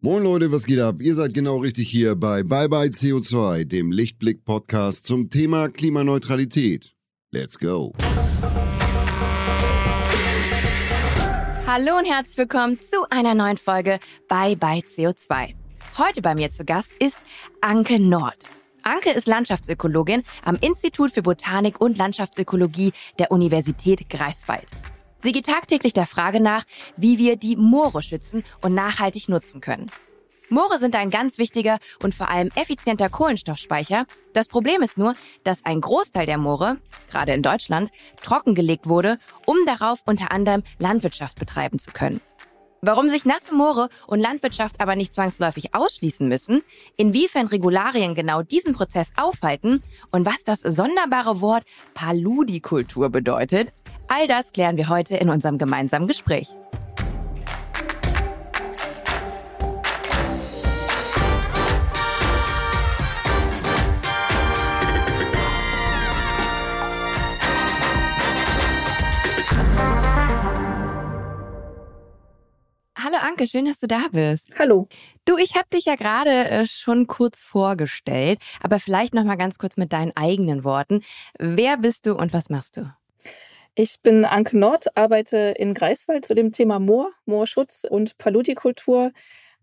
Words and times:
Moin 0.00 0.22
Leute, 0.22 0.52
was 0.52 0.64
geht 0.64 0.78
ab? 0.78 1.02
Ihr 1.02 1.12
seid 1.12 1.34
genau 1.34 1.56
richtig 1.56 1.88
hier 1.88 2.14
bei 2.14 2.44
Bye 2.44 2.68
Bye 2.68 2.90
CO2, 2.90 3.64
dem 3.64 3.90
Lichtblick-Podcast 3.90 5.04
zum 5.04 5.28
Thema 5.28 5.68
Klimaneutralität. 5.68 6.94
Let's 7.32 7.58
go! 7.58 7.92
Hallo 11.66 11.98
und 11.98 12.04
herzlich 12.04 12.38
willkommen 12.38 12.78
zu 12.78 13.10
einer 13.10 13.34
neuen 13.34 13.56
Folge 13.56 13.98
Bye 14.28 14.54
Bye 14.54 14.84
CO2. 14.86 15.54
Heute 15.98 16.22
bei 16.22 16.36
mir 16.36 16.52
zu 16.52 16.64
Gast 16.64 16.92
ist 17.00 17.18
Anke 17.60 17.98
Nord. 17.98 18.48
Anke 18.84 19.10
ist 19.10 19.26
Landschaftsökologin 19.26 20.22
am 20.44 20.54
Institut 20.60 21.10
für 21.10 21.22
Botanik 21.22 21.80
und 21.80 21.98
Landschaftsökologie 21.98 22.92
der 23.18 23.32
Universität 23.32 24.08
Greifswald. 24.08 24.70
Sie 25.18 25.32
geht 25.32 25.46
tagtäglich 25.46 25.92
der 25.92 26.06
Frage 26.06 26.40
nach, 26.40 26.64
wie 26.96 27.18
wir 27.18 27.36
die 27.36 27.56
Moore 27.56 28.02
schützen 28.02 28.44
und 28.62 28.74
nachhaltig 28.74 29.28
nutzen 29.28 29.60
können. 29.60 29.90
Moore 30.48 30.78
sind 30.78 30.96
ein 30.96 31.10
ganz 31.10 31.36
wichtiger 31.38 31.78
und 32.02 32.14
vor 32.14 32.30
allem 32.30 32.50
effizienter 32.54 33.10
Kohlenstoffspeicher. 33.10 34.06
Das 34.32 34.48
Problem 34.48 34.80
ist 34.80 34.96
nur, 34.96 35.14
dass 35.44 35.64
ein 35.64 35.80
Großteil 35.80 36.24
der 36.24 36.38
Moore, 36.38 36.78
gerade 37.10 37.34
in 37.34 37.42
Deutschland, 37.42 37.90
trockengelegt 38.22 38.88
wurde, 38.88 39.18
um 39.44 39.56
darauf 39.66 40.00
unter 40.06 40.30
anderem 40.30 40.62
Landwirtschaft 40.78 41.38
betreiben 41.38 41.78
zu 41.78 41.90
können. 41.90 42.20
Warum 42.80 43.10
sich 43.10 43.24
nasse 43.24 43.52
Moore 43.52 43.88
und 44.06 44.20
Landwirtschaft 44.20 44.80
aber 44.80 44.94
nicht 44.94 45.12
zwangsläufig 45.12 45.74
ausschließen 45.74 46.28
müssen, 46.28 46.62
inwiefern 46.96 47.48
Regularien 47.48 48.14
genau 48.14 48.42
diesen 48.42 48.72
Prozess 48.72 49.10
aufhalten 49.16 49.82
und 50.12 50.24
was 50.24 50.44
das 50.44 50.60
sonderbare 50.60 51.40
Wort 51.40 51.64
Paludikultur 51.94 53.10
bedeutet, 53.10 53.72
All 54.10 54.26
das 54.26 54.52
klären 54.52 54.78
wir 54.78 54.88
heute 54.88 55.18
in 55.18 55.28
unserem 55.28 55.58
gemeinsamen 55.58 56.08
Gespräch. 56.08 56.48
Hallo 72.96 73.16
Anke, 73.22 73.46
schön, 73.46 73.66
dass 73.66 73.78
du 73.78 73.86
da 73.86 74.06
bist. 74.10 74.48
Hallo. 74.58 74.88
Du, 75.26 75.36
ich 75.36 75.54
habe 75.54 75.68
dich 75.72 75.84
ja 75.84 75.96
gerade 75.96 76.48
äh, 76.48 76.66
schon 76.66 77.06
kurz 77.06 77.40
vorgestellt, 77.40 78.40
aber 78.62 78.80
vielleicht 78.80 79.12
noch 79.12 79.24
mal 79.24 79.36
ganz 79.36 79.58
kurz 79.58 79.76
mit 79.76 79.92
deinen 79.92 80.12
eigenen 80.16 80.64
Worten. 80.64 81.02
Wer 81.38 81.76
bist 81.76 82.06
du 82.06 82.14
und 82.14 82.32
was 82.32 82.48
machst 82.48 82.78
du? 82.78 82.90
Ich 83.80 84.02
bin 84.02 84.24
Anke 84.24 84.58
Nord, 84.58 84.96
arbeite 84.96 85.54
in 85.56 85.72
Greifswald 85.72 86.26
zu 86.26 86.34
dem 86.34 86.50
Thema 86.50 86.80
Moor, 86.80 87.12
Moorschutz 87.26 87.84
und 87.88 88.18
Paludikultur 88.18 89.12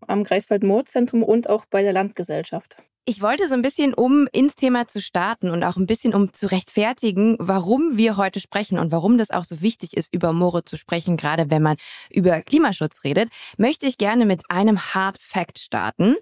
am 0.06 0.24
Greifswald 0.24 0.64
Moorzentrum 0.64 1.22
und 1.22 1.50
auch 1.50 1.66
bei 1.66 1.82
der 1.82 1.92
Landgesellschaft. 1.92 2.78
Ich 3.04 3.20
wollte 3.20 3.46
so 3.46 3.52
ein 3.52 3.60
bisschen, 3.60 3.92
um 3.92 4.26
ins 4.32 4.56
Thema 4.56 4.88
zu 4.88 5.02
starten 5.02 5.50
und 5.50 5.62
auch 5.64 5.76
ein 5.76 5.86
bisschen, 5.86 6.14
um 6.14 6.32
zu 6.32 6.50
rechtfertigen, 6.50 7.36
warum 7.38 7.98
wir 7.98 8.16
heute 8.16 8.40
sprechen 8.40 8.78
und 8.78 8.90
warum 8.90 9.18
das 9.18 9.30
auch 9.30 9.44
so 9.44 9.60
wichtig 9.60 9.94
ist, 9.94 10.14
über 10.14 10.32
Moore 10.32 10.64
zu 10.64 10.78
sprechen, 10.78 11.18
gerade 11.18 11.50
wenn 11.50 11.62
man 11.62 11.76
über 12.08 12.40
Klimaschutz 12.40 13.04
redet, 13.04 13.28
möchte 13.58 13.84
ich 13.84 13.98
gerne 13.98 14.24
mit 14.24 14.44
einem 14.48 14.94
Hard 14.94 15.20
Fact 15.20 15.58
starten. 15.58 16.16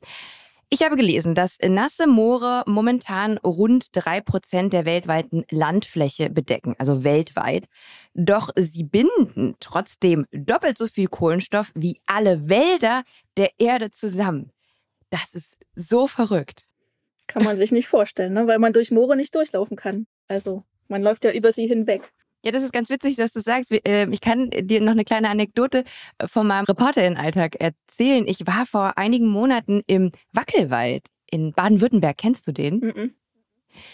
Ich 0.71 0.83
habe 0.83 0.97
gelesen, 0.97 1.35
dass 1.35 1.59
nasse 1.61 2.07
Moore 2.07 2.65
momentan 2.67 3.39
rund 3.39 3.89
drei 3.93 4.21
Prozent 4.21 4.73
der 4.73 4.85
weltweiten 4.85 5.45
Landfläche 5.51 6.31
bedecken, 6.31 6.75
also 6.79 7.05
weltweit. 7.05 7.67
Doch 8.15 8.51
sie 8.57 8.85
binden 8.85 9.57
trotzdem 9.61 10.27
doppelt 10.33 10.79
so 10.79 10.87
viel 10.87 11.07
Kohlenstoff 11.07 11.71
wie 11.75 12.01
alle 12.07 12.49
Wälder 12.49 13.05
der 13.37 13.51
Erde 13.59 13.91
zusammen. 13.91 14.51
Das 15.11 15.35
ist 15.35 15.59
so 15.75 16.07
verrückt. 16.07 16.67
Kann 17.27 17.45
man 17.45 17.57
sich 17.57 17.73
nicht 17.73 17.89
vorstellen, 17.89 18.33
ne? 18.33 18.47
weil 18.47 18.59
man 18.59 18.73
durch 18.73 18.91
Moore 18.91 19.17
nicht 19.17 19.35
durchlaufen 19.35 19.77
kann. 19.77 20.07
Also 20.29 20.65
man 20.89 21.03
läuft 21.03 21.25
ja 21.25 21.33
über 21.33 21.53
sie 21.53 21.67
hinweg. 21.67 22.13
Ja, 22.45 22.51
das 22.51 22.63
ist 22.63 22.73
ganz 22.73 22.91
witzig, 22.91 23.17
dass 23.17 23.33
du 23.33 23.41
sagst. 23.41 23.75
Ähm, 23.85 24.13
ich 24.13 24.21
kann 24.21 24.51
dir 24.51 24.83
noch 24.83 24.93
eine 24.93 25.05
kleine 25.05 25.31
Anekdote 25.31 25.85
äh, 26.19 26.29
von 26.29 26.47
meinem 26.47 26.67
Reporterinnenalltag 26.67 27.57
erzählen. 27.57 28.27
Ich 28.29 28.47
war 28.47 28.67
vor 28.67 28.99
einigen 28.99 29.29
Monaten 29.29 29.83
im 29.87 30.13
Wackelwald 30.33 31.09
in 31.31 31.53
Baden-Württemberg. 31.53 32.19
Kennst 32.19 32.47
du 32.47 32.53
den? 32.53 32.77
Mm 32.77 32.89
-mm. 32.91 33.11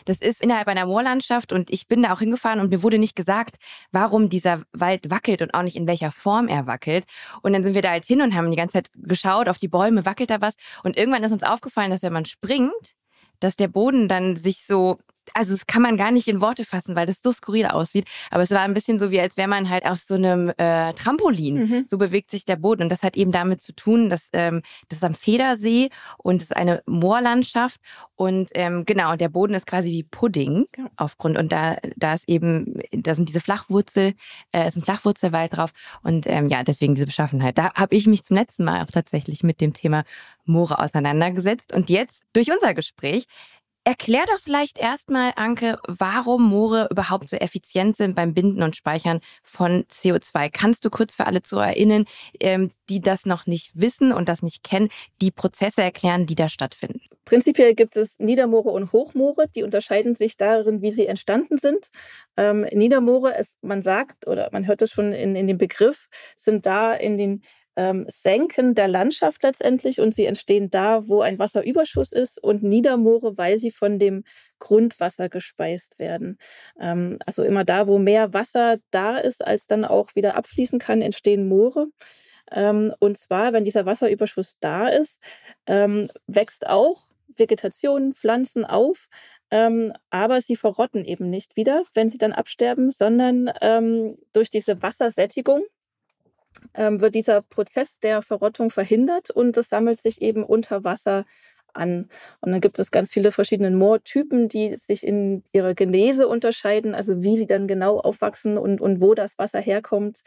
Das 0.05 0.19
ist 0.19 0.43
innerhalb 0.43 0.69
einer 0.69 0.85
Moorlandschaft 0.85 1.53
und 1.53 1.71
ich 1.71 1.87
bin 1.87 2.03
da 2.03 2.13
auch 2.13 2.19
hingefahren 2.19 2.61
und 2.61 2.71
mir 2.71 2.83
wurde 2.83 2.99
nicht 2.99 3.17
gesagt, 3.17 3.57
warum 3.93 4.29
dieser 4.29 4.65
Wald 4.73 5.11
wackelt 5.11 5.43
und 5.43 5.55
auch 5.55 5.63
nicht 5.63 5.77
in 5.77 5.87
welcher 5.87 6.11
Form 6.11 6.49
er 6.49 6.67
wackelt. 6.67 7.05
Und 7.43 7.53
dann 7.53 7.63
sind 7.63 7.75
wir 7.75 7.83
da 7.83 7.91
halt 7.91 8.05
hin 8.05 8.21
und 8.21 8.35
haben 8.35 8.51
die 8.51 8.57
ganze 8.57 8.75
Zeit 8.75 8.91
geschaut 8.95 9.49
auf 9.49 9.59
die 9.59 9.69
Bäume, 9.69 10.05
wackelt 10.05 10.31
da 10.31 10.41
was. 10.41 10.55
Und 10.83 10.97
irgendwann 10.97 11.23
ist 11.23 11.33
uns 11.33 11.45
aufgefallen, 11.45 11.91
dass 11.91 12.03
wenn 12.03 12.13
man 12.13 12.25
springt, 12.25 12.95
dass 13.39 13.57
der 13.57 13.69
Boden 13.69 14.09
dann 14.09 14.37
sich 14.37 14.67
so 14.67 14.99
also 15.35 15.55
das 15.55 15.67
kann 15.67 15.83
man 15.83 15.97
gar 15.97 16.11
nicht 16.11 16.29
in 16.29 16.41
Worte 16.41 16.65
fassen, 16.65 16.97
weil 16.97 17.07
das 17.07 17.23
so 17.23 17.33
skurril 17.33 17.67
aussieht. 17.67 18.07
Aber 18.31 18.43
es 18.43 18.51
war 18.51 18.61
ein 18.61 18.75
bisschen 18.75 18.99
so, 18.99 19.11
wie 19.11 19.21
als 19.21 19.37
wäre 19.37 19.49
man 19.49 19.71
halt 19.71 19.85
auf 19.85 19.99
so 19.99 20.15
einem 20.15 20.53
äh, 20.57 20.93
Trampolin. 20.95 21.55
Mhm. 21.55 21.85
So 21.87 21.99
bewegt 21.99 22.31
sich 22.31 22.45
der 22.45 22.57
Boden. 22.57 22.83
Und 22.83 22.89
das 22.91 23.03
hat 23.03 23.17
eben 23.17 23.33
damit 23.33 23.61
zu 23.61 23.75
tun, 23.75 24.11
dass 24.11 24.29
ähm, 24.33 24.63
das 24.89 24.99
ist 24.99 25.05
am 25.05 25.15
Federsee 25.15 25.91
und 26.19 26.43
es 26.43 26.51
ist 26.51 26.57
eine 26.57 26.83
Moorlandschaft. 26.87 27.81
Und 28.17 28.51
ähm, 28.55 28.85
genau, 28.85 29.17
der 29.17 29.29
Boden 29.29 29.55
ist 29.55 29.67
quasi 29.67 29.91
wie 29.91 30.03
Pudding 30.03 30.67
aufgrund. 30.97 31.39
Und 31.39 31.53
da, 31.53 31.77
da 31.97 32.15
ist 32.15 32.29
eben, 32.29 32.81
da 32.93 33.15
sind 33.15 33.29
diese 33.29 33.41
Flachwurzel, 33.41 34.15
äh, 34.53 34.69
ist 34.69 34.77
ein 34.77 34.83
Flachwurzelwald 34.83 35.57
drauf. 35.57 35.71
Und 36.03 36.27
ähm, 36.27 36.49
ja, 36.49 36.63
deswegen 36.63 36.95
diese 36.95 37.07
Beschaffenheit. 37.07 37.57
Da 37.57 37.73
habe 37.75 37.95
ich 37.95 38.07
mich 38.07 38.25
zum 38.25 38.37
letzten 38.37 38.65
Mal 38.65 38.85
auch 38.85 38.91
tatsächlich 38.91 39.43
mit 39.43 39.61
dem 39.61 39.73
Thema 39.73 40.05
Moore 40.45 40.79
auseinandergesetzt. 40.79 41.73
Und 41.73 41.89
jetzt 41.89 42.23
durch 42.33 42.51
unser 42.53 42.75
Gespräch 42.75 43.27
Erklär 43.91 44.25
doch 44.29 44.39
vielleicht 44.39 44.79
erstmal, 44.79 45.33
Anke, 45.35 45.77
warum 45.89 46.49
Moore 46.49 46.87
überhaupt 46.93 47.29
so 47.29 47.37
effizient 47.37 47.97
sind 47.97 48.15
beim 48.15 48.35
Binden 48.35 48.63
und 48.63 48.77
Speichern 48.77 49.19
von 49.43 49.83
CO2. 49.87 50.49
Kannst 50.49 50.85
du 50.85 50.91
kurz 50.91 51.17
für 51.17 51.27
alle 51.27 51.43
zu 51.43 51.59
erinnern, 51.59 52.05
ähm, 52.39 52.71
die 52.89 53.01
das 53.01 53.27
noch 53.27 53.47
nicht 53.47 53.73
wissen 53.75 54.13
und 54.13 54.29
das 54.29 54.43
nicht 54.43 54.63
kennen, 54.63 54.91
die 55.21 55.33
Prozesse 55.33 55.83
erklären, 55.83 56.27
die 56.27 56.37
da 56.37 56.49
stattfinden? 56.49 57.01
Prinzipiell 57.25 57.75
gibt 57.75 57.97
es 57.97 58.17
Niedermoore 58.21 58.71
und 58.71 58.93
Hochmoore. 58.93 59.47
Die 59.57 59.65
unterscheiden 59.65 60.15
sich 60.15 60.37
darin, 60.37 60.83
wie 60.83 60.93
sie 60.93 61.09
entstanden 61.09 61.59
sind. 61.59 61.89
Ähm, 62.37 62.69
Niedermoore, 62.71 63.35
es, 63.35 63.57
man 63.61 63.83
sagt 63.83 64.29
oder 64.29 64.51
man 64.53 64.69
hört 64.69 64.83
es 64.83 64.93
schon 64.93 65.13
in, 65.13 65.35
in 65.35 65.49
dem 65.49 65.59
Begriff, 65.59 66.09
sind 66.37 66.65
da 66.65 66.93
in 66.93 67.19
den 67.19 67.43
ähm, 67.81 68.05
Senken 68.11 68.75
der 68.75 68.89
Landschaft 68.89 69.43
letztendlich 69.43 70.01
und 70.01 70.13
sie 70.13 70.27
entstehen 70.27 70.69
da, 70.69 71.09
wo 71.09 71.23
ein 71.23 71.39
Wasserüberschuss 71.39 72.13
ist 72.13 72.37
und 72.43 72.63
Niedermoore, 72.63 73.39
weil 73.39 73.57
sie 73.57 73.71
von 73.71 73.99
dem 73.99 74.23
Grundwasser 74.59 75.31
gespeist 75.31 75.99
werden. 75.99 76.37
Ähm, 76.79 77.19
also 77.25 77.43
immer 77.43 77.65
da, 77.65 77.87
wo 77.87 77.99
mehr 77.99 78.35
Wasser 78.35 78.77
da 78.91 79.17
ist, 79.17 79.47
als 79.47 79.67
dann 79.67 79.87
auch 79.87 80.15
wieder 80.15 80.37
abfließen 80.37 80.79
kann, 80.79 81.01
entstehen 81.01 81.49
Moore. 81.49 81.87
Ähm, 82.53 82.93
und 82.99 83.17
zwar, 83.17 83.55
wenn 83.55 83.65
dieser 83.65 83.87
Wasserüberschuss 83.87 84.59
da 84.61 84.89
ist, 84.89 85.19
ähm, 85.67 86.09
wächst 86.27 86.69
auch 86.69 87.09
Vegetation, 87.35 88.13
Pflanzen 88.13 88.67
auf, 88.67 89.09
ähm, 89.51 89.95
aber 90.11 90.43
sie 90.43 90.57
verrotten 90.57 91.07
eben 91.07 91.31
nicht 91.31 91.57
wieder, 91.57 91.85
wenn 91.95 92.11
sie 92.11 92.19
dann 92.19 92.33
absterben, 92.33 92.91
sondern 92.91 93.51
ähm, 93.63 94.19
durch 94.35 94.51
diese 94.51 94.83
Wassersättigung 94.83 95.63
wird 96.75 97.15
dieser 97.15 97.43
Prozess 97.43 98.01
der 98.01 98.23
Verrottung 98.23 98.71
verhindert 98.71 99.31
und 99.31 99.57
es 99.57 99.69
sammelt 99.69 100.01
sich 100.01 100.21
eben 100.21 100.45
unter 100.45 100.85
Wasser 100.85 101.25
an. 101.75 102.09
Und 102.41 102.53
dann 102.53 102.61
gibt 102.61 102.79
es 102.79 102.91
ganz 102.91 103.13
viele 103.13 103.33
verschiedene 103.33 103.71
Moortypen, 103.71 104.49
die 104.49 104.77
sich 104.77 105.07
in 105.07 105.45
ihrer 105.53 105.75
Genese 105.75 106.29
unterscheiden, 106.29 106.95
also 106.95 107.23
wie 107.23 107.37
sie 107.37 107.47
dann 107.47 107.67
genau 107.67 107.99
aufwachsen 108.01 108.59
und, 108.59 108.81
und 108.81 109.01
wo 109.01 109.15
das 109.15 109.39
Wasser 109.39 109.61
herkommt, 109.61 110.23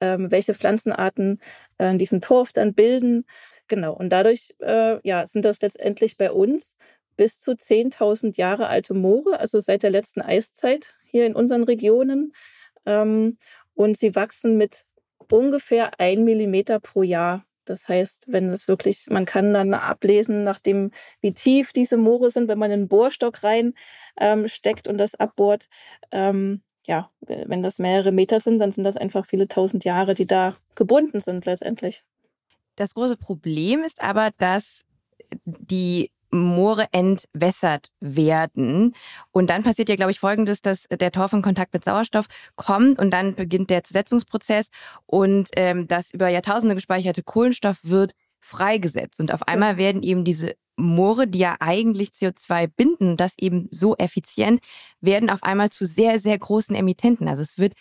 ähm, 0.00 0.30
welche 0.30 0.54
Pflanzenarten 0.54 1.40
äh, 1.78 1.96
diesen 1.96 2.20
Torf 2.20 2.52
dann 2.52 2.74
bilden. 2.74 3.24
Genau, 3.68 3.94
und 3.94 4.10
dadurch 4.10 4.54
äh, 4.60 4.98
ja, 5.06 5.26
sind 5.26 5.44
das 5.44 5.60
letztendlich 5.60 6.16
bei 6.16 6.30
uns 6.30 6.76
bis 7.16 7.40
zu 7.40 7.52
10.000 7.52 8.36
Jahre 8.36 8.66
alte 8.68 8.92
Moore, 8.94 9.38
also 9.38 9.60
seit 9.60 9.82
der 9.82 9.90
letzten 9.90 10.20
Eiszeit 10.20 10.94
hier 11.06 11.26
in 11.26 11.34
unseren 11.34 11.64
Regionen. 11.64 12.32
Ähm, 12.86 13.38
und 13.74 13.96
sie 13.96 14.14
wachsen 14.14 14.56
mit 14.56 14.84
ungefähr 15.32 15.98
ein 15.98 16.24
Millimeter 16.24 16.80
pro 16.80 17.02
Jahr. 17.02 17.44
Das 17.64 17.88
heißt, 17.88 18.26
wenn 18.28 18.50
es 18.50 18.68
wirklich, 18.68 19.06
man 19.08 19.24
kann 19.24 19.54
dann 19.54 19.72
ablesen, 19.72 20.44
nachdem 20.44 20.90
wie 21.20 21.32
tief 21.32 21.72
diese 21.72 21.96
Moore 21.96 22.30
sind, 22.30 22.48
wenn 22.48 22.58
man 22.58 22.70
einen 22.70 22.88
Bohrstock 22.88 23.42
rein 23.42 23.74
ähm, 24.18 24.48
steckt 24.48 24.86
und 24.86 24.98
das 24.98 25.14
abbohrt. 25.14 25.68
Ähm, 26.12 26.62
ja, 26.86 27.10
wenn 27.20 27.62
das 27.62 27.78
mehrere 27.78 28.12
Meter 28.12 28.40
sind, 28.40 28.58
dann 28.58 28.72
sind 28.72 28.84
das 28.84 28.98
einfach 28.98 29.24
viele 29.24 29.48
tausend 29.48 29.84
Jahre, 29.84 30.14
die 30.14 30.26
da 30.26 30.54
gebunden 30.74 31.22
sind 31.22 31.46
letztendlich. 31.46 32.04
Das 32.76 32.92
große 32.92 33.16
Problem 33.16 33.82
ist 33.82 34.02
aber, 34.02 34.30
dass 34.38 34.84
die 35.44 36.10
Moore 36.34 36.86
entwässert 36.92 37.88
werden. 38.00 38.94
Und 39.30 39.50
dann 39.50 39.62
passiert 39.62 39.88
ja, 39.88 39.96
glaube 39.96 40.10
ich, 40.10 40.20
Folgendes, 40.20 40.60
dass 40.60 40.86
der 40.90 41.12
Torf 41.12 41.32
in 41.32 41.42
Kontakt 41.42 41.72
mit 41.72 41.84
Sauerstoff 41.84 42.26
kommt 42.56 42.98
und 42.98 43.10
dann 43.10 43.34
beginnt 43.34 43.70
der 43.70 43.84
Zersetzungsprozess 43.84 44.68
und 45.06 45.50
ähm, 45.56 45.86
das 45.86 46.12
über 46.12 46.28
Jahrtausende 46.28 46.74
gespeicherte 46.74 47.22
Kohlenstoff 47.22 47.78
wird 47.82 48.12
freigesetzt. 48.40 49.20
Und 49.20 49.32
auf 49.32 49.48
einmal 49.48 49.76
werden 49.76 50.02
eben 50.02 50.24
diese 50.24 50.54
Moore, 50.76 51.26
die 51.26 51.38
ja 51.38 51.56
eigentlich 51.60 52.10
CO2 52.10 52.66
binden, 52.66 53.16
das 53.16 53.34
eben 53.38 53.68
so 53.70 53.96
effizient, 53.96 54.60
werden 55.00 55.30
auf 55.30 55.42
einmal 55.42 55.70
zu 55.70 55.86
sehr, 55.86 56.18
sehr 56.18 56.38
großen 56.38 56.74
Emittenten. 56.74 57.28
Also 57.28 57.42
es 57.42 57.58
wird 57.58 57.74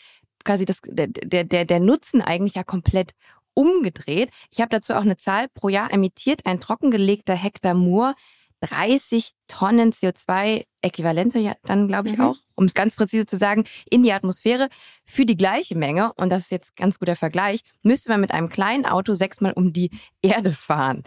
quasi 0.45 0.65
das, 0.65 0.79
der, 0.85 1.07
der, 1.44 1.65
der 1.65 1.79
Nutzen 1.79 2.21
eigentlich 2.21 2.55
ja 2.55 2.63
komplett 2.63 3.11
umgedreht. 3.55 4.29
Ich 4.51 4.59
habe 4.59 4.69
dazu 4.69 4.94
auch 4.94 5.01
eine 5.01 5.17
Zahl. 5.17 5.47
Pro 5.53 5.69
Jahr 5.69 5.91
emittiert 5.91 6.45
ein 6.45 6.59
trockengelegter 6.59 7.35
Hektar 7.35 7.73
Moor 7.73 8.15
30 8.63 9.31
Tonnen 9.48 9.92
CO2-Äquivalente, 9.92 11.38
ja, 11.38 11.54
dann 11.63 11.88
glaube 11.88 12.07
ich 12.07 12.18
mhm. 12.18 12.24
auch, 12.24 12.38
um 12.56 12.65
es 12.65 12.74
ganz 12.74 12.95
präzise 12.95 13.25
zu 13.25 13.38
sagen, 13.38 13.65
in 13.89 14.04
die 14.04 14.13
Atmosphäre. 14.13 14.69
Für 15.06 15.25
die 15.25 15.36
gleiche 15.36 15.75
Menge, 15.75 16.13
und 16.13 16.30
das 16.30 16.44
ist 16.44 16.51
jetzt 16.51 16.75
ganz 16.75 16.98
guter 16.98 17.15
Vergleich, 17.15 17.62
müsste 17.83 18.10
man 18.10 18.21
mit 18.21 18.31
einem 18.31 18.50
kleinen 18.50 18.86
Auto 18.86 19.13
sechsmal 19.13 19.54
um 19.54 19.74
die 19.74 19.92
Erde 20.21 20.51
fahren. 20.51 21.04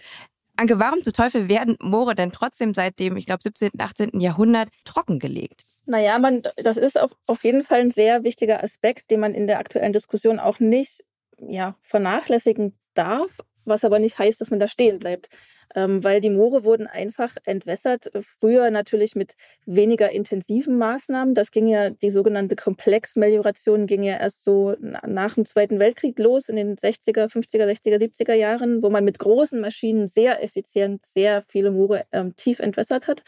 Anke, 0.57 0.79
warum 0.79 1.03
zu 1.03 1.13
Teufel 1.13 1.49
werden 1.49 1.77
Moore 1.81 2.15
denn 2.15 2.33
trotzdem 2.33 2.73
seit 2.73 2.99
dem, 2.99 3.17
ich 3.17 3.27
glaube, 3.27 3.43
17., 3.43 3.73
18. 3.79 4.21
Jahrhundert 4.21 4.69
trockengelegt? 4.85 5.63
Naja, 5.85 6.19
man, 6.19 6.43
das 6.57 6.79
ist 6.79 6.99
auf, 6.99 7.13
auf 7.27 7.45
jeden 7.45 7.63
Fall 7.63 7.81
ein 7.81 7.91
sehr 7.91 8.25
wichtiger 8.25 8.63
Aspekt, 8.63 9.11
den 9.11 9.21
man 9.21 9.35
in 9.35 9.47
der 9.47 9.59
aktuellen 9.59 9.93
Diskussion 9.93 10.39
auch 10.41 10.59
nicht 10.59 11.05
ja, 11.39 11.77
vernachlässigen 11.83 12.77
darf, 12.95 13.31
was 13.67 13.85
aber 13.85 13.99
nicht 13.99 14.19
heißt, 14.19 14.41
dass 14.41 14.51
man 14.51 14.61
da 14.61 14.69
stehen 14.69 14.99
bleibt 14.99 15.29
ähm, 15.75 16.03
weil 16.05 16.21
die 16.21 16.31
Moore 16.31 16.65
wurden 16.65 16.87
einfach 16.87 17.37
entwässert. 17.45 18.15
Äh, 18.15 18.23
früher 18.23 18.71
natürlich 18.71 19.15
mit 19.15 19.35
weniger 19.67 20.11
intensiven 20.11 20.79
Maßnahmen. 20.79 21.35
Das 21.35 21.51
ging 21.51 21.67
ja, 21.67 21.91
die 21.91 22.11
sogenannte 22.11 22.57
Komplexmelioration 22.57 23.87
ging 23.87 24.03
ja 24.03 24.17
erst 24.17 24.45
so 24.45 24.75
nach 24.81 25.35
dem 25.35 25.45
Zweiten 25.45 25.79
Weltkrieg 25.79 26.19
los, 26.19 26.49
in 26.49 26.57
den 26.57 26.77
60er, 26.77 27.31
50er, 27.31 27.67
60er, 27.67 27.99
70er 27.99 28.35
Jahren, 28.35 28.83
wo 28.83 28.91
man 28.91 29.05
mit 29.05 29.19
großen 29.19 29.61
Maschinen 29.61 30.09
sehr 30.09 30.43
effizient 30.43 31.05
sehr 31.05 31.43
viele 31.43 31.71
Moore 31.71 32.07
ähm, 32.13 32.35
tief 32.37 32.61
entwässert 32.61 33.07
hat. 33.07 33.23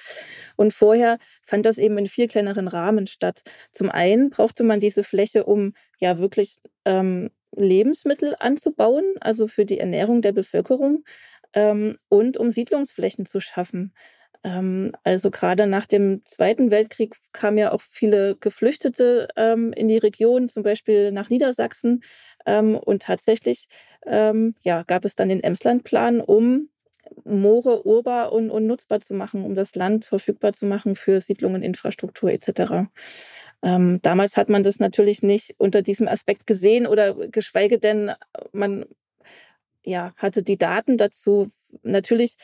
Und 0.57 0.73
vorher 0.73 1.19
fand 1.45 1.67
das 1.67 1.79
eben 1.79 1.99
in 1.99 2.07
viel 2.07 2.29
kleineren 2.29 2.69
Rahmen 2.69 3.07
statt. 3.07 3.43
Zum 3.73 3.91
einen 3.91 4.31
brauchte 4.31 4.65
man 4.65 4.81
diese 4.81 5.05
Fläche, 5.05 5.45
um 5.45 5.75
ja 5.99 6.19
wirklich 6.19 6.57
ähm, 6.85 7.31
Lebensmittel 7.59 8.35
anzubauen, 8.39 9.05
also 9.21 9.49
für 9.49 9.65
die 9.65 9.79
Ernährung 9.79 10.23
der 10.23 10.33
Bevölkerung 10.33 11.05
ähm, 11.55 11.99
und 12.09 12.37
um 12.39 12.51
Siedlungsflächen 12.51 13.27
zu 13.27 13.41
schaffen. 13.41 13.93
Ähm, 14.45 14.93
also 15.05 15.31
gerade 15.31 15.67
nach 15.67 15.87
dem 15.87 16.23
Zweiten 16.25 16.71
Weltkrieg 16.71 17.17
kamen 17.33 17.59
ja 17.59 17.73
auch 17.73 17.81
viele 17.81 18.37
Geflüchtete 18.37 19.29
ähm, 19.37 19.73
in 19.73 19.89
die 19.89 19.99
Region, 19.99 20.49
zum 20.49 20.63
Beispiel 20.63 21.13
nach 21.13 21.31
Niedersachsen. 21.31 22.03
Ähm, 22.47 22.77
und 22.77 23.03
tatsächlich 23.03 23.67
ähm, 24.07 24.55
ja, 24.63 24.83
gab 24.85 25.05
es 25.05 25.17
dann 25.17 25.29
den 25.29 25.43
Emslandplan, 25.43 26.21
um 26.21 26.69
Moore 27.25 27.85
urbar 27.87 28.33
und, 28.33 28.51
und, 28.51 28.67
nutzbar 28.67 29.01
zu 29.01 29.15
machen, 29.15 29.45
um 29.45 29.55
das 29.55 29.75
Land 29.75 30.05
verfügbar 30.05 30.53
zu 30.53 30.67
machen 30.67 30.95
für 30.95 31.21
Siedlungen, 31.21 31.63
Infrastruktur 31.63 32.31
etc. 32.31 32.89
Ähm, 33.63 34.01
damals 34.03 34.37
hat 34.37 34.49
man 34.49 34.63
das 34.63 34.79
natürlich 34.79 35.23
nicht 35.23 35.55
unter 35.59 35.83
diesem 35.83 36.09
Aspekt 36.09 36.47
gesehen 36.47 36.87
oder 36.87 37.15
geschweige 37.29 37.79
denn, 37.79 38.13
man 38.53 38.85
ja, 39.85 40.13
hatte 40.17 40.43
die 40.43 40.59
Daten 40.59 40.97
dazu. 40.97 41.51
Natürlich 41.83 42.37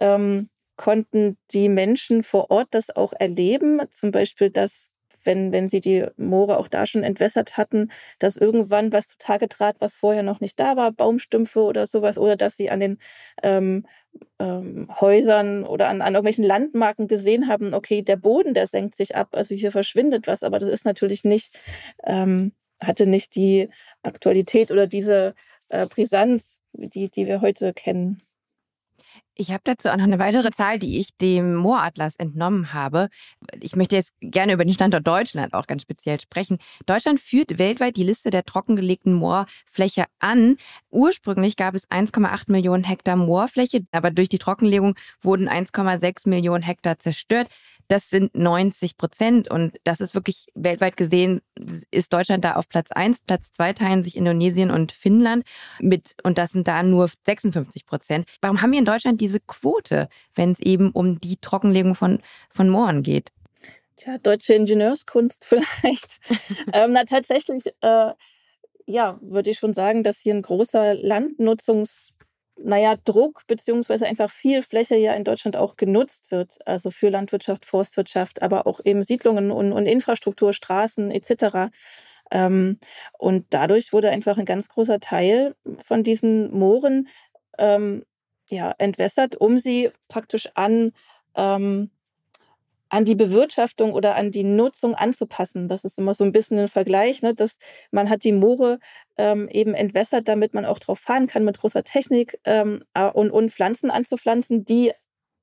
ähm, 0.00 0.50
konnten 0.76 1.38
die 1.52 1.68
Menschen 1.68 2.22
vor 2.22 2.50
Ort 2.50 2.68
das 2.72 2.94
auch 2.94 3.12
erleben. 3.18 3.80
Zum 3.90 4.10
Beispiel, 4.10 4.50
dass, 4.50 4.90
wenn, 5.26 5.52
wenn 5.52 5.68
sie 5.68 5.80
die 5.80 6.06
Moore 6.16 6.58
auch 6.58 6.68
da 6.68 6.86
schon 6.86 7.02
entwässert 7.02 7.56
hatten, 7.56 7.90
dass 8.18 8.36
irgendwann 8.36 8.92
was 8.92 9.08
zutage 9.08 9.48
trat, 9.48 9.76
was 9.80 9.96
vorher 9.96 10.22
noch 10.22 10.40
nicht 10.40 10.58
da 10.58 10.76
war, 10.76 10.92
Baumstümpfe 10.92 11.60
oder 11.62 11.86
sowas, 11.86 12.18
oder 12.18 12.36
dass 12.36 12.56
sie 12.56 12.70
an 12.70 12.80
den 12.80 12.98
ähm, 13.42 13.86
ähm, 14.38 14.88
Häusern 15.00 15.64
oder 15.64 15.88
an, 15.88 16.00
an 16.02 16.14
irgendwelchen 16.14 16.44
Landmarken 16.44 17.08
gesehen 17.08 17.48
haben, 17.48 17.74
okay, 17.74 18.02
der 18.02 18.16
Boden, 18.16 18.54
der 18.54 18.66
senkt 18.66 18.96
sich 18.96 19.16
ab, 19.16 19.30
also 19.32 19.54
hier 19.54 19.72
verschwindet 19.72 20.26
was, 20.26 20.42
aber 20.42 20.58
das 20.58 20.70
ist 20.70 20.84
natürlich 20.84 21.24
nicht, 21.24 21.58
ähm, 22.04 22.52
hatte 22.80 23.06
nicht 23.06 23.34
die 23.36 23.68
Aktualität 24.02 24.70
oder 24.70 24.86
diese 24.86 25.34
äh, 25.68 25.86
Brisanz, 25.86 26.60
die, 26.72 27.10
die 27.10 27.26
wir 27.26 27.40
heute 27.40 27.72
kennen. 27.72 28.22
Ich 29.38 29.50
habe 29.50 29.60
dazu 29.64 29.90
auch 29.90 29.96
noch 29.96 30.04
eine 30.04 30.18
weitere 30.18 30.50
Zahl, 30.50 30.78
die 30.78 30.98
ich 30.98 31.14
dem 31.18 31.56
Mooratlas 31.56 32.16
entnommen 32.16 32.72
habe. 32.72 33.10
Ich 33.60 33.76
möchte 33.76 33.94
jetzt 33.94 34.14
gerne 34.22 34.54
über 34.54 34.64
den 34.64 34.72
Standort 34.72 35.06
Deutschland 35.06 35.52
auch 35.52 35.66
ganz 35.66 35.82
speziell 35.82 36.18
sprechen. 36.18 36.56
Deutschland 36.86 37.20
führt 37.20 37.58
weltweit 37.58 37.98
die 37.98 38.02
Liste 38.02 38.30
der 38.30 38.46
trockengelegten 38.46 39.12
Moorfläche 39.12 40.06
an. 40.20 40.56
Ursprünglich 40.88 41.56
gab 41.56 41.74
es 41.74 41.86
1,8 41.90 42.50
Millionen 42.50 42.84
Hektar 42.84 43.16
Moorfläche, 43.16 43.84
aber 43.92 44.10
durch 44.10 44.30
die 44.30 44.38
Trockenlegung 44.38 44.94
wurden 45.20 45.50
1,6 45.50 46.30
Millionen 46.30 46.62
Hektar 46.62 46.98
zerstört. 46.98 47.48
Das 47.88 48.10
sind 48.10 48.34
90 48.36 48.96
Prozent 48.96 49.50
und 49.50 49.78
das 49.84 50.00
ist 50.00 50.14
wirklich 50.14 50.46
weltweit 50.54 50.96
gesehen, 50.96 51.40
ist 51.90 52.12
Deutschland 52.12 52.44
da 52.44 52.54
auf 52.54 52.68
Platz 52.68 52.90
eins. 52.92 53.20
Platz 53.20 53.52
zwei 53.52 53.72
teilen 53.72 54.02
sich 54.02 54.16
Indonesien 54.16 54.70
und 54.70 54.92
Finnland 54.92 55.44
mit 55.78 56.16
und 56.22 56.38
das 56.38 56.50
sind 56.50 56.66
da 56.66 56.82
nur 56.82 57.08
56 57.24 57.86
Prozent. 57.86 58.26
Warum 58.40 58.62
haben 58.62 58.72
wir 58.72 58.78
in 58.78 58.84
Deutschland 58.84 59.20
diese 59.20 59.40
Quote, 59.40 60.08
wenn 60.34 60.52
es 60.52 60.60
eben 60.60 60.90
um 60.90 61.20
die 61.20 61.36
Trockenlegung 61.36 61.94
von, 61.94 62.20
von 62.50 62.68
Mooren 62.68 63.02
geht? 63.02 63.30
Tja, 63.96 64.18
deutsche 64.18 64.54
Ingenieurskunst 64.54 65.44
vielleicht. 65.48 66.20
ähm, 66.72 66.92
na, 66.92 67.04
tatsächlich, 67.04 67.64
äh, 67.80 68.12
ja, 68.86 69.18
würde 69.20 69.50
ich 69.50 69.58
schon 69.58 69.72
sagen, 69.72 70.02
dass 70.02 70.18
hier 70.18 70.34
ein 70.34 70.42
großer 70.42 70.94
Landnutzungs 70.94 72.15
naja, 72.58 72.96
Druck 73.04 73.46
beziehungsweise 73.46 74.06
einfach 74.06 74.30
viel 74.30 74.62
Fläche 74.62 74.96
ja 74.96 75.14
in 75.14 75.24
Deutschland 75.24 75.56
auch 75.56 75.76
genutzt 75.76 76.30
wird, 76.30 76.58
also 76.66 76.90
für 76.90 77.10
Landwirtschaft, 77.10 77.66
Forstwirtschaft, 77.66 78.42
aber 78.42 78.66
auch 78.66 78.80
eben 78.84 79.02
Siedlungen 79.02 79.50
und, 79.50 79.72
und 79.72 79.86
Infrastruktur, 79.86 80.52
Straßen 80.52 81.10
etc. 81.10 81.70
Ähm, 82.30 82.78
und 83.18 83.46
dadurch 83.50 83.92
wurde 83.92 84.10
einfach 84.10 84.38
ein 84.38 84.44
ganz 84.46 84.68
großer 84.68 85.00
Teil 85.00 85.54
von 85.84 86.02
diesen 86.02 86.50
Mooren 86.52 87.08
ähm, 87.58 88.04
ja, 88.48 88.74
entwässert, 88.78 89.36
um 89.36 89.58
sie 89.58 89.90
praktisch 90.08 90.48
an 90.54 90.92
ähm, 91.34 91.90
an 92.88 93.04
die 93.04 93.14
Bewirtschaftung 93.14 93.92
oder 93.92 94.14
an 94.14 94.30
die 94.30 94.44
Nutzung 94.44 94.94
anzupassen. 94.94 95.68
Das 95.68 95.84
ist 95.84 95.98
immer 95.98 96.14
so 96.14 96.24
ein 96.24 96.32
bisschen 96.32 96.58
ein 96.58 96.68
Vergleich, 96.68 97.22
ne? 97.22 97.34
dass 97.34 97.58
man 97.90 98.10
hat 98.10 98.24
die 98.24 98.32
Moore 98.32 98.78
ähm, 99.16 99.48
eben 99.48 99.74
entwässert, 99.74 100.28
damit 100.28 100.54
man 100.54 100.64
auch 100.64 100.78
drauf 100.78 100.98
fahren 101.00 101.26
kann 101.26 101.44
mit 101.44 101.58
großer 101.58 101.84
Technik 101.84 102.38
ähm, 102.44 102.84
und, 103.14 103.30
und 103.30 103.50
Pflanzen 103.52 103.90
anzupflanzen, 103.90 104.64
die 104.64 104.92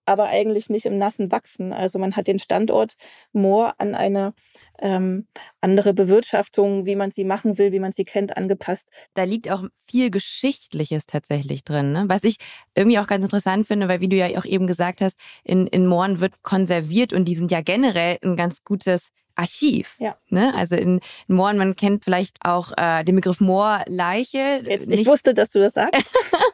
aber 0.06 0.28
eigentlich 0.28 0.70
nicht 0.70 0.86
im 0.86 0.98
Nassen 0.98 1.32
wachsen. 1.32 1.74
Also 1.74 2.00
man 2.00 2.16
hat 2.16 2.28
den 2.28 2.40
Standort 2.40 2.96
Moor 3.32 3.74
an 3.78 3.96
eine 3.96 4.34
ähm, 4.80 5.28
andere 5.62 5.94
Bewirtschaftung, 5.94 6.86
wie 6.86 6.96
man 6.96 7.12
sie 7.12 7.24
machen 7.24 7.58
will, 7.58 7.72
wie 7.72 7.80
man 7.80 7.92
sie 7.92 8.06
kennt, 8.06 8.36
angepasst. 8.38 8.88
Da 9.14 9.24
liegt 9.24 9.50
auch 9.50 9.64
viel 9.86 10.12
Geschichtliches 10.12 11.06
tatsächlich 11.06 11.64
drin, 11.64 11.92
ne? 11.92 12.06
was 12.08 12.24
ich 12.24 12.38
irgendwie 12.76 13.00
auch 13.00 13.08
ganz 13.08 13.24
interessant 13.24 13.68
finde, 13.68 13.88
weil 13.88 14.02
wie 14.02 14.10
du 14.10 14.16
ja 14.16 14.28
auch 14.40 14.46
eben 14.46 14.68
gesagt 14.68 15.02
hast, 15.02 15.18
in, 15.44 15.68
in 15.68 15.88
Mooren 15.88 16.20
wird 16.20 16.44
konserviert 16.44 17.14
und 17.14 17.26
die 17.26 17.36
sind 17.36 17.52
ja 17.52 17.62
generell 17.62 18.18
ein 18.24 18.36
ganz 18.36 18.64
gutes 18.64 19.10
Archiv. 19.36 19.96
Ja. 20.00 20.16
Ne? 20.30 20.54
Also 20.54 20.76
in, 20.76 21.00
in 21.28 21.36
Mooren, 21.36 21.58
man 21.58 21.76
kennt 21.76 22.04
vielleicht 22.04 22.38
auch 22.42 22.72
äh, 22.78 23.04
den 23.04 23.16
Begriff 23.16 23.40
Moorleiche. 23.40 24.64
Ich 24.68 25.06
wusste, 25.06 25.34
dass 25.34 25.50
du 25.50 25.60
das 25.60 25.74
sagst. 25.74 26.04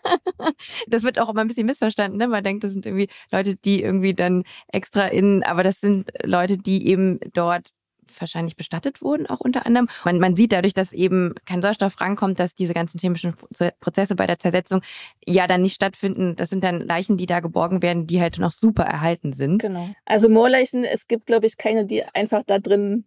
das 0.87 1.03
wird 1.03 1.19
auch 1.19 1.29
immer 1.29 1.41
ein 1.41 1.47
bisschen 1.47 1.65
missverstanden. 1.65 2.17
Ne? 2.17 2.27
Man 2.27 2.43
denkt, 2.43 2.63
das 2.63 2.73
sind 2.73 2.85
irgendwie 2.85 3.09
Leute, 3.31 3.55
die 3.55 3.81
irgendwie 3.81 4.13
dann 4.13 4.43
extra 4.67 5.07
in, 5.07 5.43
aber 5.43 5.63
das 5.63 5.81
sind 5.81 6.11
Leute, 6.23 6.57
die 6.57 6.87
eben 6.87 7.19
dort 7.33 7.71
wahrscheinlich 8.17 8.55
bestattet 8.55 9.01
wurden, 9.01 9.27
auch 9.27 9.39
unter 9.39 9.65
anderem. 9.65 9.87
Man, 10.05 10.19
man 10.19 10.35
sieht 10.35 10.51
dadurch, 10.51 10.73
dass 10.73 10.91
eben 10.91 11.35
kein 11.45 11.61
Sauerstoff 11.61 11.99
rankommt, 12.01 12.39
dass 12.39 12.55
diese 12.55 12.73
ganzen 12.73 12.99
chemischen 12.99 13.35
Prozesse 13.79 14.15
bei 14.15 14.27
der 14.27 14.39
Zersetzung 14.39 14.81
ja 15.25 15.47
dann 15.47 15.61
nicht 15.61 15.75
stattfinden. 15.75 16.35
Das 16.35 16.49
sind 16.49 16.63
dann 16.63 16.81
Leichen, 16.81 17.17
die 17.17 17.25
da 17.25 17.39
geborgen 17.39 17.81
werden, 17.81 18.07
die 18.07 18.21
halt 18.21 18.39
noch 18.39 18.51
super 18.51 18.83
erhalten 18.83 19.33
sind. 19.33 19.61
Genau. 19.61 19.89
Also 20.05 20.29
Moorleichen, 20.29 20.83
es 20.83 21.07
gibt, 21.07 21.27
glaube 21.27 21.45
ich, 21.45 21.57
keine, 21.57 21.85
die 21.85 22.03
einfach 22.03 22.43
da 22.45 22.59
drin 22.59 23.05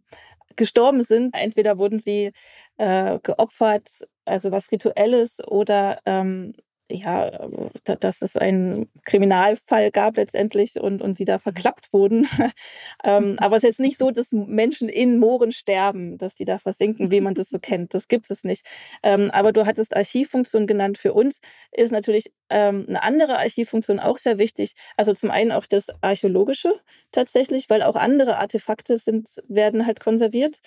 gestorben 0.57 1.03
sind. 1.03 1.37
Entweder 1.37 1.79
wurden 1.79 1.99
sie 1.99 2.33
äh, 2.77 3.19
geopfert, 3.23 4.07
also 4.25 4.53
was 4.53 4.71
Rituelles, 4.71 5.47
oder 5.47 6.01
ähm, 6.05 6.55
ja, 6.93 7.49
dass 7.85 8.23
es 8.23 8.37
einen 8.37 8.89
Kriminalfall 9.05 9.91
gab 9.91 10.17
letztendlich 10.17 10.79
und, 10.81 11.03
und 11.03 11.17
sie 11.17 11.25
da 11.25 11.39
verklappt 11.39 11.93
wurden. 11.93 12.29
ähm, 13.05 13.37
aber 13.39 13.57
es 13.57 13.63
ist 13.65 13.69
jetzt 13.69 13.81
nicht 13.81 13.99
so, 13.99 14.11
dass 14.11 14.33
Menschen 14.33 14.89
in 14.89 15.19
Mooren 15.19 15.53
sterben, 15.53 16.19
dass 16.19 16.35
die 16.35 16.45
da 16.45 16.59
versinken, 16.59 17.11
wie 17.11 17.21
man 17.21 17.35
das 17.35 17.49
so 17.49 17.59
kennt. 17.63 17.95
Das 17.95 18.09
gibt 18.09 18.31
es 18.31 18.45
nicht. 18.45 18.67
Ähm, 19.03 19.31
aber 19.33 19.53
du 19.53 19.67
hattest 19.67 19.97
Archivfunktion 19.97 20.67
genannt. 20.67 20.99
Für 20.99 21.15
uns 21.15 21.41
ist 21.73 21.93
natürlich 21.93 22.33
ähm, 22.51 22.87
eine 22.89 23.03
andere 23.03 23.39
Archivfunktion 23.39 23.99
auch 23.99 24.19
sehr 24.19 24.39
wichtig. 24.39 24.75
Also 24.97 25.15
zum 25.15 25.31
einen 25.31 25.53
auch 25.53 25.67
das 25.67 25.87
Archäologische 26.03 26.75
tatsächlich, 27.11 27.71
weil 27.71 27.83
auch 27.83 27.97
andere 27.97 28.39
Artefakte 28.39 28.99
sind, 28.99 29.29
werden 29.49 29.87
halt 29.87 30.01
konserviert. 30.01 30.59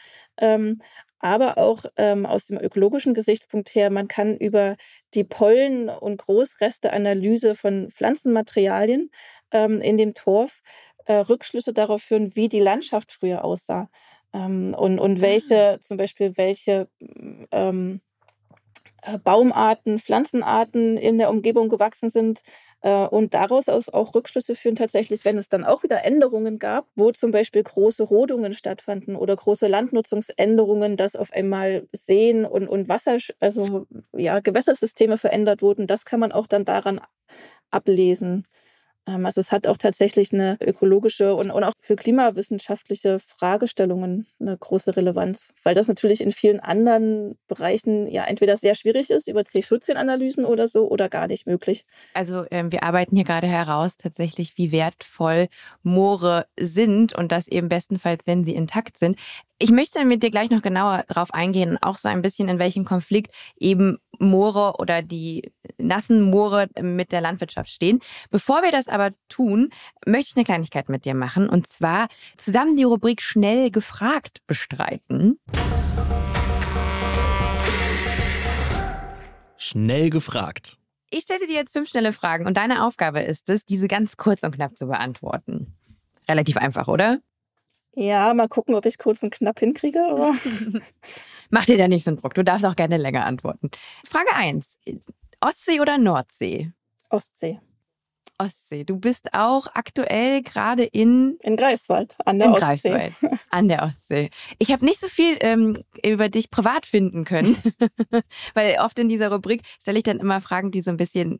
Aber 1.20 1.58
auch 1.58 1.86
ähm, 1.98 2.26
aus 2.26 2.48
dem 2.48 2.58
ökologischen 2.58 3.14
Gesichtspunkt 3.14 3.74
her, 3.74 3.90
man 3.90 4.08
kann 4.08 4.36
über 4.38 4.76
die 5.14 5.24
Pollen- 5.24 5.90
und 5.90 6.18
Großresteanalyse 6.18 7.56
von 7.56 7.90
Pflanzenmaterialien 7.90 9.10
ähm, 9.52 9.82
in 9.82 9.98
dem 9.98 10.14
Torf 10.14 10.62
äh, 11.06 11.16
Rückschlüsse 11.16 11.74
darauf 11.74 12.04
führen, 12.04 12.36
wie 12.36 12.50
die 12.50 12.60
Landschaft 12.60 13.12
früher 13.12 13.44
aussah 13.44 13.90
ähm, 14.34 14.76
und, 14.78 15.00
und 15.00 15.22
welche, 15.22 15.76
ah. 15.76 15.82
zum 15.82 15.98
Beispiel 15.98 16.38
welche 16.38 16.90
ähm, 17.52 18.02
äh, 18.02 18.15
Baumarten, 19.24 20.00
Pflanzenarten 20.00 20.98
in 20.98 21.18
der 21.18 21.30
Umgebung 21.30 21.70
gewachsen 21.70 22.10
sind 22.10 22.42
äh, 22.82 23.06
und 23.08 23.34
daraus 23.34 23.70
auch 23.70 24.16
Rückschlüsse 24.16 24.56
führen 24.56 24.76
tatsächlich, 24.76 25.26
wenn 25.26 25.38
es 25.38 25.50
dann 25.50 25.64
auch 25.64 25.84
wieder 25.84 26.04
Änderungen 26.04 26.60
gab, 26.60 26.88
wo 26.96 27.12
zum 27.12 27.32
Beispiel 27.32 27.64
große 27.64 28.04
Rodungen 28.04 28.54
stattfanden 28.54 29.16
oder 29.16 29.36
große 29.36 29.68
Landnutzungsänderungen, 29.68 30.98
dass 30.98 31.16
auf 31.16 31.32
einmal 31.34 31.88
Seen 31.94 32.46
und, 32.46 32.68
und 32.68 32.90
Wasser, 32.90 33.18
also 33.40 33.86
ja, 34.14 34.40
Gewässersysteme 34.40 35.18
verändert 35.18 35.62
wurden. 35.62 35.88
Das 35.88 36.06
kann 36.06 36.20
man 36.20 36.32
auch 36.32 36.48
dann 36.48 36.66
daran 36.66 37.00
ablesen. 37.72 38.46
Ähm, 39.08 39.26
also 39.26 39.42
es 39.42 39.52
hat 39.52 39.68
auch 39.68 39.78
tatsächlich 39.78 40.34
eine 40.34 40.58
ökologische 40.62 41.36
und, 41.36 41.52
und 41.52 41.64
auch 41.64 41.74
für 41.80 41.96
klimawissenschaftliche 41.96 43.20
Fragestellungen 43.20 44.28
eine 44.40 44.58
große 44.58 44.96
Relevanz, 44.96 45.50
weil 45.64 45.76
das 45.76 45.88
natürlich 45.88 46.22
in 46.22 46.32
vielen 46.32 46.60
anderen 46.60 47.38
Bereichen 47.48 48.10
ja 48.10 48.26
entweder 48.26 48.58
sehr 48.58 48.76
schwierig 48.76 49.10
ist 49.10 49.28
über 49.28 49.42
C14-Analysen 49.42 50.46
oder 50.46 50.68
so 50.68 50.88
oder 50.90 51.10
gar 51.10 51.28
nicht 51.28 51.48
möglich. 51.48 51.86
Also 52.14 52.46
ähm, 52.52 52.72
wir 52.72 52.84
arbeiten 52.84 53.16
hier 53.16 53.26
gerade 53.26 53.48
heraus 53.48 53.98
tatsächlich, 53.98 54.58
wie 54.58 54.72
wertvoll 54.72 55.48
Moore 55.84 56.46
sind 56.60 57.14
und 57.14 57.32
das 57.32 57.48
eben 57.48 57.70
bestenfalls, 57.70 58.28
wenn 58.28 58.44
sie 58.44 58.56
intakt 58.56 58.98
sind. 58.98 59.18
Ich 59.58 59.72
möchte 59.72 60.04
mit 60.04 60.22
dir 60.22 60.32
gleich 60.32 60.50
noch 60.50 60.62
genauer 60.62 61.06
darauf 61.08 61.34
eingehen, 61.34 61.78
auch 61.82 61.98
so 61.98 62.10
ein 62.10 62.22
bisschen, 62.22 62.50
in 62.50 62.60
welchem 62.60 62.84
Konflikt 62.84 63.34
eben 63.58 64.00
Moore 64.20 64.74
oder 64.80 65.02
die 65.02 65.50
nassen 65.78 66.24
Moore 66.24 66.68
mit 66.82 67.14
der 67.14 67.22
Landwirtschaft 67.22 67.70
stehen. 67.70 68.02
Bevor 68.30 68.64
wir 68.64 68.72
das 68.72 68.90
aber 68.90 69.12
tun, 69.30 69.70
möchte 70.06 70.32
ich 70.32 70.36
eine 70.36 70.44
Kleinigkeit 70.44 70.90
mit 70.90 71.06
dir 71.06 71.16
machen 71.16 71.48
und 71.48 71.68
zwar 71.68 72.10
zusammen 72.36 72.76
die 72.76 72.84
Rubrik 72.84 73.22
Schnell 73.22 73.72
gefragt 73.72 74.40
bestreiten. 74.46 75.40
Schnell 79.56 80.10
gefragt. 80.10 80.80
Ich 81.12 81.24
stelle 81.24 81.48
dir 81.48 81.56
jetzt 81.56 81.72
fünf 81.72 81.88
schnelle 81.88 82.12
Fragen 82.12 82.46
und 82.46 82.58
deine 82.58 82.86
Aufgabe 82.86 83.22
ist 83.22 83.48
es, 83.48 83.64
diese 83.64 83.88
ganz 83.88 84.18
kurz 84.18 84.44
und 84.44 84.54
knapp 84.54 84.76
zu 84.76 84.88
beantworten. 84.88 85.78
Relativ 86.28 86.58
einfach, 86.58 86.90
oder? 86.90 87.22
Ja, 87.96 88.34
mal 88.34 88.50
gucken, 88.50 88.76
ob 88.76 88.86
ich 88.86 88.98
kurz 88.98 89.24
und 89.24 89.32
knapp 89.32 89.60
hinkriege. 89.60 90.06
Aber 90.06 90.34
Mach 91.50 91.66
dir 91.66 91.78
da 91.78 91.88
nicht 91.88 92.04
so 92.04 92.12
einen 92.12 92.20
Druck. 92.20 92.34
Du 92.34 92.44
darfst 92.44 92.66
auch 92.66 92.76
gerne 92.76 92.98
länger 92.98 93.26
antworten. 93.26 93.72
Frage 94.08 94.34
1. 94.36 94.78
Ostsee 95.40 95.80
oder 95.80 95.98
Nordsee? 95.98 96.72
Ostsee. 97.10 97.60
Ostsee. 98.38 98.84
Du 98.84 98.98
bist 98.98 99.34
auch 99.34 99.68
aktuell 99.74 100.42
gerade 100.42 100.84
in 100.84 101.38
in 101.42 101.56
Greifswald 101.56 102.18
an 102.26 102.38
der 102.38 102.48
in 102.48 102.54
Ostsee. 102.54 102.90
Greifswald 102.90 103.40
an 103.50 103.70
der 103.70 103.84
Ostsee. 103.84 104.30
Ich 104.60 104.72
habe 104.72 104.84
nicht 104.84 105.00
so 105.00 105.08
viel 105.08 105.38
ähm, 105.42 105.78
über 106.06 106.30
dich 106.30 106.52
privat 106.52 106.86
finden 106.86 107.24
können, 107.24 107.56
weil 108.54 108.78
oft 108.80 109.00
in 109.00 109.08
dieser 109.08 109.32
Rubrik 109.32 109.62
stelle 109.80 109.98
ich 109.98 110.04
dann 110.04 110.20
immer 110.20 110.42
Fragen, 110.42 110.72
die 110.72 110.82
so 110.82 110.92
ein 110.92 110.98
bisschen 110.98 111.40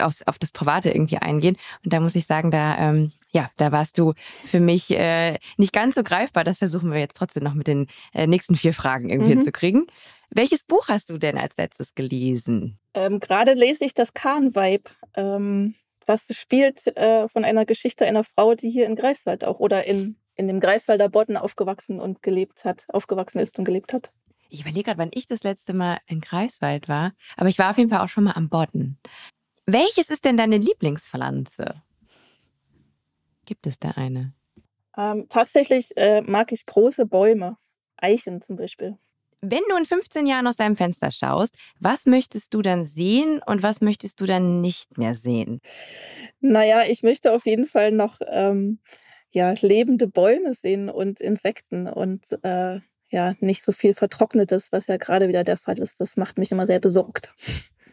aufs, 0.00 0.22
auf 0.22 0.38
das 0.38 0.52
Private 0.52 0.90
irgendwie 0.90 1.18
eingehen. 1.18 1.56
Und 1.84 1.92
da 1.92 2.00
muss 2.00 2.14
ich 2.14 2.26
sagen, 2.26 2.50
da, 2.50 2.78
ähm, 2.78 3.12
ja, 3.30 3.50
da 3.56 3.72
warst 3.72 3.98
du 3.98 4.14
für 4.44 4.60
mich 4.60 4.90
äh, 4.90 5.38
nicht 5.56 5.72
ganz 5.72 5.94
so 5.94 6.02
greifbar. 6.02 6.44
Das 6.44 6.58
versuchen 6.58 6.92
wir 6.92 6.98
jetzt 6.98 7.16
trotzdem 7.16 7.42
noch 7.42 7.54
mit 7.54 7.66
den 7.66 7.86
äh, 8.12 8.26
nächsten 8.26 8.56
vier 8.56 8.72
Fragen 8.72 9.10
irgendwie 9.10 9.34
mhm. 9.34 9.38
hinzukriegen. 9.38 9.86
Welches 10.30 10.62
Buch 10.64 10.88
hast 10.88 11.10
du 11.10 11.18
denn 11.18 11.38
als 11.38 11.56
letztes 11.56 11.94
gelesen? 11.94 12.78
Ähm, 12.94 13.20
Gerade 13.20 13.54
lese 13.54 13.84
ich 13.84 13.94
das 13.94 14.14
Kahn-Vibe. 14.14 14.90
Ähm, 15.14 15.74
was 16.06 16.26
spielt 16.30 16.86
äh, 16.96 17.28
von 17.28 17.44
einer 17.44 17.66
Geschichte 17.66 18.06
einer 18.06 18.24
Frau, 18.24 18.54
die 18.54 18.70
hier 18.70 18.86
in 18.86 18.96
Greifswald 18.96 19.44
auch 19.44 19.58
oder 19.58 19.84
in, 19.84 20.16
in 20.36 20.46
dem 20.46 20.60
Greifswalder 20.60 21.08
Bodden 21.08 21.36
aufgewachsen 21.36 22.00
und 22.00 22.22
gelebt 22.22 22.64
hat, 22.64 22.86
aufgewachsen 22.88 23.40
ist 23.40 23.58
und 23.58 23.64
gelebt 23.64 23.92
hat. 23.92 24.12
Ich 24.48 24.60
überlege 24.60 24.84
gerade, 24.84 24.98
wann 24.98 25.10
ich 25.12 25.26
das 25.26 25.42
letzte 25.42 25.74
Mal 25.74 25.98
in 26.06 26.20
Greifswald 26.20 26.88
war, 26.88 27.12
aber 27.36 27.48
ich 27.48 27.58
war 27.58 27.70
auf 27.70 27.78
jeden 27.78 27.90
Fall 27.90 28.00
auch 28.00 28.08
schon 28.08 28.24
mal 28.24 28.32
am 28.32 28.48
Bodden. 28.48 28.98
Welches 29.66 30.10
ist 30.10 30.24
denn 30.24 30.36
deine 30.36 30.58
Lieblingspflanze? 30.58 31.82
Gibt 33.46 33.66
es 33.66 33.80
da 33.80 33.90
eine? 33.90 34.32
Ähm, 34.96 35.26
tatsächlich 35.28 35.96
äh, 35.96 36.20
mag 36.22 36.52
ich 36.52 36.66
große 36.66 37.04
Bäume, 37.04 37.56
Eichen 37.96 38.42
zum 38.42 38.56
Beispiel. 38.56 38.96
Wenn 39.40 39.62
du 39.68 39.76
in 39.76 39.84
15 39.84 40.26
Jahren 40.26 40.46
aus 40.46 40.56
deinem 40.56 40.76
Fenster 40.76 41.10
schaust, 41.10 41.56
was 41.80 42.06
möchtest 42.06 42.54
du 42.54 42.62
dann 42.62 42.84
sehen 42.84 43.40
und 43.44 43.62
was 43.64 43.80
möchtest 43.80 44.20
du 44.20 44.26
dann 44.26 44.60
nicht 44.60 44.98
mehr 44.98 45.16
sehen? 45.16 45.60
Naja, 46.40 46.84
ich 46.86 47.02
möchte 47.02 47.32
auf 47.32 47.44
jeden 47.44 47.66
Fall 47.66 47.90
noch 47.90 48.20
ähm, 48.28 48.78
ja, 49.30 49.54
lebende 49.60 50.06
Bäume 50.06 50.54
sehen 50.54 50.88
und 50.88 51.20
Insekten 51.20 51.88
und 51.88 52.24
äh, 52.42 52.78
ja, 53.10 53.34
nicht 53.40 53.64
so 53.64 53.72
viel 53.72 53.94
Vertrocknetes, 53.94 54.72
was 54.72 54.86
ja 54.86 54.96
gerade 54.96 55.28
wieder 55.28 55.44
der 55.44 55.56
Fall 55.56 55.78
ist. 55.78 56.00
Das 56.00 56.16
macht 56.16 56.38
mich 56.38 56.52
immer 56.52 56.66
sehr 56.66 56.80
besorgt 56.80 57.34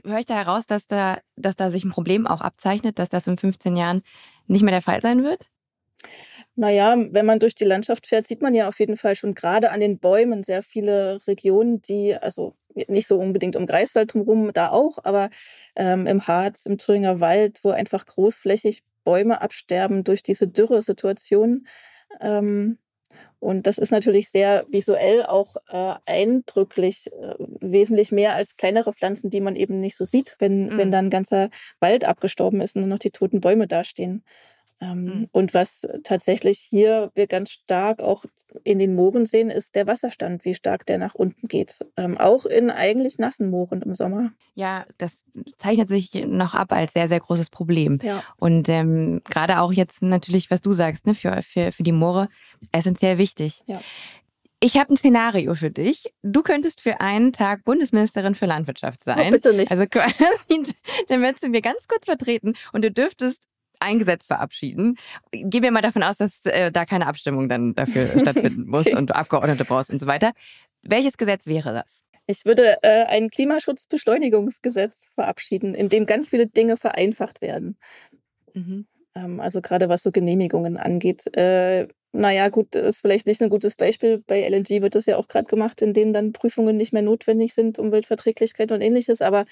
höre 0.06 0.20
ich 0.20 0.26
da 0.26 0.36
heraus, 0.36 0.68
dass 0.68 0.88
da, 0.88 1.20
dass 1.36 1.56
da 1.56 1.72
sich 1.72 1.84
ein 1.84 1.92
Problem 1.92 2.28
auch 2.28 2.42
abzeichnet, 2.42 3.00
dass 3.00 3.10
das 3.10 3.28
in 3.28 3.38
15 3.38 3.76
Jahren 3.76 4.02
nicht 4.48 4.64
mehr 4.64 4.72
der 4.72 4.82
Fall 4.82 5.02
sein 5.02 5.24
wird? 5.24 5.48
Naja, 6.56 6.96
wenn 6.98 7.26
man 7.26 7.40
durch 7.40 7.56
die 7.56 7.64
Landschaft 7.66 8.06
fährt, 8.08 8.28
sieht 8.28 8.42
man 8.42 8.54
ja 8.54 8.68
auf 8.68 8.80
jeden 8.80 8.98
Fall 8.98 9.16
schon 9.16 9.34
gerade 9.34 9.72
an 9.72 9.80
den 9.80 10.00
Bäumen 10.00 10.44
sehr 10.44 10.62
viele 10.62 11.20
Regionen, 11.26 11.82
die, 11.82 12.16
also 12.16 12.56
nicht 12.76 13.08
so 13.08 13.18
unbedingt 13.18 13.56
um 13.56 13.66
Greifswald 13.66 14.14
drumherum, 14.14 14.52
da 14.54 14.70
auch, 14.70 15.00
aber 15.04 15.30
ähm, 15.76 16.06
im 16.08 16.28
Harz, 16.28 16.66
im 16.66 16.78
Thüringer 16.78 17.20
Wald, 17.20 17.64
wo 17.64 17.72
einfach 17.72 18.06
großflächig 18.06 18.84
Bäume 19.04 19.42
absterben 19.42 20.04
durch 20.04 20.24
diese 20.24 20.48
Dürresituation. 20.48 21.68
Ähm, 22.22 22.78
und 23.40 23.68
das 23.68 23.78
ist 23.78 23.92
natürlich 23.92 24.30
sehr 24.30 24.66
visuell 24.70 25.24
auch 25.26 25.58
äh, 25.68 25.96
eindrücklich, 26.06 27.08
äh, 27.08 27.36
wesentlich 27.60 28.12
mehr 28.12 28.36
als 28.36 28.56
kleinere 28.56 28.94
Pflanzen, 28.94 29.30
die 29.30 29.42
man 29.42 29.56
eben 29.56 29.80
nicht 29.80 29.98
so 29.98 30.06
sieht, 30.06 30.38
wenn, 30.40 30.68
mhm. 30.68 30.78
wenn 30.78 30.92
dann 30.92 31.08
ein 31.08 31.10
ganzer 31.10 31.50
Wald 31.80 32.06
abgestorben 32.06 32.62
ist 32.62 32.76
und 32.76 32.84
nur 32.84 32.90
noch 32.90 33.00
die 33.00 33.12
toten 33.12 33.42
Bäume 33.42 33.68
dastehen. 33.68 34.24
Ähm, 34.82 35.04
mhm. 35.04 35.30
Und 35.32 35.54
was 35.54 35.82
tatsächlich 36.04 36.60
hier 36.60 37.12
wir 37.16 37.28
ganz 37.28 37.52
stark 37.52 38.02
auch 38.02 38.26
in 38.64 38.80
den 38.80 38.96
Mooren 38.96 39.26
sehen, 39.26 39.50
ist 39.50 39.76
der 39.76 39.88
Wasserstand, 39.88 40.46
wie 40.46 40.56
stark 40.56 40.86
der 40.86 40.98
nach 40.98 41.16
unten 41.16 41.48
geht. 41.48 41.76
Ähm, 41.98 42.18
auch 42.18 42.46
in 42.46 42.70
eigentlich 42.70 43.18
nassen 43.18 43.50
Mooren 43.50 43.82
im 43.82 43.96
Sommer. 43.96 44.32
Ja, 44.56 44.86
das 44.98 45.20
zeichnet 45.58 45.88
sich 45.88 46.14
noch 46.26 46.54
ab 46.54 46.72
als 46.72 46.94
sehr, 46.94 47.08
sehr 47.08 47.20
großes 47.20 47.50
Problem. 47.50 48.00
Ja. 48.04 48.24
Und 48.38 48.70
ähm, 48.70 49.22
gerade 49.24 49.60
auch 49.60 49.74
jetzt 49.74 50.02
natürlich, 50.02 50.52
was 50.52 50.62
du 50.62 50.74
sagst, 50.74 51.08
ne, 51.08 51.14
für, 51.14 51.42
für, 51.42 51.72
für 51.72 51.84
die 51.84 51.92
Moore 51.92 52.30
essentiell 52.72 53.18
wichtig. 53.18 53.62
Ja. 53.68 53.80
Ich 54.60 54.78
habe 54.78 54.94
ein 54.94 54.98
Szenario 54.98 55.56
für 55.56 55.72
dich. 55.72 56.14
Du 56.22 56.42
könntest 56.42 56.80
für 56.80 57.02
einen 57.02 57.34
Tag 57.34 57.66
Bundesministerin 57.66 58.34
für 58.34 58.46
Landwirtschaft 58.46 59.02
oh, 59.02 59.12
sein. 59.12 59.28
Oh, 59.28 59.32
bitte 59.32 59.54
nicht. 59.54 59.70
Also 59.70 59.86
quasi, 59.92 60.74
dann 61.10 61.22
würdest 61.22 61.44
du 61.44 61.50
mir 61.50 61.62
ganz 61.62 61.86
kurz 61.90 62.06
vertreten 62.06 62.54
und 62.72 62.84
du 62.86 62.90
dürftest 62.90 63.42
ein 63.84 64.00
Gesetz 64.00 64.28
verabschieden. 64.28 64.98
Gehen 65.32 65.64
wir 65.64 65.72
mal 65.72 65.82
davon 65.82 66.04
aus, 66.04 66.18
dass 66.18 66.46
äh, 66.46 66.72
da 66.72 66.86
keine 66.86 67.08
Abstimmung 67.08 67.50
dann 67.50 67.76
dafür 67.76 68.08
stattfinden 68.20 68.68
muss 68.68 68.88
okay. 68.88 68.96
und 68.96 69.10
du 69.10 69.16
Abgeordnete 69.16 69.66
brauchst 69.66 69.90
und 69.90 70.00
so 70.00 70.08
weiter. 70.08 70.32
Welches 70.82 71.18
Gesetz 71.18 71.48
wäre 71.48 71.74
das? 71.74 72.04
Ich 72.26 72.46
würde 72.46 72.78
äh, 72.84 73.06
ein 73.06 73.30
Klimaschutzbeschleunigungsgesetz 73.30 75.10
verabschieden, 75.14 75.76
in 75.76 75.90
dem 75.90 76.06
ganz 76.06 76.30
viele 76.30 76.48
Dinge 76.48 76.78
vereinfacht 76.78 77.42
werden. 77.42 77.78
Mhm. 78.54 78.86
Ähm, 79.16 79.40
also 79.40 79.62
gerade 79.62 79.90
was 79.90 80.04
so 80.04 80.12
Genehmigungen 80.12 80.78
angeht. 80.78 81.36
Äh, 81.36 81.88
naja, 82.14 82.50
gut, 82.50 82.68
das 82.72 82.96
ist 82.96 83.02
vielleicht 83.02 83.26
nicht 83.26 83.42
ein 83.42 83.50
gutes 83.50 83.76
Beispiel. 83.76 84.24
Bei 84.26 84.48
LNG 84.48 84.82
wird 84.82 84.96
das 84.96 85.06
ja 85.06 85.18
auch 85.18 85.28
gerade 85.28 85.48
gemacht, 85.48 85.82
in 85.82 85.94
denen 85.94 86.14
dann 86.14 86.32
Prüfungen 86.32 86.78
nicht 86.78 86.94
mehr 86.94 87.02
notwendig 87.02 87.54
sind, 87.54 87.80
Umweltverträglichkeit 87.80 88.72
und 88.72 88.82
ähnliches. 88.82 89.22
Aber 89.22 89.46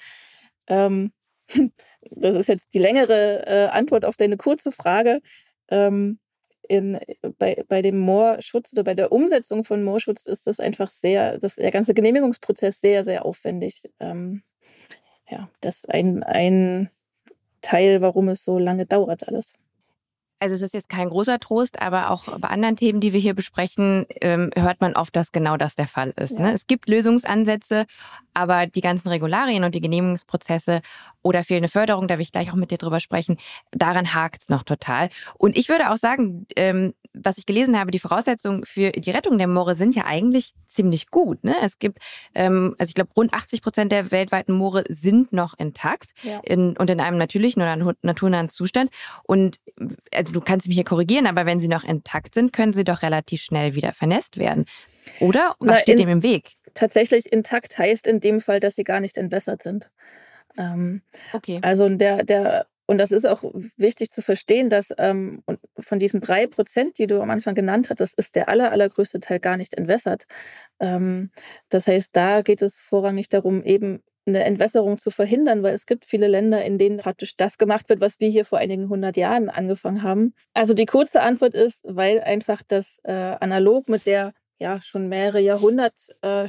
ähm, 0.68 1.12
das 2.10 2.34
ist 2.36 2.48
jetzt 2.48 2.74
die 2.74 2.78
längere 2.78 3.46
äh, 3.46 3.66
Antwort 3.68 4.04
auf 4.04 4.16
deine 4.16 4.36
kurze 4.36 4.72
Frage. 4.72 5.20
Ähm, 5.68 6.18
in, 6.68 6.98
bei, 7.38 7.64
bei 7.68 7.82
dem 7.82 7.98
Moorschutz 7.98 8.72
oder 8.72 8.84
bei 8.84 8.94
der 8.94 9.12
Umsetzung 9.12 9.64
von 9.64 9.82
Moorschutz 9.82 10.26
ist 10.26 10.46
das 10.46 10.60
einfach 10.60 10.90
sehr, 10.90 11.38
das, 11.38 11.56
der 11.56 11.70
ganze 11.70 11.92
Genehmigungsprozess 11.92 12.80
sehr, 12.80 13.04
sehr 13.04 13.24
aufwendig. 13.24 13.90
Ähm, 14.00 14.42
ja, 15.28 15.50
das 15.60 15.76
ist 15.76 15.90
ein, 15.90 16.22
ein 16.22 16.90
Teil, 17.62 18.00
warum 18.00 18.28
es 18.28 18.44
so 18.44 18.58
lange 18.58 18.86
dauert 18.86 19.26
alles 19.28 19.54
also 20.42 20.56
es 20.56 20.62
ist 20.62 20.74
jetzt 20.74 20.88
kein 20.88 21.08
großer 21.08 21.38
Trost, 21.38 21.80
aber 21.80 22.10
auch 22.10 22.24
bei 22.40 22.48
anderen 22.48 22.74
Themen, 22.74 22.98
die 22.98 23.12
wir 23.12 23.20
hier 23.20 23.34
besprechen, 23.34 24.06
ähm, 24.20 24.50
hört 24.56 24.80
man 24.80 24.96
oft, 24.96 25.14
dass 25.14 25.30
genau 25.30 25.56
das 25.56 25.76
der 25.76 25.86
Fall 25.86 26.12
ist. 26.16 26.36
Ne? 26.36 26.48
Ja. 26.48 26.52
Es 26.52 26.66
gibt 26.66 26.88
Lösungsansätze, 26.88 27.86
aber 28.34 28.66
die 28.66 28.80
ganzen 28.80 29.08
Regularien 29.08 29.62
und 29.62 29.72
die 29.72 29.80
Genehmigungsprozesse 29.80 30.82
oder 31.22 31.44
fehlende 31.44 31.68
Förderung, 31.68 32.08
da 32.08 32.14
will 32.16 32.22
ich 32.22 32.32
gleich 32.32 32.50
auch 32.50 32.56
mit 32.56 32.72
dir 32.72 32.78
drüber 32.78 32.98
sprechen, 32.98 33.36
daran 33.70 34.14
hakt 34.14 34.42
es 34.42 34.48
noch 34.48 34.64
total. 34.64 35.10
Und 35.38 35.56
ich 35.56 35.68
würde 35.68 35.92
auch 35.92 35.96
sagen, 35.96 36.44
ähm, 36.56 36.92
was 37.14 37.38
ich 37.38 37.46
gelesen 37.46 37.78
habe, 37.78 37.90
die 37.90 37.98
Voraussetzungen 37.98 38.64
für 38.64 38.90
die 38.92 39.10
Rettung 39.10 39.38
der 39.38 39.46
Moore 39.46 39.74
sind 39.74 39.94
ja 39.94 40.04
eigentlich 40.04 40.54
ziemlich 40.66 41.10
gut. 41.10 41.44
Ne? 41.44 41.54
Es 41.62 41.78
gibt, 41.78 41.98
ähm, 42.34 42.74
also 42.78 42.90
ich 42.90 42.94
glaube, 42.94 43.10
rund 43.16 43.34
80 43.34 43.62
Prozent 43.62 43.92
der 43.92 44.10
weltweiten 44.10 44.52
Moore 44.52 44.84
sind 44.88 45.32
noch 45.32 45.58
intakt 45.58 46.12
ja. 46.22 46.40
in, 46.44 46.76
und 46.76 46.88
in 46.88 47.00
einem 47.00 47.18
natürlichen 47.18 47.62
oder 47.62 47.94
naturnahen 48.02 48.48
Zustand. 48.48 48.90
Und 49.24 49.58
also 50.12 50.32
du 50.32 50.40
kannst 50.40 50.66
mich 50.66 50.76
hier 50.76 50.84
korrigieren, 50.84 51.26
aber 51.26 51.46
wenn 51.46 51.60
sie 51.60 51.68
noch 51.68 51.84
intakt 51.84 52.34
sind, 52.34 52.52
können 52.52 52.72
sie 52.72 52.84
doch 52.84 53.02
relativ 53.02 53.42
schnell 53.42 53.74
wieder 53.74 53.92
vernässt 53.92 54.38
werden. 54.38 54.64
Oder? 55.20 55.54
Was 55.58 55.68
Na, 55.68 55.76
steht 55.76 56.00
in, 56.00 56.06
dem 56.06 56.08
im 56.08 56.22
Weg? 56.22 56.52
Tatsächlich 56.74 57.30
intakt 57.32 57.78
heißt 57.78 58.06
in 58.06 58.20
dem 58.20 58.40
Fall, 58.40 58.60
dass 58.60 58.76
sie 58.76 58.84
gar 58.84 59.00
nicht 59.00 59.18
entwässert 59.18 59.62
sind. 59.62 59.90
Ähm, 60.56 61.02
okay. 61.32 61.58
Also 61.62 61.88
der, 61.88 62.24
der 62.24 62.66
und 62.86 62.98
das 62.98 63.12
ist 63.12 63.26
auch 63.26 63.42
wichtig 63.76 64.10
zu 64.10 64.22
verstehen, 64.22 64.68
dass 64.68 64.88
ähm, 64.98 65.42
von 65.78 65.98
diesen 65.98 66.20
drei 66.20 66.46
Prozent, 66.46 66.98
die 66.98 67.06
du 67.06 67.20
am 67.20 67.30
Anfang 67.30 67.54
genannt 67.54 67.90
hattest, 67.90 68.18
ist 68.18 68.34
der 68.34 68.48
aller, 68.48 68.72
allergrößte 68.72 69.20
Teil 69.20 69.40
gar 69.40 69.56
nicht 69.56 69.74
entwässert. 69.74 70.24
Ähm, 70.80 71.30
das 71.68 71.86
heißt, 71.86 72.10
da 72.12 72.42
geht 72.42 72.62
es 72.62 72.80
vorrangig 72.80 73.28
darum, 73.28 73.62
eben 73.64 74.02
eine 74.26 74.44
Entwässerung 74.44 74.98
zu 74.98 75.10
verhindern, 75.10 75.62
weil 75.62 75.74
es 75.74 75.86
gibt 75.86 76.06
viele 76.06 76.28
Länder, 76.28 76.64
in 76.64 76.78
denen 76.78 76.98
praktisch 76.98 77.36
das 77.36 77.58
gemacht 77.58 77.88
wird, 77.88 78.00
was 78.00 78.20
wir 78.20 78.28
hier 78.28 78.44
vor 78.44 78.58
einigen 78.58 78.88
hundert 78.88 79.16
Jahren 79.16 79.50
angefangen 79.50 80.02
haben. 80.02 80.34
Also 80.54 80.74
die 80.74 80.86
kurze 80.86 81.22
Antwort 81.22 81.54
ist, 81.54 81.80
weil 81.84 82.20
einfach 82.20 82.62
das 82.66 82.98
äh, 83.04 83.12
analog 83.12 83.88
mit 83.88 84.06
der 84.06 84.32
ja 84.60 84.80
schon 84.80 85.08
mehrere 85.08 85.40
Jahrhunderte 85.40 86.14
äh, 86.22 86.46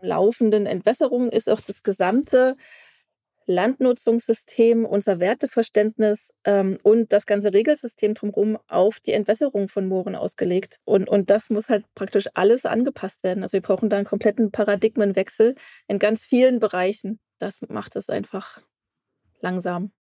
laufenden 0.00 0.66
Entwässerung 0.66 1.30
ist 1.30 1.50
auch 1.50 1.60
das 1.60 1.82
gesamte 1.82 2.56
Landnutzungssystem, 3.48 4.84
unser 4.84 5.20
Werteverständnis 5.20 6.32
ähm, 6.44 6.78
und 6.82 7.12
das 7.12 7.24
ganze 7.24 7.52
Regelsystem 7.52 8.14
drumherum 8.14 8.58
auf 8.68 9.00
die 9.00 9.12
Entwässerung 9.12 9.68
von 9.68 9.88
Mooren 9.88 10.14
ausgelegt. 10.14 10.76
Und, 10.84 11.08
und 11.08 11.30
das 11.30 11.48
muss 11.48 11.68
halt 11.70 11.84
praktisch 11.94 12.28
alles 12.34 12.66
angepasst 12.66 13.24
werden. 13.24 13.42
Also 13.42 13.54
wir 13.54 13.62
brauchen 13.62 13.88
da 13.88 13.96
einen 13.96 14.04
kompletten 14.06 14.52
Paradigmenwechsel 14.52 15.54
in 15.88 15.98
ganz 15.98 16.24
vielen 16.24 16.60
Bereichen. 16.60 17.18
Das 17.38 17.62
macht 17.68 17.96
es 17.96 18.10
einfach 18.10 18.60
langsam. 19.40 19.92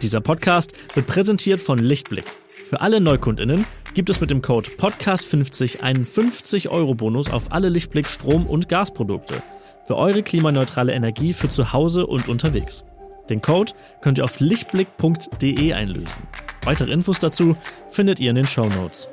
Dieser 0.00 0.20
Podcast 0.20 0.72
wird 0.96 1.06
präsentiert 1.06 1.60
von 1.60 1.78
Lichtblick. 1.78 2.24
Für 2.48 2.80
alle 2.80 3.00
Neukundinnen 3.00 3.66
gibt 3.94 4.10
es 4.10 4.20
mit 4.20 4.30
dem 4.30 4.42
Code 4.42 4.70
Podcast50 4.70 5.80
einen 5.80 6.04
50-Euro-Bonus 6.04 7.30
auf 7.30 7.52
alle 7.52 7.68
Lichtblick 7.68 8.08
Strom- 8.08 8.46
und 8.46 8.68
Gasprodukte 8.68 9.40
für 9.86 9.96
eure 9.96 10.24
klimaneutrale 10.24 10.92
Energie 10.92 11.32
für 11.32 11.48
zu 11.48 11.72
Hause 11.72 12.06
und 12.06 12.28
unterwegs. 12.28 12.84
Den 13.30 13.40
Code 13.40 13.72
könnt 14.00 14.18
ihr 14.18 14.24
auf 14.24 14.40
lichtblick.de 14.40 15.72
einlösen. 15.72 16.22
Weitere 16.64 16.92
Infos 16.92 17.20
dazu 17.20 17.56
findet 17.88 18.18
ihr 18.18 18.30
in 18.30 18.36
den 18.36 18.46
Show 18.46 18.66
Notes. 18.66 19.08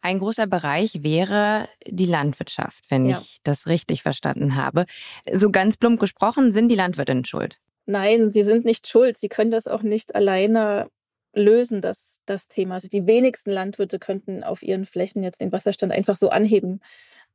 Ein 0.00 0.18
großer 0.18 0.46
Bereich 0.46 1.02
wäre 1.02 1.68
die 1.86 2.06
Landwirtschaft, 2.06 2.84
wenn 2.88 3.06
ja. 3.06 3.18
ich 3.18 3.40
das 3.42 3.66
richtig 3.66 4.02
verstanden 4.02 4.56
habe. 4.56 4.86
So 5.30 5.50
ganz 5.50 5.76
plump 5.76 6.00
gesprochen, 6.00 6.54
sind 6.54 6.70
die 6.70 6.76
Landwirtinnen 6.76 7.26
schuld? 7.26 7.60
Nein, 7.84 8.30
sie 8.30 8.42
sind 8.42 8.64
nicht 8.64 8.88
schuld. 8.88 9.18
Sie 9.18 9.28
können 9.28 9.50
das 9.50 9.66
auch 9.66 9.82
nicht 9.82 10.14
alleine 10.14 10.88
lösen 11.34 11.80
das, 11.80 12.19
das 12.30 12.48
Thema. 12.48 12.76
Also 12.76 12.88
die 12.88 13.06
wenigsten 13.06 13.50
Landwirte 13.50 13.98
könnten 13.98 14.42
auf 14.44 14.62
ihren 14.62 14.86
Flächen 14.86 15.22
jetzt 15.22 15.40
den 15.40 15.52
Wasserstand 15.52 15.92
einfach 15.92 16.16
so 16.16 16.30
anheben. 16.30 16.80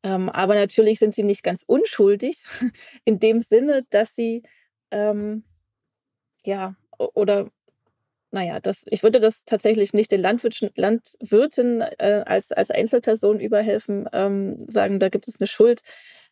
Ähm, 0.03 0.29
aber 0.29 0.55
natürlich 0.55 0.99
sind 0.99 1.15
sie 1.15 1.23
nicht 1.23 1.43
ganz 1.43 1.63
unschuldig, 1.63 2.43
in 3.05 3.19
dem 3.19 3.41
Sinne, 3.41 3.83
dass 3.89 4.15
sie 4.15 4.43
ähm, 4.91 5.43
ja 6.45 6.75
oder 6.97 7.49
naja, 8.31 8.59
das, 8.59 8.83
ich 8.89 9.01
würde 9.01 9.21
das 9.21 9.45
tatsächlich 9.45 9.93
nicht 9.93 10.11
den 10.11 10.21
Landwirten, 10.21 10.69
Landwirten 10.75 11.81
äh, 11.81 12.23
als, 12.25 12.51
als 12.51 12.69
Einzelperson 12.69 13.39
überhelfen, 13.39 14.09
ähm, 14.11 14.65
sagen, 14.67 14.99
da 14.99 15.07
gibt 15.07 15.27
es 15.27 15.39
eine 15.39 15.47
Schuld. 15.47 15.81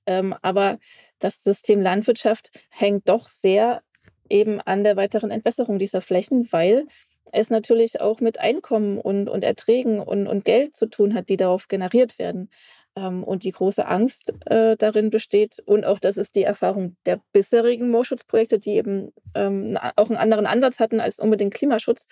Ähm, 0.06 0.36
aber 0.42 0.80
das 1.20 1.42
System 1.44 1.82
Landwirtschaft 1.82 2.52
hängt 2.70 3.08
doch 3.08 3.30
sehr 3.30 3.82
eben 4.30 4.60
an 4.60 4.84
der 4.84 4.98
weiteren 4.98 5.32
Entwässerung 5.32 5.80
dieser 5.80 6.02
Flächen, 6.02 6.48
weil 6.52 6.88
es 7.34 7.50
natürlich 7.50 8.00
auch 8.00 8.22
mit 8.22 8.40
Einkommen 8.40 9.00
und, 9.00 9.28
und 9.28 9.44
Erträgen 9.44 10.00
und, 10.00 10.28
und 10.28 10.46
Geld 10.46 10.78
zu 10.78 10.86
tun 10.86 11.14
hat, 11.14 11.30
die 11.30 11.38
darauf 11.38 11.68
generiert 11.68 12.20
werden. 12.20 12.50
Ähm, 12.96 13.24
und 13.24 13.44
die 13.44 13.52
große 13.52 13.86
Angst 13.88 14.34
äh, 14.46 14.78
darin 14.78 15.10
besteht, 15.10 15.62
und 15.66 15.84
auch 15.84 16.00
das 16.00 16.18
ist 16.18 16.36
die 16.36 16.44
Erfahrung 16.44 16.96
der 17.08 17.20
bisherigen 17.32 17.90
Moorschutzprojekte, 17.90 18.60
die 18.60 18.76
eben 18.76 19.12
ähm, 19.34 19.80
auch 19.96 20.10
einen 20.10 20.20
anderen 20.20 20.46
Ansatz 20.46 20.80
hatten 20.80 21.00
als 21.00 21.18
unbedingt 21.18 21.56
Klimaschutz, 21.56 22.08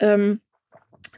ähm, 0.00 0.40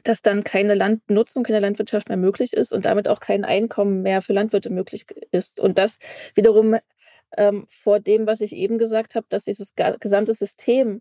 dass 0.03 0.23
dann 0.23 0.43
keine 0.43 0.75
Landnutzung, 0.75 1.45
keine 1.45 1.61
Landwirtschaft 1.61 2.09
mehr 2.09 2.19
möglich 2.19 2.53
ist 2.53 2.73
und 2.73 2.85
damit 2.85 3.09
auch 3.09 3.21
kein 3.21 3.45
Einkommen 3.45 4.03
mehr 4.03 4.23
für 4.23 4.33
Landwirte 4.33 4.71
möglich 4.71 5.07
ist. 5.31 5.61
Und 5.61 5.79
das 5.79 5.99
wiederum 6.35 6.77
ähm, 7.37 7.67
vor 7.69 8.01
dem, 8.01 8.27
was 8.27 8.41
ich 8.41 8.55
eben 8.55 8.79
gesagt 8.79 9.15
habe, 9.15 9.27
dass 9.29 9.45
dieses 9.45 9.75
gesamte 10.01 10.35
System 10.35 11.01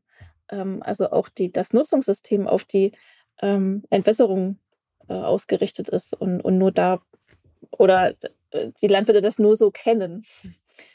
ähm, 0.50 0.82
also 0.84 1.12
auch 1.12 1.30
die, 1.30 1.52
das 1.52 1.74
Nutzungssystem 1.74 2.48
auf 2.48 2.64
die 2.64 2.94
ähm, 3.42 3.84
Entwässerung 3.90 4.60
äh, 5.08 5.14
ausgerichtet 5.14 5.90
ist 5.90 6.14
und, 6.14 6.42
und 6.42 6.58
nur 6.58 6.72
da 6.72 7.02
oder 7.72 8.14
äh, 8.52 8.72
die 8.82 8.88
Landwirte 8.88 9.22
das 9.22 9.40
nur 9.40 9.56
so 9.56 9.72
kennen. 9.72 10.26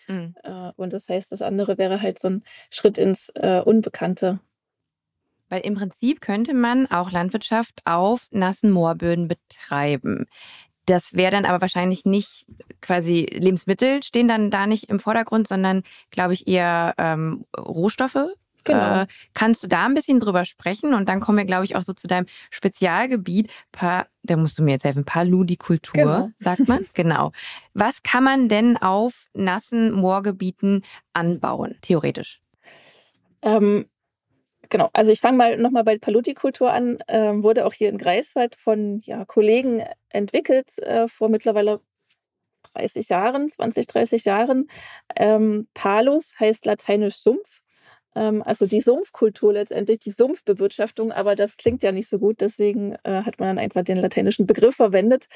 Mhm. 0.09 0.35
Äh, 0.43 0.73
und 0.77 0.93
das 0.93 1.09
heißt, 1.09 1.33
das 1.33 1.41
andere 1.41 1.79
wäre 1.79 2.03
halt 2.03 2.19
so 2.19 2.29
ein 2.29 2.45
Schritt 2.69 2.99
ins 2.99 3.31
äh, 3.35 3.63
Unbekannte. 3.65 4.41
Weil 5.49 5.63
im 5.63 5.75
Prinzip 5.75 6.21
könnte 6.21 6.53
man 6.53 6.87
auch 6.91 7.11
Landwirtschaft 7.11 7.81
auf 7.87 8.27
nassen 8.31 8.71
Moorböden 8.71 9.29
betreiben. 9.29 10.27
Das 10.85 11.15
wäre 11.15 11.31
dann 11.31 11.45
aber 11.45 11.61
wahrscheinlich 11.61 12.05
nicht 12.05 12.47
quasi 12.81 13.27
Lebensmittel 13.33 14.03
stehen 14.03 14.29
dann 14.29 14.51
da 14.51 14.67
nicht 14.67 14.91
im 14.91 15.01
Vordergrund, 15.01 15.49
sondern 15.49 15.83
glaube 16.11 16.35
ich 16.35 16.47
eher 16.47 16.95
ähm, 16.99 17.47
Rohstoffe, 17.57 18.27
Genau. 18.65 19.03
Äh, 19.03 19.07
kannst 19.35 19.63
du 19.63 19.69
da 19.69 19.87
ein 19.87 19.95
bisschen 19.95 20.21
drüber 20.21 20.45
sprechen? 20.45 20.95
Und 20.95 21.09
dann 21.09 21.21
kommen 21.21 21.39
wir, 21.39 21.45
glaube 21.45 21.65
ich, 21.65 21.77
auch 21.77 21.83
so 21.83 21.93
zu 21.93 22.07
deinem 22.07 22.27
Spezialgebiet. 22.51 23.51
Pa 23.73 24.07
da 24.23 24.37
musst 24.37 24.59
du 24.59 24.63
mir 24.63 24.73
jetzt 24.73 24.85
helfen. 24.85 25.05
Paludikultur, 25.05 25.95
genau. 25.95 26.31
sagt 26.39 26.69
man. 26.69 26.87
genau. 26.95 27.33
Was 27.75 28.03
kann 28.03 28.25
man 28.25 28.49
denn 28.49 28.77
auf 28.77 29.27
nassen 29.33 29.93
Moorgebieten 29.93 30.85
anbauen, 31.15 31.77
theoretisch? 31.81 32.43
Ähm, 33.43 33.87
genau. 34.69 34.91
Also 34.93 35.11
ich 35.11 35.21
fange 35.21 35.39
mal 35.39 35.57
nochmal 35.57 35.85
bei 35.85 35.99
Paludikultur 35.99 36.73
an. 36.73 36.99
Ähm, 37.09 37.43
wurde 37.43 37.65
auch 37.67 37.73
hier 37.73 37.89
in 37.89 37.99
Greifswald 37.99 38.57
von 38.57 39.01
ja, 39.05 39.25
Kollegen 39.25 39.83
entwickelt 40.11 40.79
äh, 40.81 41.09
vor 41.09 41.29
mittlerweile 41.29 41.81
30 42.75 43.09
Jahren, 43.09 43.49
20, 43.49 43.87
30 43.87 44.25
Jahren. 44.25 44.69
Ähm, 45.17 45.69
Palus 45.75 46.39
heißt 46.39 46.67
lateinisch 46.67 47.17
Sumpf 47.17 47.60
also 48.21 48.67
die 48.67 48.81
Sumpfkultur 48.81 49.53
letztendlich, 49.53 50.01
die 50.01 50.11
Sumpfbewirtschaftung, 50.11 51.13
aber 51.13 51.37
das 51.37 51.57
klingt 51.57 51.83
ja 51.83 51.93
nicht 51.93 52.09
so 52.09 52.19
gut, 52.19 52.41
deswegen 52.41 52.97
äh, 53.05 53.23
hat 53.23 53.39
man 53.39 53.49
dann 53.49 53.59
einfach 53.59 53.83
den 53.83 53.99
lateinischen 53.99 54.47
Begriff 54.47 54.77
verwendet. 54.77 55.27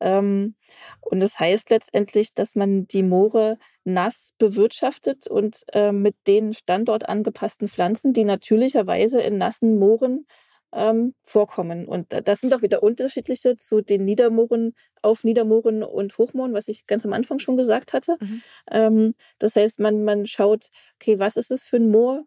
Ähm, 0.00 0.54
und 1.00 1.20
das 1.20 1.38
heißt 1.40 1.70
letztendlich, 1.70 2.34
dass 2.34 2.54
man 2.54 2.86
die 2.86 3.02
Moore 3.02 3.58
nass 3.84 4.32
bewirtschaftet 4.38 5.28
und 5.28 5.62
äh, 5.72 5.92
mit 5.92 6.16
den 6.26 6.52
standortangepassten 6.52 7.68
Pflanzen, 7.68 8.12
die 8.12 8.24
natürlicherweise 8.24 9.20
in 9.22 9.38
nassen 9.38 9.78
Mooren 9.78 10.26
ähm, 10.76 11.14
vorkommen. 11.22 11.86
Und 11.88 12.14
das 12.24 12.40
sind 12.40 12.54
auch 12.54 12.62
wieder 12.62 12.82
unterschiedliche 12.82 13.56
zu 13.56 13.80
den 13.80 14.04
Niedermooren, 14.04 14.74
auf 15.02 15.24
Niedermooren 15.24 15.82
und 15.82 16.18
Hochmooren, 16.18 16.52
was 16.52 16.68
ich 16.68 16.86
ganz 16.86 17.04
am 17.06 17.14
Anfang 17.14 17.38
schon 17.38 17.56
gesagt 17.56 17.92
hatte. 17.94 18.16
Mhm. 18.20 18.42
Ähm, 18.70 19.14
das 19.38 19.56
heißt, 19.56 19.80
man, 19.80 20.04
man 20.04 20.26
schaut, 20.26 20.68
okay, 21.00 21.18
was 21.18 21.36
ist 21.36 21.50
es 21.50 21.64
für 21.64 21.76
ein 21.76 21.90
Moor? 21.90 22.24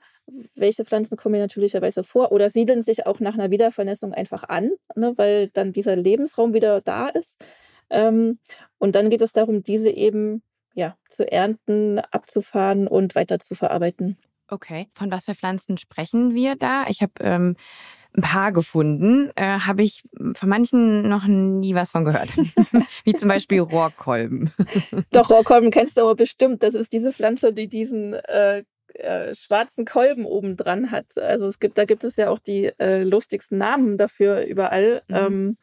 Welche 0.56 0.84
Pflanzen 0.84 1.18
kommen 1.18 1.36
hier 1.36 1.44
natürlicherweise 1.44 2.04
vor 2.04 2.32
oder 2.32 2.50
siedeln 2.50 2.82
sich 2.82 3.06
auch 3.06 3.20
nach 3.20 3.36
einer 3.36 3.52
Wiedervernässung 3.52 4.14
einfach 4.14 4.44
an, 4.44 4.72
ne, 4.96 5.14
weil 5.16 5.50
dann 5.50 5.72
dieser 5.72 5.96
Lebensraum 5.96 6.54
wieder 6.54 6.82
da 6.82 7.08
ist. 7.08 7.38
Ähm, 7.90 8.40
und 8.80 8.96
dann 8.96 9.10
geht 9.10 9.22
es 9.22 9.32
darum, 9.32 9.64
diese 9.64 9.90
eben 9.90 10.44
ja, 10.74 10.98
zu 11.10 11.32
ernten, 11.32 12.00
abzufahren 12.00 12.88
und 12.88 13.16
weiter 13.16 13.40
zu 13.40 13.56
verarbeiten. 13.56 14.18
Okay. 14.48 14.88
Von 14.94 15.12
was 15.12 15.26
für 15.26 15.36
Pflanzen 15.36 15.78
sprechen 15.78 16.34
wir 16.34 16.56
da? 16.56 16.86
Ich 16.88 17.02
habe 17.02 17.14
ähm, 17.20 17.56
ein 18.20 18.22
paar 18.22 18.52
gefunden, 18.52 19.32
äh, 19.36 19.60
habe 19.60 19.84
ich 19.84 20.04
von 20.36 20.50
manchen 20.50 21.08
noch 21.08 21.26
nie 21.26 21.76
was 21.76 21.92
von 21.92 22.06
gehört. 22.06 22.30
Wie 23.04 23.14
zum 23.14 23.30
Beispiel 23.30 23.62
Rohrkolben. 23.62 24.52
Doch, 25.12 25.30
Rohrkolben 25.30 25.72
kennst 25.72 25.98
du 25.98 26.02
aber 26.02 26.16
bestimmt. 26.16 26.64
Das 26.64 26.76
ist 26.76 26.94
diese 26.94 27.14
Pflanze, 27.14 27.54
die 27.54 27.68
diesen 27.68 28.14
äh, 28.14 28.64
äh, 28.94 29.34
schwarzen 29.36 29.86
Kolben 29.86 30.26
oben 30.26 30.58
dran 30.58 30.92
hat. 30.92 31.18
Also 31.18 31.48
es 31.48 31.60
gibt, 31.60 31.78
da 31.78 31.86
gibt 31.86 32.04
es 32.04 32.16
ja 32.18 32.30
auch 32.30 32.40
die 32.40 32.72
äh, 32.80 33.04
lustigsten 33.04 33.58
Namen 33.58 33.98
dafür 33.98 34.42
überall. 34.46 35.02
Mhm. 35.08 35.16
Ähm, 35.16 35.58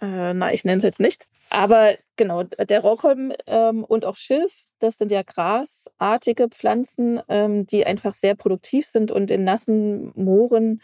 Äh, 0.00 0.32
na, 0.34 0.52
ich 0.52 0.64
nenne 0.64 0.78
es 0.78 0.82
jetzt 0.84 1.00
nicht. 1.00 1.26
Aber 1.50 1.94
genau, 2.16 2.44
der 2.44 2.80
Rohrkolben 2.80 3.34
ähm, 3.46 3.84
und 3.84 4.06
auch 4.06 4.16
Schilf, 4.16 4.62
das 4.78 4.98
sind 4.98 5.12
ja 5.12 5.22
grasartige 5.22 6.48
Pflanzen, 6.48 7.20
ähm, 7.28 7.66
die 7.66 7.84
einfach 7.84 8.14
sehr 8.14 8.34
produktiv 8.34 8.86
sind 8.86 9.10
und 9.10 9.30
in 9.30 9.44
nassen 9.44 10.12
Mooren 10.14 10.80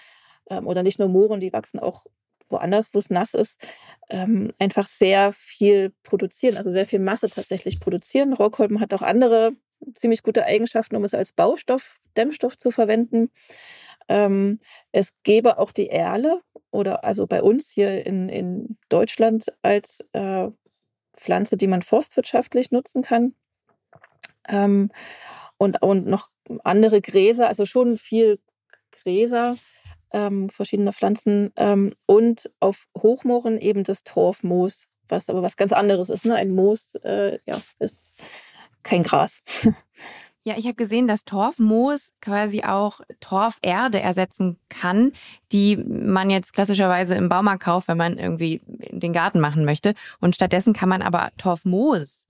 ähm, 0.50 0.66
oder 0.66 0.82
nicht 0.82 0.98
nur 0.98 1.08
Mooren, 1.08 1.40
die 1.40 1.52
wachsen 1.52 1.78
auch 1.78 2.06
woanders, 2.48 2.90
wo 2.92 2.98
es 2.98 3.10
nass 3.10 3.34
ist, 3.34 3.60
ähm, 4.08 4.52
einfach 4.58 4.88
sehr 4.88 5.32
viel 5.32 5.92
produzieren, 6.02 6.56
also 6.56 6.70
sehr 6.70 6.86
viel 6.86 7.00
Masse 7.00 7.28
tatsächlich 7.28 7.80
produzieren. 7.80 8.32
Rohrkolben 8.32 8.80
hat 8.80 8.94
auch 8.94 9.02
andere 9.02 9.52
ziemlich 9.94 10.22
gute 10.22 10.44
Eigenschaften, 10.44 10.96
um 10.96 11.04
es 11.04 11.14
als 11.14 11.32
Baustoff, 11.32 11.98
Dämmstoff 12.16 12.58
zu 12.58 12.70
verwenden. 12.70 13.30
Ähm, 14.08 14.60
es 14.92 15.12
gäbe 15.24 15.58
auch 15.58 15.72
die 15.72 15.88
Erle 15.88 16.40
oder 16.70 17.04
also 17.04 17.26
bei 17.26 17.42
uns 17.42 17.70
hier 17.70 18.06
in, 18.06 18.28
in 18.28 18.78
Deutschland 18.88 19.46
als 19.62 20.06
äh, 20.12 20.48
Pflanze, 21.16 21.56
die 21.56 21.66
man 21.66 21.82
forstwirtschaftlich 21.82 22.70
nutzen 22.70 23.02
kann. 23.02 23.34
Ähm, 24.48 24.90
und, 25.58 25.82
und 25.82 26.06
noch 26.06 26.30
andere 26.62 27.00
Gräser, 27.00 27.48
also 27.48 27.66
schon 27.66 27.96
viel 27.96 28.38
Gräser, 28.90 29.56
ähm, 30.12 30.48
verschiedene 30.48 30.92
Pflanzen 30.92 31.52
ähm, 31.56 31.94
und 32.06 32.50
auf 32.60 32.86
Hochmooren 32.96 33.58
eben 33.58 33.84
das 33.84 34.04
Torfmoos, 34.04 34.86
was 35.08 35.28
aber 35.28 35.42
was 35.42 35.56
ganz 35.56 35.72
anderes 35.72 36.08
ist. 36.08 36.24
Ne? 36.24 36.34
Ein 36.34 36.50
Moos 36.50 36.94
äh, 37.04 37.38
ja, 37.46 37.60
ist 37.78 38.16
kein 38.82 39.02
Gras. 39.02 39.42
Ja, 40.46 40.54
ich 40.56 40.66
habe 40.66 40.76
gesehen, 40.76 41.08
dass 41.08 41.24
Torfmoos 41.24 42.12
quasi 42.20 42.62
auch 42.62 43.00
Torferde 43.18 43.98
ersetzen 43.98 44.60
kann, 44.68 45.10
die 45.50 45.76
man 45.76 46.30
jetzt 46.30 46.52
klassischerweise 46.52 47.16
im 47.16 47.28
Baumarkt 47.28 47.64
kauft, 47.64 47.88
wenn 47.88 47.96
man 47.96 48.16
irgendwie 48.16 48.60
den 48.64 49.12
Garten 49.12 49.40
machen 49.40 49.64
möchte. 49.64 49.94
Und 50.20 50.36
stattdessen 50.36 50.72
kann 50.72 50.88
man 50.88 51.02
aber 51.02 51.30
Torfmoos 51.36 52.26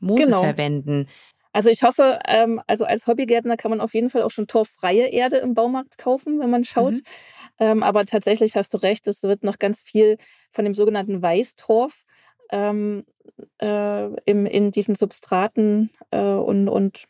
Moose 0.00 0.24
genau. 0.24 0.42
verwenden. 0.42 1.06
Also 1.52 1.68
ich 1.70 1.82
hoffe, 1.82 2.20
ähm, 2.26 2.60
also 2.66 2.84
als 2.84 3.06
Hobbygärtner 3.06 3.56
kann 3.56 3.70
man 3.70 3.80
auf 3.80 3.94
jeden 3.94 4.10
Fall 4.10 4.22
auch 4.22 4.30
schon 4.30 4.46
torffreie 4.46 5.08
Erde 5.08 5.38
im 5.38 5.54
Baumarkt 5.54 5.98
kaufen, 5.98 6.38
wenn 6.38 6.50
man 6.50 6.64
schaut. 6.64 6.94
Mhm. 6.94 7.02
Ähm, 7.58 7.82
aber 7.82 8.06
tatsächlich 8.06 8.56
hast 8.56 8.72
du 8.74 8.78
recht, 8.78 9.06
es 9.08 9.22
wird 9.22 9.42
noch 9.42 9.58
ganz 9.58 9.82
viel 9.82 10.16
von 10.52 10.64
dem 10.64 10.74
sogenannten 10.74 11.22
Weißtorf 11.22 12.04
ähm, 12.52 13.04
äh, 13.60 14.06
im, 14.24 14.46
in 14.46 14.70
diesen 14.70 14.94
Substraten 14.94 15.90
äh, 16.10 16.20
und, 16.20 16.68
und 16.68 17.04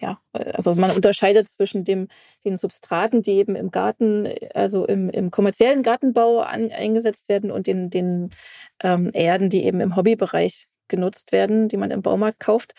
ja, 0.00 0.18
also 0.32 0.74
man 0.74 0.90
unterscheidet 0.92 1.48
zwischen 1.48 1.84
dem, 1.84 2.08
den 2.44 2.56
Substraten, 2.56 3.22
die 3.22 3.32
eben 3.32 3.54
im 3.54 3.70
Garten, 3.70 4.28
also 4.54 4.86
im, 4.86 5.10
im 5.10 5.30
kommerziellen 5.30 5.82
Gartenbau 5.82 6.40
an, 6.40 6.70
eingesetzt 6.72 7.28
werden 7.28 7.50
und 7.50 7.66
den, 7.66 7.90
den 7.90 8.30
ähm, 8.82 9.10
Erden, 9.12 9.50
die 9.50 9.64
eben 9.64 9.80
im 9.80 9.96
Hobbybereich 9.96 10.68
genutzt 10.88 11.32
werden, 11.32 11.68
die 11.68 11.76
man 11.76 11.90
im 11.90 12.02
Baumarkt 12.02 12.40
kauft. 12.40 12.74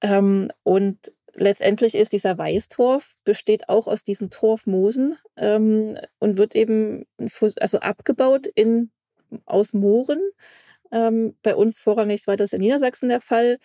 Ähm, 0.00 0.50
und 0.62 1.12
letztendlich 1.34 1.94
ist 1.94 2.12
dieser 2.12 2.36
Weißtorf, 2.38 3.14
besteht 3.24 3.68
auch 3.68 3.86
aus 3.86 4.04
diesen 4.04 4.30
Torfmoosen 4.30 5.18
ähm, 5.36 5.98
und 6.18 6.38
wird 6.38 6.54
eben 6.54 7.06
also 7.60 7.78
abgebaut 7.80 8.46
in, 8.46 8.90
aus 9.46 9.72
Mooren. 9.72 10.20
Ähm, 10.90 11.36
bei 11.42 11.54
uns 11.54 11.78
vorrangig 11.78 12.26
war 12.26 12.36
das 12.36 12.52
in 12.52 12.60
Niedersachsen 12.60 13.08
der 13.08 13.20
Fall. 13.20 13.58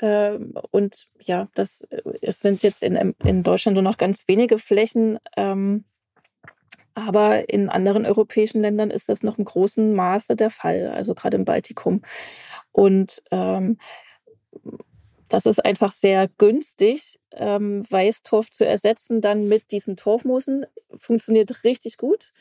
Ähm, 0.00 0.54
und 0.70 1.06
ja, 1.20 1.48
das 1.54 1.82
äh, 1.90 2.02
es 2.20 2.40
sind 2.40 2.62
jetzt 2.62 2.82
in, 2.82 3.14
in 3.24 3.42
Deutschland 3.42 3.74
nur 3.74 3.82
noch 3.82 3.96
ganz 3.96 4.24
wenige 4.26 4.58
Flächen. 4.58 5.18
Ähm, 5.36 5.84
aber 6.94 7.48
in 7.48 7.68
anderen 7.68 8.06
europäischen 8.06 8.60
Ländern 8.60 8.90
ist 8.90 9.08
das 9.08 9.22
noch 9.22 9.38
im 9.38 9.44
großen 9.44 9.94
Maße 9.94 10.36
der 10.36 10.50
Fall, 10.50 10.92
also 10.94 11.14
gerade 11.14 11.36
im 11.36 11.44
Baltikum. 11.44 12.02
Und 12.70 13.22
ähm, 13.32 13.78
das 15.28 15.46
ist 15.46 15.64
einfach 15.64 15.92
sehr 15.92 16.28
günstig, 16.38 17.18
ähm, 17.32 17.84
Weißtorf 17.88 18.50
zu 18.50 18.66
ersetzen, 18.66 19.20
dann 19.20 19.48
mit 19.48 19.70
diesen 19.70 19.96
Torfmoosen. 19.96 20.66
Funktioniert 20.96 21.64
richtig 21.64 21.96
gut, 21.96 22.32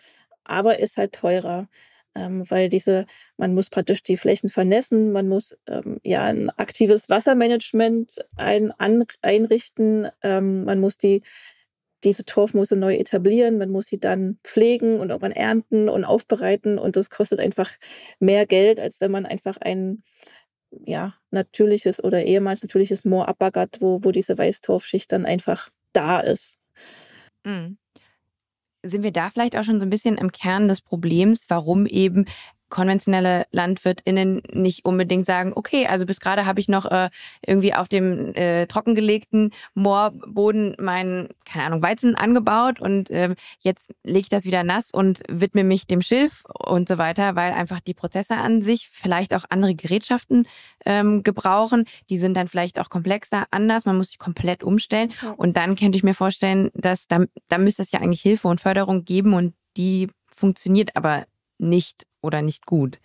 aber 0.44 0.80
ist 0.80 0.98
halt 0.98 1.14
teurer 1.14 1.68
ähm, 2.16 2.50
weil 2.50 2.70
diese, 2.70 3.06
man 3.38 3.54
muss 3.54 3.70
praktisch 3.70 4.04
die 4.04 4.18
Flächen 4.18 4.50
vernässen, 4.50 5.12
man 5.12 5.28
muss 5.28 5.58
ähm, 5.68 6.00
ja 6.04 6.24
ein 6.24 6.50
aktives 6.52 7.10
Wassermanagement 7.10 8.26
ein, 8.36 8.72
an, 8.78 9.06
einrichten, 9.22 10.10
ähm, 10.22 10.66
man 10.66 10.80
muss 10.80 10.98
die 10.98 11.22
diese 12.04 12.26
Torfmoose 12.26 12.76
neu 12.76 12.96
etablieren, 12.96 13.58
man 13.58 13.70
muss 13.70 13.88
sie 13.88 13.98
dann 13.98 14.38
pflegen 14.44 15.00
und 15.00 15.10
irgendwann 15.10 15.32
ernten 15.32 15.88
und 15.88 16.04
aufbereiten 16.04 16.78
und 16.78 16.98
das 16.98 17.10
kostet 17.10 17.40
einfach 17.40 17.72
mehr 18.20 18.46
Geld, 18.46 18.78
als 18.80 19.00
wenn 19.00 19.12
man 19.12 19.26
einfach 19.26 19.56
ein 19.58 20.04
ja, 20.86 21.16
natürliches 21.32 22.04
oder 22.04 22.24
ehemals 22.24 22.62
natürliches 22.62 23.06
Moor 23.06 23.28
abbaggert, 23.28 23.82
wo, 23.82 24.04
wo 24.04 24.12
diese 24.12 24.38
Weißtorfschicht 24.38 25.12
dann 25.12 25.26
einfach 25.26 25.70
da 25.94 26.20
ist. 26.20 26.58
Mhm 27.46 27.78
sind 28.84 29.04
wir 29.04 29.12
da 29.12 29.30
vielleicht 29.30 29.58
auch 29.58 29.64
schon 29.64 29.80
so 29.80 29.86
ein 29.86 29.90
bisschen 29.90 30.18
im 30.18 30.32
Kern 30.32 30.68
des 30.68 30.82
Problems, 30.82 31.46
warum 31.48 31.86
eben 31.86 32.26
konventionelle 32.74 33.46
LandwirtInnen 33.52 34.42
nicht 34.52 34.84
unbedingt 34.84 35.28
sagen, 35.28 35.54
okay, 35.54 35.86
also 35.86 36.08
bis 36.08 36.20
gerade 36.20 36.48
habe 36.48 36.60
ich 36.60 36.68
noch 36.68 36.90
äh, 36.90 37.12
irgendwie 37.46 37.76
auf 37.76 37.88
dem 37.88 38.34
äh, 38.34 38.66
trockengelegten 38.66 39.52
Moorboden 39.76 40.76
meinen, 40.80 41.30
keine 41.46 41.66
Ahnung, 41.66 41.84
Weizen 41.84 42.16
angebaut 42.16 42.82
und 42.82 43.12
äh, 43.12 43.36
jetzt 43.60 43.94
lege 44.04 44.22
ich 44.22 44.30
das 44.30 44.46
wieder 44.46 44.64
nass 44.64 44.90
und 44.90 45.22
widme 45.30 45.64
mich 45.64 45.86
dem 45.86 46.02
Schilf 46.02 46.46
und 46.48 46.90
so 46.90 46.98
weiter, 46.98 47.36
weil 47.36 47.54
einfach 47.54 47.80
die 47.80 47.94
Prozesse 47.94 48.38
an 48.38 48.64
sich 48.64 48.90
vielleicht 48.92 49.36
auch 49.36 49.46
andere 49.50 49.76
Gerätschaften 49.76 50.48
ähm, 50.84 51.22
gebrauchen. 51.22 51.86
Die 52.10 52.18
sind 52.18 52.36
dann 52.36 52.48
vielleicht 52.48 52.80
auch 52.80 52.90
komplexer, 52.90 53.46
anders. 53.52 53.86
Man 53.86 53.98
muss 53.98 54.08
sich 54.08 54.18
komplett 54.18 54.64
umstellen. 54.64 55.14
Und 55.38 55.58
dann 55.58 55.76
könnte 55.76 55.96
ich 55.96 56.04
mir 56.04 56.16
vorstellen, 56.16 56.72
dass 56.74 57.08
da, 57.08 57.26
da 57.50 57.60
müsste 57.60 57.84
es 57.84 57.92
ja 57.92 58.00
eigentlich 58.00 58.22
Hilfe 58.22 58.48
und 58.48 58.62
Förderung 58.62 59.06
geben 59.06 59.36
und 59.36 59.54
die 59.78 60.08
funktioniert 60.36 60.96
aber 60.96 61.26
nicht 61.60 62.08
oder 62.24 62.42
nicht 62.42 62.66
gut? 62.66 63.00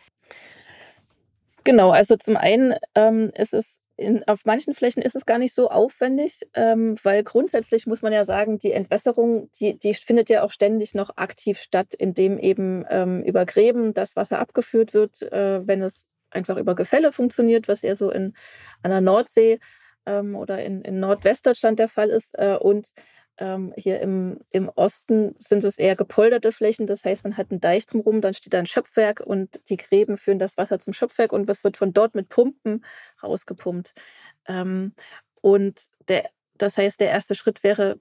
Genau, 1.64 1.90
also 1.90 2.16
zum 2.16 2.36
einen 2.36 2.74
ähm, 2.94 3.30
ist 3.34 3.52
es 3.52 3.78
in, 3.98 4.22
auf 4.28 4.44
manchen 4.44 4.74
Flächen 4.74 5.02
ist 5.02 5.16
es 5.16 5.26
gar 5.26 5.38
nicht 5.38 5.52
so 5.52 5.70
aufwendig, 5.70 6.48
ähm, 6.54 6.94
weil 7.02 7.24
grundsätzlich 7.24 7.86
muss 7.86 8.00
man 8.00 8.12
ja 8.12 8.24
sagen, 8.24 8.58
die 8.58 8.70
Entwässerung, 8.70 9.50
die, 9.58 9.76
die 9.76 9.92
findet 9.92 10.30
ja 10.30 10.44
auch 10.44 10.52
ständig 10.52 10.94
noch 10.94 11.16
aktiv 11.16 11.58
statt, 11.58 11.94
indem 11.94 12.38
eben 12.38 12.84
ähm, 12.90 13.24
über 13.24 13.44
Gräben 13.44 13.94
das 13.94 14.14
Wasser 14.14 14.38
abgeführt 14.38 14.94
wird, 14.94 15.22
äh, 15.32 15.66
wenn 15.66 15.82
es 15.82 16.06
einfach 16.30 16.56
über 16.58 16.76
Gefälle 16.76 17.12
funktioniert, 17.12 17.66
was 17.66 17.82
eher 17.82 17.96
so 17.96 18.10
in, 18.10 18.34
an 18.82 18.92
der 18.92 19.00
Nordsee 19.00 19.58
ähm, 20.06 20.36
oder 20.36 20.64
in, 20.64 20.82
in 20.82 21.00
Nordwestdeutschland 21.00 21.80
der 21.80 21.88
Fall 21.88 22.08
ist. 22.08 22.38
Äh, 22.38 22.56
und 22.56 22.90
ähm, 23.38 23.72
hier 23.76 24.00
im, 24.00 24.40
im 24.50 24.68
Osten 24.68 25.34
sind 25.38 25.64
es 25.64 25.78
eher 25.78 25.96
gepolderte 25.96 26.52
Flächen. 26.52 26.86
Das 26.86 27.04
heißt, 27.04 27.24
man 27.24 27.36
hat 27.36 27.50
einen 27.50 27.60
Deich 27.60 27.86
drumherum, 27.86 28.20
dann 28.20 28.34
steht 28.34 28.52
da 28.54 28.58
ein 28.58 28.66
Schöpfwerk 28.66 29.20
und 29.20 29.60
die 29.68 29.76
Gräben 29.76 30.16
führen 30.16 30.38
das 30.38 30.56
Wasser 30.56 30.78
zum 30.78 30.92
Schöpfwerk 30.92 31.32
und 31.32 31.48
was 31.48 31.64
wird 31.64 31.76
von 31.76 31.92
dort 31.92 32.14
mit 32.14 32.28
Pumpen 32.28 32.84
rausgepumpt. 33.22 33.94
Ähm, 34.46 34.92
und 35.40 35.80
der, 36.08 36.28
das 36.56 36.76
heißt, 36.76 37.00
der 37.00 37.10
erste 37.10 37.34
Schritt 37.34 37.62
wäre, 37.62 38.00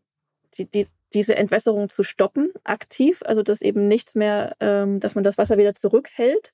die, 0.55 0.69
die, 0.69 0.87
diese 1.13 1.35
Entwässerung 1.35 1.89
zu 1.89 2.03
stoppen, 2.03 2.51
aktiv, 2.63 3.21
also 3.25 3.43
dass 3.43 3.61
eben 3.61 3.87
nichts 3.87 4.15
mehr, 4.15 4.55
ähm, 4.59 4.99
dass 4.99 5.15
man 5.15 5.23
das 5.23 5.37
Wasser 5.37 5.57
wieder 5.57 5.73
zurückhält. 5.73 6.53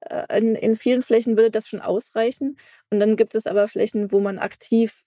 Äh, 0.00 0.38
in, 0.38 0.54
in 0.54 0.76
vielen 0.76 1.02
Flächen 1.02 1.36
würde 1.36 1.50
das 1.50 1.68
schon 1.68 1.80
ausreichen. 1.80 2.56
Und 2.90 3.00
dann 3.00 3.16
gibt 3.16 3.34
es 3.34 3.46
aber 3.46 3.68
Flächen, 3.68 4.12
wo 4.12 4.20
man 4.20 4.38
aktiv 4.38 5.03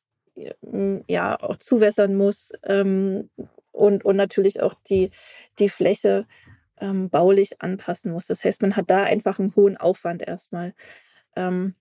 ja 1.08 1.40
auch 1.42 1.58
zuwässern 1.58 2.16
muss 2.16 2.52
ähm, 2.64 3.30
und, 3.72 4.06
und 4.06 4.16
natürlich 4.16 4.62
auch 4.62 4.76
die, 4.90 5.12
die 5.60 5.70
Fläche 5.70 6.26
ähm, 6.80 7.10
baulich 7.10 7.62
anpassen 7.62 8.12
muss. 8.12 8.28
Das 8.28 8.44
heißt, 8.44 8.62
man 8.62 8.76
hat 8.76 8.90
da 8.90 9.04
einfach 9.04 9.40
einen 9.40 9.56
hohen 9.56 9.78
Aufwand 9.78 10.28
erstmal. 10.28 10.74
Ähm, 11.36 11.76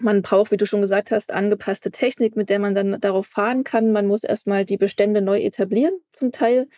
man 0.00 0.22
braucht, 0.22 0.50
wie 0.50 0.56
du 0.56 0.66
schon 0.66 0.80
gesagt 0.80 1.10
hast, 1.10 1.32
angepasste 1.32 1.90
Technik, 1.90 2.36
mit 2.36 2.50
der 2.50 2.58
man 2.58 2.74
dann 2.74 3.00
darauf 3.00 3.26
fahren 3.26 3.64
kann. 3.64 3.92
Man 3.92 4.06
muss 4.06 4.24
erstmal 4.24 4.64
die 4.64 4.76
Bestände 4.76 5.22
neu 5.22 5.40
etablieren, 5.40 5.94
zum 6.12 6.32
Teil. 6.32 6.68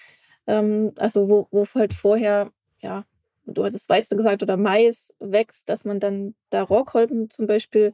Ähm, 0.47 0.93
also, 0.97 1.29
wo, 1.29 1.49
wo 1.51 1.67
halt 1.75 1.93
vorher, 1.93 2.51
ja, 2.81 3.05
du 3.47 3.65
hattest 3.65 3.89
Weizen 3.89 4.17
gesagt 4.17 4.43
oder 4.43 4.57
Mais 4.57 5.13
wächst, 5.19 5.69
dass 5.69 5.85
man 5.85 6.01
dann 6.01 6.35
da 6.51 6.63
Rohrkolben 6.63 7.31
zum 7.31 7.47
Beispiel 7.47 7.93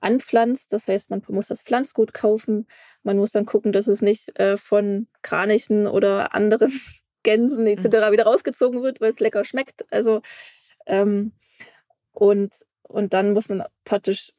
anpflanzt. 0.00 0.72
Das 0.72 0.88
heißt, 0.88 1.10
man 1.10 1.22
muss 1.28 1.48
das 1.48 1.62
Pflanzgut 1.62 2.14
kaufen. 2.14 2.66
Man 3.02 3.18
muss 3.18 3.32
dann 3.32 3.46
gucken, 3.46 3.72
dass 3.72 3.88
es 3.88 4.02
nicht 4.02 4.38
äh, 4.38 4.56
von 4.56 5.08
Kranichen 5.22 5.86
oder 5.86 6.34
anderen 6.34 6.72
Gänsen 7.22 7.66
etc. 7.66 7.84
Mhm. 7.84 8.12
wieder 8.12 8.24
rausgezogen 8.24 8.82
wird, 8.82 9.00
weil 9.00 9.12
es 9.12 9.20
lecker 9.20 9.44
schmeckt. 9.44 9.84
Also 9.90 10.22
ähm, 10.86 11.32
und, 12.12 12.54
und 12.82 13.12
dann 13.12 13.32
muss 13.32 13.48
man 13.48 13.64
praktisch 13.84 14.32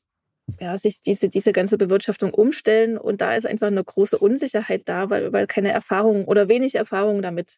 ja, 0.60 0.78
sich 0.78 1.02
diese, 1.02 1.30
diese 1.30 1.52
ganze 1.52 1.78
Bewirtschaftung 1.78 2.34
umstellen. 2.34 2.98
Und 2.98 3.22
da 3.22 3.36
ist 3.36 3.46
einfach 3.46 3.68
eine 3.68 3.84
große 3.84 4.18
Unsicherheit 4.18 4.84
da, 4.86 5.10
weil, 5.10 5.34
weil 5.34 5.46
keine 5.46 5.72
Erfahrung 5.72 6.26
oder 6.26 6.48
wenig 6.48 6.76
Erfahrung 6.76 7.22
damit 7.22 7.58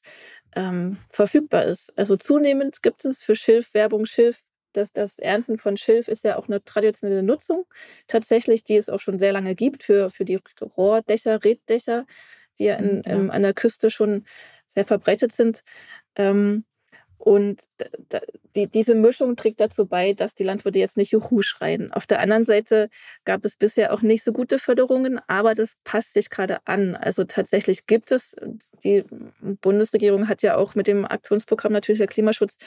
ähm, 0.55 0.97
verfügbar 1.09 1.65
ist. 1.65 1.93
Also 1.97 2.15
zunehmend 2.15 2.81
gibt 2.81 3.05
es 3.05 3.21
für 3.21 3.35
Schilf 3.35 3.73
Werbung, 3.73 4.05
Schilf 4.05 4.43
Das, 4.73 4.91
das 4.91 5.19
Ernten 5.19 5.57
von 5.57 5.77
Schilf 5.77 6.07
ist 6.07 6.23
ja 6.23 6.37
auch 6.37 6.47
eine 6.47 6.63
traditionelle 6.63 7.23
Nutzung, 7.23 7.65
tatsächlich, 8.07 8.63
die 8.63 8.75
es 8.75 8.89
auch 8.89 8.99
schon 8.99 9.19
sehr 9.19 9.33
lange 9.33 9.55
gibt 9.55 9.83
für, 9.83 10.11
für 10.11 10.25
die 10.25 10.39
Rohrdächer, 10.61 11.43
Reddächer, 11.43 12.05
die 12.59 12.65
ja, 12.65 12.75
in, 12.75 13.01
ja. 13.05 13.13
In, 13.13 13.29
an 13.31 13.41
der 13.43 13.53
Küste 13.53 13.89
schon 13.89 14.25
sehr 14.67 14.85
verbreitet 14.85 15.31
sind. 15.31 15.63
Ähm, 16.15 16.65
und 17.19 17.65
die, 18.55 18.67
diese 18.67 18.95
Mischung 18.95 19.35
trägt 19.35 19.59
dazu 19.59 19.85
bei, 19.85 20.13
dass 20.13 20.35
die 20.35 20.45
Landwirte 20.45 20.79
jetzt 20.79 20.95
nicht 20.95 21.11
Juhu 21.11 21.41
schreien. 21.41 21.91
Auf 21.91 22.07
der 22.07 22.21
anderen 22.21 22.45
Seite 22.45 22.89
gab 23.25 23.43
es 23.43 23.57
bisher 23.57 23.93
auch 23.93 24.01
nicht 24.01 24.23
so 24.23 24.31
gute 24.31 24.57
Förderungen, 24.57 25.19
aber 25.27 25.53
das 25.53 25.75
passt 25.83 26.13
sich 26.13 26.29
gerade 26.29 26.59
an. 26.65 26.95
Also 26.95 27.25
tatsächlich 27.25 27.87
gibt 27.87 28.13
es, 28.13 28.37
die 28.85 29.03
Bundesregierung 29.41 30.29
hat 30.29 30.41
ja 30.43 30.55
auch 30.55 30.75
mit 30.75 30.87
dem 30.87 31.03
Aktionsprogramm 31.03 31.73
natürlicher 31.73 32.07
Klimaschutz 32.07 32.57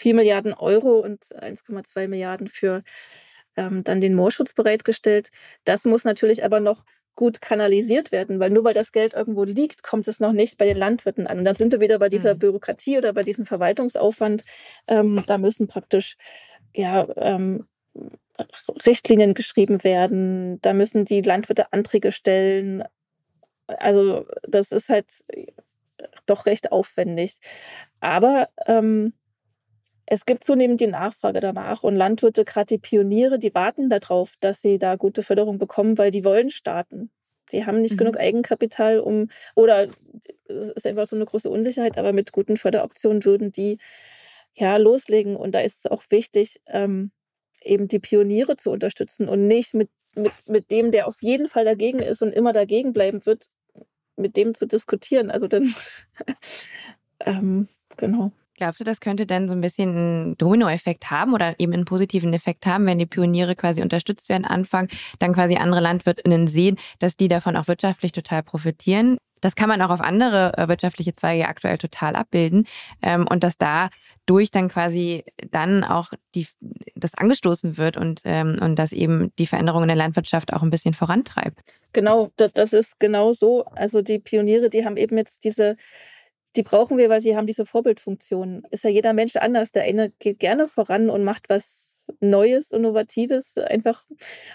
4 0.00 0.14
Milliarden 0.14 0.54
Euro 0.54 1.00
und 1.00 1.24
1,2 1.24 2.08
Milliarden 2.08 2.48
für 2.48 2.82
ähm, 3.56 3.84
dann 3.84 4.00
den 4.00 4.14
Moorschutz 4.14 4.54
bereitgestellt. 4.54 5.30
Das 5.64 5.84
muss 5.84 6.04
natürlich 6.04 6.44
aber 6.44 6.60
noch 6.60 6.84
gut 7.14 7.42
kanalisiert 7.42 8.12
werden, 8.12 8.40
weil 8.40 8.50
nur 8.50 8.64
weil 8.64 8.72
das 8.72 8.92
Geld 8.92 9.12
irgendwo 9.12 9.44
liegt, 9.44 9.82
kommt 9.82 10.08
es 10.08 10.20
noch 10.20 10.32
nicht 10.32 10.56
bei 10.56 10.64
den 10.64 10.78
Landwirten 10.78 11.26
an. 11.26 11.40
Und 11.40 11.44
dann 11.44 11.56
sind 11.56 11.72
wir 11.72 11.80
wieder 11.80 11.98
bei 11.98 12.08
dieser 12.08 12.34
mhm. 12.34 12.38
Bürokratie 12.38 12.96
oder 12.96 13.12
bei 13.12 13.22
diesem 13.22 13.44
Verwaltungsaufwand. 13.44 14.42
Ähm, 14.88 15.22
da 15.26 15.36
müssen 15.36 15.68
praktisch 15.68 16.16
ja 16.74 17.06
ähm, 17.16 17.66
Richtlinien 18.86 19.34
geschrieben 19.34 19.84
werden. 19.84 20.62
Da 20.62 20.72
müssen 20.72 21.04
die 21.04 21.20
Landwirte 21.20 21.72
Anträge 21.74 22.10
stellen. 22.10 22.84
Also 23.66 24.26
das 24.42 24.72
ist 24.72 24.88
halt 24.88 25.06
doch 26.24 26.46
recht 26.46 26.72
aufwendig. 26.72 27.36
Aber 28.00 28.48
ähm, 28.66 29.12
es 30.12 30.26
gibt 30.26 30.42
zunehmend 30.42 30.80
die 30.80 30.88
Nachfrage 30.88 31.38
danach 31.38 31.84
und 31.84 31.94
Landwirte, 31.94 32.44
gerade 32.44 32.66
die 32.66 32.78
Pioniere, 32.78 33.38
die 33.38 33.54
warten 33.54 33.88
darauf, 33.88 34.34
dass 34.40 34.60
sie 34.60 34.76
da 34.76 34.96
gute 34.96 35.22
Förderung 35.22 35.58
bekommen, 35.58 35.98
weil 35.98 36.10
die 36.10 36.24
wollen 36.24 36.50
starten. 36.50 37.12
Die 37.52 37.64
haben 37.64 37.80
nicht 37.80 37.92
mhm. 37.92 37.98
genug 37.98 38.18
Eigenkapital, 38.18 38.98
um, 38.98 39.28
oder 39.54 39.86
es 40.48 40.70
ist 40.70 40.84
einfach 40.84 41.06
so 41.06 41.14
eine 41.14 41.26
große 41.26 41.48
Unsicherheit, 41.48 41.96
aber 41.96 42.12
mit 42.12 42.32
guten 42.32 42.56
Förderoptionen 42.56 43.24
würden 43.24 43.52
die 43.52 43.78
ja 44.54 44.76
loslegen. 44.78 45.36
Und 45.36 45.52
da 45.52 45.60
ist 45.60 45.84
es 45.84 45.90
auch 45.90 46.02
wichtig, 46.10 46.60
ähm, 46.66 47.12
eben 47.62 47.86
die 47.86 48.00
Pioniere 48.00 48.56
zu 48.56 48.72
unterstützen 48.72 49.28
und 49.28 49.46
nicht 49.46 49.74
mit, 49.74 49.90
mit, 50.16 50.32
mit 50.48 50.72
dem, 50.72 50.90
der 50.90 51.06
auf 51.06 51.22
jeden 51.22 51.48
Fall 51.48 51.64
dagegen 51.64 52.00
ist 52.00 52.20
und 52.20 52.32
immer 52.32 52.52
dagegen 52.52 52.92
bleiben 52.92 53.24
wird, 53.26 53.46
mit 54.16 54.36
dem 54.36 54.54
zu 54.54 54.66
diskutieren. 54.66 55.30
Also 55.30 55.46
dann, 55.46 55.72
ähm, 57.20 57.68
genau. 57.96 58.32
Glaubst 58.60 58.78
du, 58.78 58.84
das 58.84 59.00
könnte 59.00 59.24
dann 59.24 59.48
so 59.48 59.54
ein 59.54 59.62
bisschen 59.62 59.88
einen 59.88 60.36
Dominoeffekt 60.36 61.10
haben 61.10 61.32
oder 61.32 61.58
eben 61.58 61.72
einen 61.72 61.86
positiven 61.86 62.34
Effekt 62.34 62.66
haben, 62.66 62.84
wenn 62.84 62.98
die 62.98 63.06
Pioniere 63.06 63.56
quasi 63.56 63.80
unterstützt 63.80 64.28
werden, 64.28 64.44
anfangen, 64.44 64.88
dann 65.18 65.32
quasi 65.32 65.56
andere 65.56 65.80
LandwirtInnen 65.80 66.46
sehen, 66.46 66.76
dass 66.98 67.16
die 67.16 67.28
davon 67.28 67.56
auch 67.56 67.68
wirtschaftlich 67.68 68.12
total 68.12 68.42
profitieren? 68.42 69.16
Das 69.40 69.54
kann 69.54 69.70
man 69.70 69.80
auch 69.80 69.88
auf 69.88 70.02
andere 70.02 70.58
äh, 70.58 70.68
wirtschaftliche 70.68 71.14
Zweige 71.14 71.48
aktuell 71.48 71.78
total 71.78 72.14
abbilden 72.16 72.66
ähm, 73.00 73.26
und 73.30 73.44
dass 73.44 73.56
da 73.56 73.88
durch 74.26 74.50
dann 74.50 74.68
quasi 74.68 75.24
dann 75.50 75.82
auch 75.82 76.12
die, 76.34 76.46
das 76.94 77.14
angestoßen 77.14 77.78
wird 77.78 77.96
und, 77.96 78.20
ähm, 78.26 78.58
und 78.60 78.78
das 78.78 78.92
eben 78.92 79.32
die 79.38 79.46
Veränderung 79.46 79.84
in 79.84 79.88
der 79.88 79.96
Landwirtschaft 79.96 80.52
auch 80.52 80.62
ein 80.62 80.68
bisschen 80.68 80.92
vorantreibt. 80.92 81.60
Genau, 81.94 82.30
das, 82.36 82.52
das 82.52 82.74
ist 82.74 83.00
genau 83.00 83.32
so. 83.32 83.64
Also 83.64 84.02
die 84.02 84.18
Pioniere, 84.18 84.68
die 84.68 84.84
haben 84.84 84.98
eben 84.98 85.16
jetzt 85.16 85.44
diese 85.44 85.76
die 86.56 86.62
brauchen 86.62 86.98
wir, 86.98 87.08
weil 87.08 87.20
sie 87.20 87.36
haben 87.36 87.46
diese 87.46 87.66
Vorbildfunktion. 87.66 88.64
Ist 88.70 88.84
ja 88.84 88.90
jeder 88.90 89.12
Mensch 89.12 89.36
anders. 89.36 89.72
Der 89.72 89.84
eine 89.84 90.10
geht 90.18 90.40
gerne 90.40 90.66
voran 90.68 91.10
und 91.10 91.24
macht 91.24 91.48
was 91.48 92.04
Neues, 92.18 92.72
Innovatives 92.72 93.56
einfach 93.56 94.04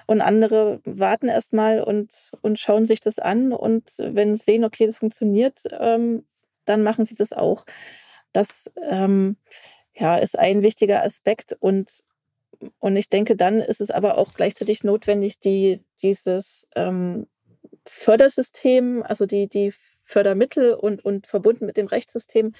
und 0.07 0.19
andere 0.19 0.81
warten 0.83 1.29
erstmal 1.29 1.81
und, 1.81 2.31
und 2.41 2.59
schauen 2.59 2.85
sich 2.85 2.99
das 2.99 3.17
an 3.17 3.53
und 3.53 3.93
wenn 3.97 4.35
sie 4.35 4.43
sehen, 4.43 4.65
okay, 4.65 4.85
das 4.85 4.97
funktioniert, 4.97 5.61
ähm, 5.71 6.25
dann 6.65 6.83
machen 6.83 7.05
sie 7.05 7.15
das 7.15 7.31
auch. 7.31 7.65
Das 8.33 8.69
ähm, 8.89 9.37
ja, 9.93 10.17
ist 10.17 10.37
ein 10.37 10.61
wichtiger 10.61 11.03
Aspekt 11.03 11.55
und, 11.59 12.03
und 12.79 12.97
ich 12.97 13.09
denke, 13.09 13.37
dann 13.37 13.59
ist 13.59 13.79
es 13.79 13.91
aber 13.91 14.17
auch 14.17 14.33
gleichzeitig 14.33 14.83
notwendig, 14.83 15.39
die, 15.39 15.79
dieses 16.01 16.67
ähm, 16.75 17.27
Fördersystem, 17.85 19.03
also 19.03 19.25
die, 19.25 19.47
die 19.47 19.73
Fördermittel 20.05 20.73
und, 20.73 21.03
und 21.03 21.27
verbunden 21.27 21.65
mit 21.65 21.77
dem 21.77 21.87
Rechtssystem 21.87 22.53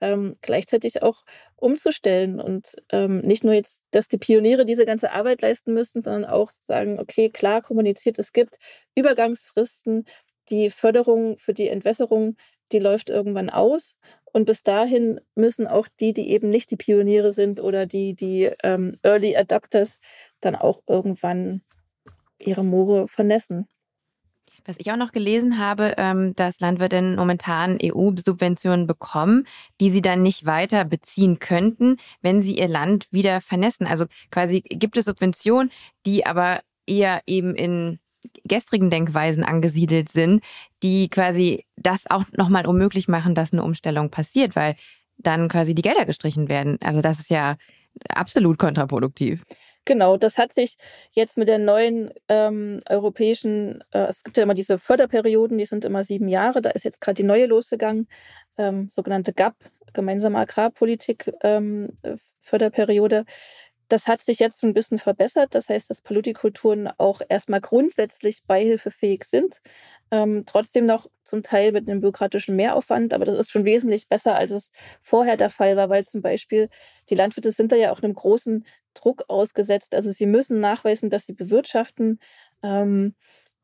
ähm, 0.00 0.36
gleichzeitig 0.40 1.02
auch 1.02 1.24
umzustellen 1.56 2.40
und 2.40 2.76
ähm, 2.90 3.20
nicht 3.20 3.44
nur 3.44 3.54
jetzt, 3.54 3.82
dass 3.90 4.08
die 4.08 4.18
Pioniere 4.18 4.64
diese 4.64 4.86
ganze 4.86 5.12
Arbeit 5.12 5.42
leisten 5.42 5.74
müssen, 5.74 6.02
sondern 6.02 6.24
auch 6.24 6.50
sagen, 6.66 6.98
okay, 6.98 7.28
klar 7.30 7.62
kommuniziert, 7.62 8.18
es 8.18 8.32
gibt 8.32 8.58
Übergangsfristen, 8.94 10.04
die 10.50 10.70
Förderung 10.70 11.38
für 11.38 11.54
die 11.54 11.68
Entwässerung, 11.68 12.36
die 12.72 12.78
läuft 12.78 13.10
irgendwann 13.10 13.50
aus 13.50 13.96
und 14.32 14.46
bis 14.46 14.62
dahin 14.62 15.20
müssen 15.34 15.66
auch 15.66 15.88
die, 16.00 16.12
die 16.12 16.30
eben 16.30 16.50
nicht 16.50 16.70
die 16.70 16.76
Pioniere 16.76 17.32
sind 17.32 17.60
oder 17.60 17.86
die, 17.86 18.14
die 18.14 18.50
ähm, 18.62 18.98
Early 19.02 19.36
Adapters, 19.36 20.00
dann 20.40 20.56
auch 20.56 20.82
irgendwann 20.88 21.62
ihre 22.38 22.64
Moore 22.64 23.08
vernässen. 23.08 23.68
Was 24.66 24.76
ich 24.78 24.90
auch 24.90 24.96
noch 24.96 25.12
gelesen 25.12 25.58
habe, 25.58 25.94
ähm, 25.98 26.34
dass 26.36 26.60
Landwirtinnen 26.60 27.16
momentan 27.16 27.78
EU-Subventionen 27.82 28.86
bekommen, 28.86 29.46
die 29.80 29.90
sie 29.90 30.02
dann 30.02 30.22
nicht 30.22 30.46
weiter 30.46 30.84
beziehen 30.84 31.38
könnten, 31.38 31.96
wenn 32.22 32.40
sie 32.40 32.58
ihr 32.58 32.68
Land 32.68 33.06
wieder 33.10 33.40
vernässen. 33.40 33.86
Also 33.86 34.06
quasi 34.30 34.62
gibt 34.62 34.96
es 34.96 35.04
Subventionen, 35.04 35.70
die 36.06 36.24
aber 36.24 36.60
eher 36.86 37.22
eben 37.26 37.54
in 37.54 37.98
gestrigen 38.44 38.90
Denkweisen 38.90 39.44
angesiedelt 39.44 40.08
sind, 40.08 40.42
die 40.82 41.08
quasi 41.08 41.64
das 41.76 42.04
auch 42.10 42.24
nochmal 42.36 42.66
unmöglich 42.66 43.06
machen, 43.06 43.34
dass 43.34 43.52
eine 43.52 43.62
Umstellung 43.62 44.10
passiert, 44.10 44.56
weil 44.56 44.76
dann 45.18 45.48
quasi 45.48 45.74
die 45.74 45.82
Gelder 45.82 46.06
gestrichen 46.06 46.48
werden. 46.48 46.78
Also 46.82 47.00
das 47.00 47.20
ist 47.20 47.30
ja 47.30 47.56
absolut 48.08 48.58
kontraproduktiv. 48.58 49.42
Genau, 49.86 50.16
das 50.16 50.38
hat 50.38 50.54
sich 50.54 50.76
jetzt 51.12 51.36
mit 51.36 51.48
der 51.48 51.58
neuen 51.58 52.10
ähm, 52.28 52.80
europäischen, 52.88 53.84
äh, 53.92 54.06
es 54.08 54.22
gibt 54.24 54.36
ja 54.38 54.42
immer 54.44 54.54
diese 54.54 54.78
Förderperioden, 54.78 55.58
die 55.58 55.66
sind 55.66 55.84
immer 55.84 56.02
sieben 56.04 56.28
Jahre, 56.28 56.62
da 56.62 56.70
ist 56.70 56.84
jetzt 56.84 57.00
gerade 57.02 57.16
die 57.16 57.22
neue 57.22 57.46
losgegangen, 57.46 58.08
ähm, 58.56 58.88
sogenannte 58.90 59.34
GAP, 59.34 59.56
gemeinsame 59.92 60.38
Agrarpolitik 60.38 61.30
ähm, 61.42 61.90
Förderperiode. 62.40 63.24
Das 63.88 64.06
hat 64.08 64.22
sich 64.22 64.38
jetzt 64.40 64.64
ein 64.64 64.72
bisschen 64.74 64.98
verbessert. 64.98 65.54
Das 65.54 65.68
heißt, 65.68 65.90
dass 65.90 66.00
Palutikulturen 66.00 66.88
auch 66.98 67.20
erstmal 67.28 67.60
grundsätzlich 67.60 68.42
beihilfefähig 68.46 69.24
sind. 69.24 69.60
Ähm, 70.10 70.44
trotzdem 70.46 70.86
noch 70.86 71.06
zum 71.24 71.42
Teil 71.42 71.72
mit 71.72 71.88
einem 71.88 72.00
bürokratischen 72.00 72.56
Mehraufwand, 72.56 73.12
aber 73.14 73.24
das 73.26 73.38
ist 73.38 73.50
schon 73.50 73.64
wesentlich 73.66 74.08
besser, 74.08 74.36
als 74.36 74.50
es 74.50 74.70
vorher 75.02 75.36
der 75.36 75.50
Fall 75.50 75.76
war, 75.76 75.90
weil 75.90 76.04
zum 76.04 76.22
Beispiel 76.22 76.68
die 77.10 77.14
Landwirte 77.14 77.52
sind 77.52 77.72
da 77.72 77.76
ja 77.76 77.92
auch 77.92 78.02
einem 78.02 78.14
großen 78.14 78.64
Druck 78.94 79.24
ausgesetzt. 79.28 79.94
Also 79.94 80.10
sie 80.10 80.26
müssen 80.26 80.60
nachweisen, 80.60 81.10
dass 81.10 81.26
sie 81.26 81.34
bewirtschaften. 81.34 82.20
Ähm, 82.62 83.14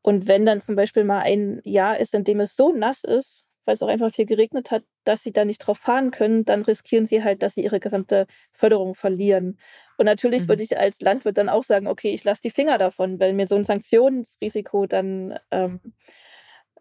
und 0.01 0.27
wenn 0.27 0.45
dann 0.45 0.61
zum 0.61 0.75
Beispiel 0.75 1.03
mal 1.03 1.21
ein 1.21 1.61
Jahr 1.63 1.99
ist, 1.99 2.13
in 2.13 2.23
dem 2.23 2.39
es 2.39 2.55
so 2.55 2.71
nass 2.73 3.03
ist, 3.03 3.45
weil 3.65 3.75
es 3.75 3.83
auch 3.83 3.87
einfach 3.87 4.11
viel 4.11 4.25
geregnet 4.25 4.71
hat, 4.71 4.83
dass 5.03 5.23
sie 5.23 5.31
da 5.31 5.45
nicht 5.45 5.59
drauf 5.59 5.77
fahren 5.77 6.11
können, 6.11 6.45
dann 6.45 6.63
riskieren 6.63 7.05
sie 7.05 7.23
halt, 7.23 7.43
dass 7.43 7.53
sie 7.55 7.63
ihre 7.63 7.79
gesamte 7.79 8.25
Förderung 8.51 8.95
verlieren. 8.95 9.59
Und 9.97 10.05
natürlich 10.05 10.43
mhm. 10.43 10.49
würde 10.49 10.63
ich 10.63 10.77
als 10.77 10.99
Landwirt 11.01 11.37
dann 11.37 11.49
auch 11.49 11.63
sagen, 11.63 11.87
okay, 11.87 12.11
ich 12.13 12.23
lasse 12.23 12.41
die 12.41 12.49
Finger 12.49 12.77
davon, 12.77 13.19
weil 13.19 13.33
mir 13.33 13.47
so 13.47 13.55
ein 13.55 13.63
Sanktionsrisiko 13.63 14.87
dann, 14.87 15.37
ähm, 15.51 15.79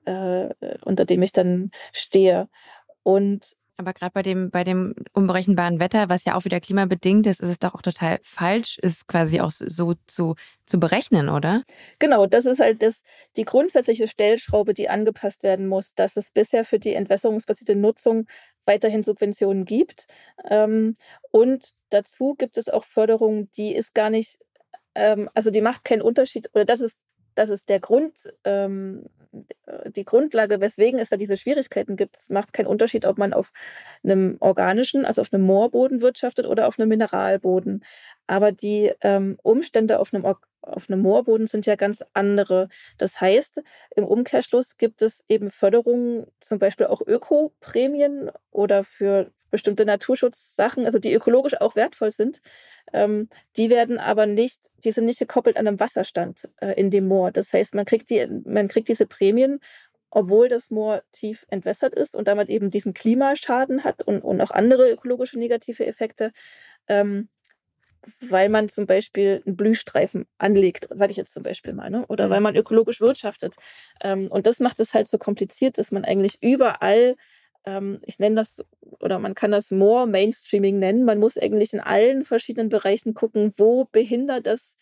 äh, 0.06 0.48
unter 0.82 1.04
dem 1.04 1.22
ich 1.22 1.32
dann 1.32 1.70
stehe. 1.92 2.48
Und 3.02 3.56
aber 3.80 3.92
gerade 3.92 4.12
bei 4.12 4.22
dem, 4.22 4.50
bei 4.50 4.62
dem 4.62 4.94
unberechenbaren 5.12 5.80
Wetter, 5.80 6.08
was 6.08 6.24
ja 6.24 6.36
auch 6.36 6.44
wieder 6.44 6.60
klimabedingt 6.60 7.26
ist, 7.26 7.40
ist 7.40 7.48
es 7.48 7.58
doch 7.58 7.74
auch 7.74 7.82
total 7.82 8.18
falsch, 8.22 8.78
ist 8.78 9.08
quasi 9.08 9.40
auch 9.40 9.50
so 9.50 9.94
zu, 10.06 10.36
zu 10.66 10.78
berechnen, 10.78 11.28
oder? 11.28 11.64
Genau, 11.98 12.26
das 12.26 12.46
ist 12.46 12.60
halt 12.60 12.82
das, 12.82 13.02
die 13.36 13.44
grundsätzliche 13.44 14.06
Stellschraube, 14.06 14.74
die 14.74 14.88
angepasst 14.88 15.42
werden 15.42 15.66
muss, 15.66 15.94
dass 15.94 16.16
es 16.16 16.30
bisher 16.30 16.64
für 16.64 16.78
die 16.78 16.94
entwässerungsbasierte 16.94 17.74
Nutzung 17.74 18.26
weiterhin 18.66 19.02
Subventionen 19.02 19.64
gibt. 19.64 20.06
Ähm, 20.48 20.94
und 21.30 21.70
dazu 21.88 22.34
gibt 22.38 22.58
es 22.58 22.68
auch 22.68 22.84
Förderungen, 22.84 23.50
die 23.56 23.74
ist 23.74 23.94
gar 23.94 24.10
nicht, 24.10 24.38
ähm, 24.94 25.28
also 25.34 25.50
die 25.50 25.62
macht 25.62 25.84
keinen 25.84 26.02
Unterschied, 26.02 26.50
oder 26.54 26.64
das 26.64 26.80
ist 26.80 26.96
das 27.34 27.48
ist 27.48 27.68
der 27.68 27.80
Grund, 27.80 28.12
ähm, 28.44 29.06
die 29.96 30.04
Grundlage, 30.04 30.60
weswegen 30.60 30.98
es 31.00 31.08
da 31.10 31.16
diese 31.16 31.36
Schwierigkeiten 31.36 31.96
gibt. 31.96 32.16
Es 32.16 32.28
macht 32.30 32.52
keinen 32.52 32.66
Unterschied, 32.66 33.06
ob 33.06 33.18
man 33.18 33.32
auf 33.32 33.52
einem 34.02 34.36
organischen, 34.40 35.04
also 35.04 35.20
auf 35.22 35.32
einem 35.32 35.44
Moorboden 35.44 36.00
wirtschaftet 36.00 36.46
oder 36.46 36.66
auf 36.68 36.78
einem 36.78 36.88
Mineralboden. 36.88 37.84
Aber 38.30 38.52
die 38.52 38.92
ähm, 39.00 39.38
Umstände 39.42 39.98
auf 39.98 40.14
einem 40.14 40.24
auf 40.62 40.88
einem 40.88 41.00
Moorboden 41.00 41.48
sind 41.48 41.66
ja 41.66 41.74
ganz 41.74 42.04
andere. 42.12 42.68
Das 42.96 43.20
heißt, 43.20 43.60
im 43.96 44.04
Umkehrschluss 44.04 44.76
gibt 44.76 45.02
es 45.02 45.24
eben 45.28 45.50
Förderungen, 45.50 46.26
zum 46.40 46.60
Beispiel 46.60 46.86
auch 46.86 47.00
Ökoprämien 47.04 48.30
oder 48.52 48.84
für 48.84 49.32
bestimmte 49.50 49.84
Naturschutzsachen, 49.84 50.84
also 50.84 51.00
die 51.00 51.12
ökologisch 51.12 51.60
auch 51.60 51.74
wertvoll 51.74 52.12
sind. 52.12 52.40
Ähm, 52.92 53.28
die 53.56 53.68
werden 53.68 53.98
aber 53.98 54.26
nicht, 54.26 54.70
die 54.84 54.92
sind 54.92 55.06
nicht 55.06 55.18
gekoppelt 55.18 55.56
an 55.56 55.66
einem 55.66 55.80
Wasserstand 55.80 56.48
äh, 56.60 56.74
in 56.74 56.90
dem 56.92 57.08
Moor. 57.08 57.32
Das 57.32 57.52
heißt, 57.52 57.74
man 57.74 57.84
kriegt, 57.84 58.10
die, 58.10 58.28
man 58.44 58.68
kriegt 58.68 58.88
diese 58.88 59.06
Prämien, 59.06 59.58
obwohl 60.10 60.48
das 60.48 60.70
Moor 60.70 61.02
tief 61.10 61.46
entwässert 61.48 61.94
ist 61.94 62.14
und 62.14 62.28
damit 62.28 62.48
eben 62.48 62.70
diesen 62.70 62.94
Klimaschaden 62.94 63.82
hat 63.82 64.02
und, 64.02 64.22
und 64.22 64.40
auch 64.40 64.50
andere 64.52 64.88
ökologische 64.90 65.38
negative 65.38 65.86
Effekte. 65.86 66.32
Ähm, 66.86 67.28
weil 68.20 68.48
man 68.48 68.68
zum 68.68 68.86
Beispiel 68.86 69.42
einen 69.46 69.56
Blühstreifen 69.56 70.26
anlegt, 70.38 70.88
sage 70.90 71.10
ich 71.10 71.16
jetzt 71.16 71.34
zum 71.34 71.42
Beispiel 71.42 71.74
mal, 71.74 71.90
ne? 71.90 72.06
oder 72.08 72.26
mhm. 72.26 72.30
weil 72.30 72.40
man 72.40 72.56
ökologisch 72.56 73.00
wirtschaftet. 73.00 73.56
Ähm, 74.02 74.28
und 74.28 74.46
das 74.46 74.60
macht 74.60 74.80
es 74.80 74.94
halt 74.94 75.08
so 75.08 75.18
kompliziert, 75.18 75.78
dass 75.78 75.90
man 75.90 76.04
eigentlich 76.04 76.38
überall, 76.42 77.16
ähm, 77.64 78.00
ich 78.04 78.18
nenne 78.18 78.36
das, 78.36 78.64
oder 79.00 79.18
man 79.18 79.34
kann 79.34 79.50
das 79.50 79.70
more 79.70 80.06
Mainstreaming 80.06 80.78
nennen, 80.78 81.04
man 81.04 81.18
muss 81.18 81.36
eigentlich 81.36 81.72
in 81.72 81.80
allen 81.80 82.24
verschiedenen 82.24 82.68
Bereichen 82.68 83.14
gucken, 83.14 83.52
wo 83.56 83.84
behindert 83.84 84.46
das 84.46 84.76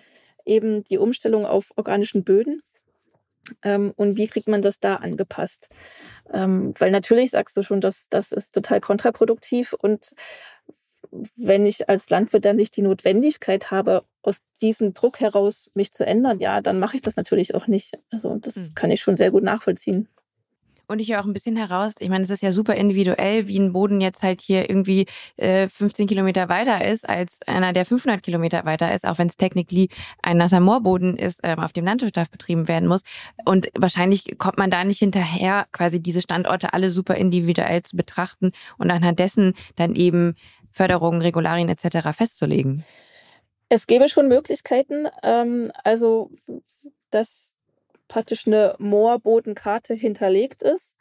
eben 0.44 0.84
die 0.84 0.98
Umstellung 0.98 1.44
auf 1.44 1.72
organischen 1.76 2.24
Böden. 2.24 2.62
Ähm, 3.62 3.92
und 3.96 4.16
wie 4.16 4.26
kriegt 4.26 4.48
man 4.48 4.62
das 4.62 4.78
da 4.78 4.96
angepasst? 4.96 5.68
Ähm, 6.32 6.74
weil 6.78 6.90
natürlich 6.90 7.30
sagst 7.30 7.56
du 7.56 7.62
schon, 7.62 7.80
dass 7.80 8.08
das 8.10 8.32
ist 8.32 8.54
total 8.54 8.80
kontraproduktiv 8.80 9.72
und 9.72 10.12
wenn 11.36 11.66
ich 11.66 11.88
als 11.88 12.10
Landwirt 12.10 12.44
dann 12.44 12.56
nicht 12.56 12.76
die 12.76 12.82
Notwendigkeit 12.82 13.70
habe, 13.70 14.04
aus 14.22 14.42
diesem 14.60 14.94
Druck 14.94 15.20
heraus 15.20 15.70
mich 15.74 15.92
zu 15.92 16.04
ändern, 16.04 16.40
ja, 16.40 16.60
dann 16.60 16.78
mache 16.78 16.96
ich 16.96 17.02
das 17.02 17.16
natürlich 17.16 17.54
auch 17.54 17.66
nicht. 17.66 17.98
Also 18.10 18.36
das 18.36 18.56
mhm. 18.56 18.74
kann 18.74 18.90
ich 18.90 19.00
schon 19.00 19.16
sehr 19.16 19.30
gut 19.30 19.42
nachvollziehen. 19.42 20.08
Und 20.90 21.00
ich 21.00 21.12
höre 21.12 21.20
auch 21.20 21.26
ein 21.26 21.34
bisschen 21.34 21.56
heraus, 21.56 21.92
ich 21.98 22.08
meine, 22.08 22.24
es 22.24 22.30
ist 22.30 22.42
ja 22.42 22.50
super 22.50 22.74
individuell, 22.74 23.46
wie 23.46 23.58
ein 23.58 23.74
Boden 23.74 24.00
jetzt 24.00 24.22
halt 24.22 24.40
hier 24.40 24.70
irgendwie 24.70 25.04
äh, 25.36 25.68
15 25.68 26.06
Kilometer 26.06 26.48
weiter 26.48 26.82
ist, 26.82 27.06
als 27.06 27.40
einer, 27.46 27.74
der 27.74 27.84
500 27.84 28.22
Kilometer 28.22 28.64
weiter 28.64 28.94
ist, 28.94 29.04
auch 29.04 29.18
wenn 29.18 29.26
es 29.26 29.36
technically 29.36 29.90
ein 30.22 30.38
nasser 30.38 30.60
Moorboden 30.60 31.18
ist, 31.18 31.44
äh, 31.44 31.56
auf 31.58 31.74
dem 31.74 31.84
Landwirtschaft 31.84 32.30
betrieben 32.30 32.68
werden 32.68 32.88
muss. 32.88 33.02
Und 33.44 33.68
wahrscheinlich 33.76 34.38
kommt 34.38 34.56
man 34.56 34.70
da 34.70 34.82
nicht 34.82 34.98
hinterher, 34.98 35.66
quasi 35.72 36.00
diese 36.00 36.22
Standorte 36.22 36.72
alle 36.72 36.88
super 36.88 37.16
individuell 37.16 37.82
zu 37.82 37.94
betrachten 37.94 38.52
und 38.78 38.90
anhand 38.90 39.18
dessen 39.18 39.52
dann 39.76 39.94
eben 39.94 40.36
Förderungen, 40.72 41.22
Regularien 41.22 41.68
etc. 41.68 42.08
festzulegen? 42.16 42.84
Es 43.68 43.86
gäbe 43.86 44.08
schon 44.08 44.28
Möglichkeiten. 44.28 45.08
Ähm, 45.22 45.70
also, 45.84 46.30
dass 47.10 47.54
praktisch 48.08 48.46
eine 48.46 48.74
Moorbodenkarte 48.78 49.94
hinterlegt 49.94 50.62
ist. 50.62 50.96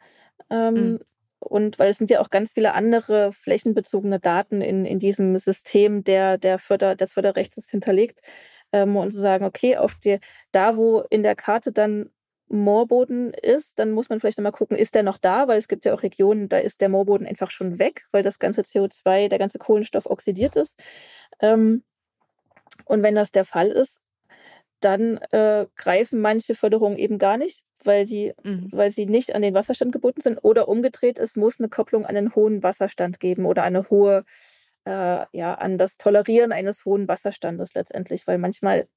Ähm, 0.50 0.74
mhm. 0.74 1.00
Und 1.40 1.78
weil 1.78 1.88
es 1.88 1.98
sind 1.98 2.10
ja 2.10 2.20
auch 2.20 2.30
ganz 2.30 2.52
viele 2.52 2.74
andere 2.74 3.32
flächenbezogene 3.32 4.18
Daten 4.18 4.60
in, 4.60 4.84
in 4.84 4.98
diesem 4.98 5.38
System 5.38 6.04
der, 6.04 6.36
der 6.36 6.58
Förder, 6.58 6.96
des 6.96 7.12
Förderrechts 7.12 7.70
hinterlegt. 7.70 8.20
Ähm, 8.72 8.96
und 8.96 9.12
zu 9.12 9.20
sagen, 9.20 9.44
okay, 9.44 9.76
auf 9.76 9.94
die, 9.94 10.18
da 10.52 10.76
wo 10.76 11.00
in 11.10 11.22
der 11.22 11.36
Karte 11.36 11.72
dann 11.72 12.10
Moorboden 12.48 13.32
ist, 13.32 13.78
dann 13.78 13.92
muss 13.92 14.08
man 14.08 14.20
vielleicht 14.20 14.38
nochmal 14.38 14.52
gucken, 14.52 14.76
ist 14.76 14.94
der 14.94 15.02
noch 15.02 15.18
da? 15.18 15.48
Weil 15.48 15.58
es 15.58 15.68
gibt 15.68 15.84
ja 15.84 15.94
auch 15.94 16.02
Regionen, 16.02 16.48
da 16.48 16.58
ist 16.58 16.80
der 16.80 16.88
Moorboden 16.88 17.26
einfach 17.26 17.50
schon 17.50 17.78
weg, 17.78 18.06
weil 18.12 18.22
das 18.22 18.38
ganze 18.38 18.62
CO2, 18.62 19.28
der 19.28 19.38
ganze 19.38 19.58
Kohlenstoff 19.58 20.06
oxidiert 20.06 20.56
ist. 20.56 20.78
Ähm, 21.40 21.84
und 22.84 23.02
wenn 23.02 23.14
das 23.14 23.32
der 23.32 23.44
Fall 23.44 23.68
ist, 23.68 24.02
dann 24.80 25.18
äh, 25.32 25.66
greifen 25.76 26.20
manche 26.20 26.54
Förderungen 26.54 26.98
eben 26.98 27.18
gar 27.18 27.36
nicht, 27.36 27.64
weil 27.82 28.06
sie, 28.06 28.32
mhm. 28.42 28.68
weil 28.72 28.90
sie 28.90 29.06
nicht 29.06 29.34
an 29.34 29.42
den 29.42 29.54
Wasserstand 29.54 29.92
gebunden 29.92 30.20
sind. 30.20 30.38
Oder 30.42 30.68
umgedreht, 30.68 31.18
es 31.18 31.36
muss 31.36 31.58
eine 31.58 31.68
Kopplung 31.68 32.06
an 32.06 32.16
einen 32.16 32.34
hohen 32.34 32.62
Wasserstand 32.62 33.20
geben 33.20 33.46
oder 33.46 33.62
eine 33.64 33.90
hohe, 33.90 34.24
äh, 34.84 35.26
ja, 35.32 35.54
an 35.54 35.78
das 35.78 35.96
Tolerieren 35.96 36.52
eines 36.52 36.84
hohen 36.84 37.08
Wasserstandes 37.08 37.74
letztendlich, 37.74 38.26
weil 38.26 38.38
manchmal 38.38 38.88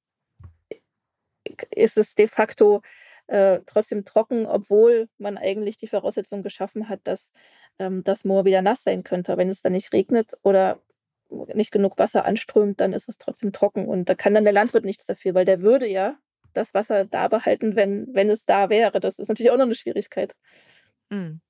ist 1.74 1.98
es 1.98 2.16
de 2.16 2.28
facto 2.28 2.82
äh, 3.28 3.60
trotzdem 3.66 4.06
trocken, 4.06 4.46
obwohl 4.46 5.10
man 5.18 5.38
eigentlich 5.38 5.78
die 5.78 5.88
Voraussetzung 5.88 6.44
geschaffen 6.44 6.90
hat, 6.90 7.02
dass 7.06 7.32
ähm, 7.80 8.04
das 8.04 8.26
Moor 8.26 8.46
wieder 8.46 8.62
nass 8.62 8.84
sein 8.84 9.04
könnte. 9.04 9.38
Wenn 9.38 9.50
es 9.50 9.62
dann 9.62 9.74
nicht 9.74 9.94
regnet 9.94 10.34
oder 10.44 10.82
nicht 11.54 11.72
genug 11.72 11.98
Wasser 11.98 12.26
anströmt, 12.26 12.82
dann 12.82 12.94
ist 12.94 13.08
es 13.08 13.18
trotzdem 13.18 13.54
trocken. 13.54 13.88
Und 13.88 14.10
da 14.10 14.16
kann 14.16 14.34
dann 14.34 14.44
der 14.44 14.54
Landwirt 14.54 14.86
nichts 14.86 15.06
dafür, 15.06 15.34
weil 15.34 15.46
der 15.46 15.62
würde 15.62 15.88
ja 15.88 16.18
das 16.54 16.74
Wasser 16.74 17.06
da 17.06 17.28
behalten, 17.30 17.76
wenn, 17.76 18.14
wenn 18.14 18.30
es 18.30 18.46
da 18.46 18.70
wäre. 18.70 19.00
Das 19.00 19.20
ist 19.20 19.30
natürlich 19.30 19.52
auch 19.52 19.58
noch 19.58 19.66
eine 19.66 19.76
Schwierigkeit. 19.76 20.36
Mhm. 21.10 21.42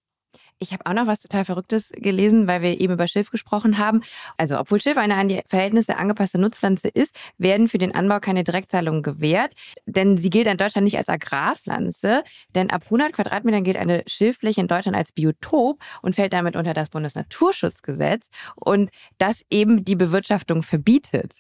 Ich 0.62 0.74
habe 0.74 0.86
auch 0.86 0.94
noch 0.94 1.08
was 1.08 1.22
total 1.22 1.44
Verrücktes 1.44 1.92
gelesen, 1.96 2.48
weil 2.48 2.62
wir 2.62 2.80
eben 2.80 2.94
über 2.94 3.08
Schilf 3.08 3.32
gesprochen 3.32 3.80
haben. 3.80 4.04
Also, 4.38 4.60
obwohl 4.60 4.80
Schilf 4.80 4.98
eine 4.98 5.16
an 5.16 5.28
die 5.28 5.42
Verhältnisse 5.48 5.98
angepasste 5.98 6.38
Nutzpflanze 6.38 6.88
ist, 6.88 7.16
werden 7.40 7.68
für 7.68 7.80
den 7.80 7.96
Anbau 7.96 8.20
keine 8.20 8.44
Direktzahlungen 8.44 9.02
gewährt, 9.02 9.56
denn 9.88 10.18
sie 10.18 10.30
gilt 10.30 10.46
in 10.46 10.58
Deutschland 10.58 10.86
nicht 10.86 11.00
als 11.00 11.10
Agrarpflanze. 11.10 12.24
Denn 12.54 12.70
ab 12.70 12.84
100 12.86 13.14
Quadratmetern 13.14 13.64
gilt 13.64 13.78
eine 13.78 14.04
Schilffläche 14.06 14.62
in 14.62 14.68
Deutschland 14.68 14.96
als 14.96 15.12
Biotop 15.12 15.82
und 16.04 16.14
fällt 16.14 16.34
damit 16.34 16.56
unter 16.56 16.76
das 16.76 16.90
Bundesnaturschutzgesetz 16.90 18.30
und 18.56 18.92
das 19.18 19.44
eben 19.50 19.84
die 19.84 19.96
Bewirtschaftung 19.96 20.62
verbietet. 20.62 21.38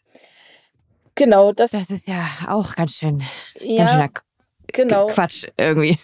Genau, 1.13 1.51
das, 1.51 1.71
das 1.71 1.91
ist 1.91 2.07
ja 2.07 2.27
auch 2.47 2.73
ganz 2.73 2.95
schön, 2.95 3.21
ja, 3.59 3.85
ganz 3.85 3.91
schöner 3.91 4.09
genau. 4.73 5.07
Quatsch 5.07 5.45
irgendwie. 5.57 5.99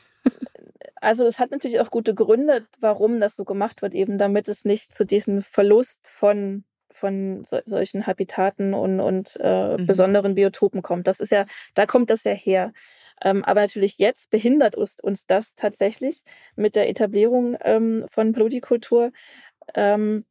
Also 1.02 1.26
es 1.26 1.40
hat 1.40 1.52
natürlich 1.52 1.80
auch 1.80 1.92
gute 1.92 2.16
Gründe, 2.16 2.68
warum 2.80 3.20
das 3.20 3.36
so 3.36 3.46
gemacht 3.46 3.82
wird, 3.82 3.94
eben 3.94 4.18
damit 4.18 4.48
es 4.48 4.66
nicht 4.66 4.94
zu 4.94 5.06
diesem 5.06 5.42
Verlust 5.42 6.08
von 6.08 6.64
von 6.98 7.44
so, 7.46 7.60
solchen 7.66 8.08
Habitaten 8.08 8.74
und, 8.74 9.00
und 9.00 9.38
äh, 9.40 9.78
mhm. 9.78 9.86
besonderen 9.86 10.36
Biotopen 10.36 10.82
kommt. 10.82 11.08
Das 11.08 11.20
ist 11.20 11.32
ja, 11.32 11.46
da 11.76 11.86
kommt 11.86 12.10
das 12.10 12.24
ja 12.24 12.32
her. 12.32 12.74
Ähm, 13.22 13.44
aber 13.44 13.62
natürlich 13.62 13.98
jetzt 14.00 14.30
behindert 14.30 14.76
uns, 14.76 14.98
uns 15.02 15.26
das 15.26 15.54
tatsächlich 15.56 16.24
mit 16.56 16.76
der 16.76 16.90
Etablierung 16.90 17.56
ähm, 17.62 18.06
von 18.10 18.34
Plurikultur. 18.34 19.12
Ähm, 19.76 20.26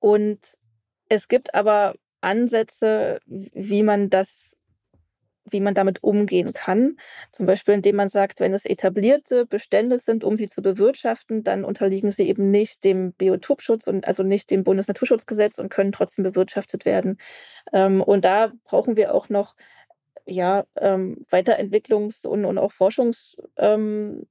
und 0.00 0.40
es 1.08 1.28
gibt 1.28 1.54
aber 1.54 1.94
Ansätze, 2.20 3.20
wie 3.26 3.82
man 3.82 4.10
das 4.10 4.56
wie 5.52 5.60
man 5.60 5.74
damit 5.74 6.02
umgehen 6.02 6.52
kann. 6.52 6.96
Zum 7.32 7.46
Beispiel, 7.46 7.74
indem 7.74 7.96
man 7.96 8.08
sagt, 8.08 8.40
wenn 8.40 8.54
es 8.54 8.64
etablierte 8.64 9.46
Bestände 9.46 9.98
sind, 9.98 10.24
um 10.24 10.36
sie 10.36 10.48
zu 10.48 10.62
bewirtschaften, 10.62 11.42
dann 11.42 11.64
unterliegen 11.64 12.12
sie 12.12 12.28
eben 12.28 12.50
nicht 12.50 12.84
dem 12.84 13.12
Biotopschutz 13.12 13.86
und 13.86 14.06
also 14.06 14.22
nicht 14.22 14.50
dem 14.50 14.64
Bundesnaturschutzgesetz 14.64 15.58
und 15.58 15.68
können 15.70 15.92
trotzdem 15.92 16.24
bewirtschaftet 16.24 16.84
werden. 16.84 17.18
Ähm, 17.72 18.02
und 18.02 18.24
da 18.24 18.52
brauchen 18.64 18.96
wir 18.96 19.14
auch 19.14 19.28
noch 19.28 19.54
ja, 20.26 20.64
ähm, 20.76 21.24
Weiterentwicklungs- 21.30 22.26
und, 22.26 22.44
und 22.44 22.58
auch 22.58 22.72
Forschungszeit, 22.72 23.36
ähm, 23.58 24.26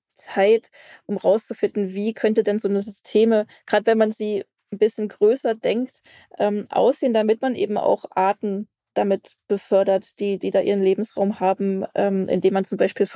um 1.06 1.18
rauszufinden, 1.18 1.94
wie 1.94 2.14
könnte 2.14 2.44
denn 2.44 2.60
so 2.60 2.68
eine 2.70 2.82
Systeme, 2.82 3.46
gerade 3.66 3.86
wenn 3.88 3.98
man 3.98 4.12
sie 4.12 4.46
ein 4.72 4.78
bisschen 4.78 5.08
größer 5.10 5.56
denkt, 5.56 6.02
ähm, 6.38 6.68
aussehen, 6.70 7.14
damit 7.14 7.42
man 7.42 7.56
eben 7.56 7.78
auch 7.78 8.06
Arten 8.12 8.68
damit 8.94 9.34
befördert, 9.48 10.20
die, 10.20 10.40
die 10.40 10.52
da 10.52 10.62
ihren 10.62 10.84
Lebensraum 10.84 11.40
haben, 11.40 11.86
ähm, 11.96 12.28
indem 12.28 12.54
man 12.54 12.66
zum 12.66 12.78
Beispiel 12.78 13.08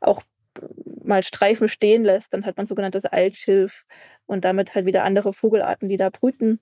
auch 0.00 0.22
mal 1.02 1.22
Streifen 1.22 1.68
stehen 1.68 2.04
lässt, 2.04 2.34
dann 2.34 2.44
hat 2.44 2.56
man 2.56 2.66
sogenanntes 2.66 3.04
Altschilf 3.04 3.84
und 4.26 4.44
damit 4.44 4.74
halt 4.74 4.86
wieder 4.86 5.04
andere 5.04 5.32
Vogelarten, 5.32 5.88
die 5.88 5.96
da 5.96 6.10
brüten. 6.10 6.60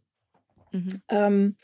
Mhm. 0.73 1.03
Ähm, 1.09 1.57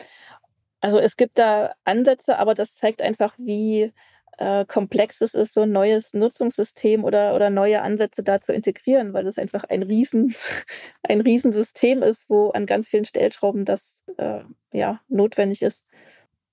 also 0.81 0.99
es 0.99 1.17
gibt 1.17 1.39
da 1.39 1.75
Ansätze, 1.85 2.39
aber 2.39 2.55
das 2.55 2.77
zeigt 2.77 3.03
einfach, 3.03 3.35
wie 3.39 3.93
äh, 4.39 4.65
komplex 4.67 5.21
es 5.21 5.35
ist, 5.35 5.55
so 5.55 5.63
ein 5.63 5.73
neues 5.73 6.13
Nutzungssystem 6.13 7.05
oder, 7.05 7.35
oder 7.35 7.51
neue 7.51 7.83
Ansätze 7.83 8.23
da 8.23 8.41
zu 8.41 8.53
integrieren, 8.53 9.13
weil 9.13 9.25
das 9.25 9.39
einfach 9.39 9.65
ein 9.65 9.83
Riesen, 9.83 10.35
ein 11.03 11.21
Riesensystem 11.21 12.03
ist, 12.03 12.29
wo 12.29 12.51
an 12.51 12.67
ganz 12.67 12.89
vielen 12.89 13.05
Stellschrauben 13.05 13.65
das 13.65 14.03
äh, 14.19 14.41
ja 14.73 15.01
notwendig 15.09 15.63
ist. 15.63 15.85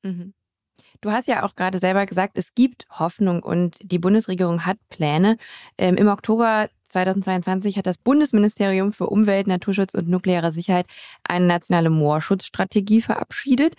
Mhm. 0.03 0.33
Du 1.01 1.11
hast 1.11 1.27
ja 1.27 1.43
auch 1.43 1.55
gerade 1.55 1.79
selber 1.79 2.05
gesagt, 2.05 2.37
es 2.37 2.55
gibt 2.55 2.87
Hoffnung 2.91 3.43
und 3.43 3.77
die 3.83 3.99
Bundesregierung 3.99 4.65
hat 4.65 4.77
Pläne. 4.89 5.37
Ähm, 5.77 5.95
Im 5.97 6.07
Oktober 6.07 6.69
2022 6.93 7.77
hat 7.77 7.85
das 7.85 7.97
Bundesministerium 7.97 8.93
für 8.93 9.07
Umwelt, 9.07 9.47
Naturschutz 9.47 9.93
und 9.93 10.07
nukleare 10.07 10.51
Sicherheit 10.51 10.85
eine 11.23 11.45
nationale 11.45 11.89
Moorschutzstrategie 11.89 13.01
verabschiedet. 13.01 13.75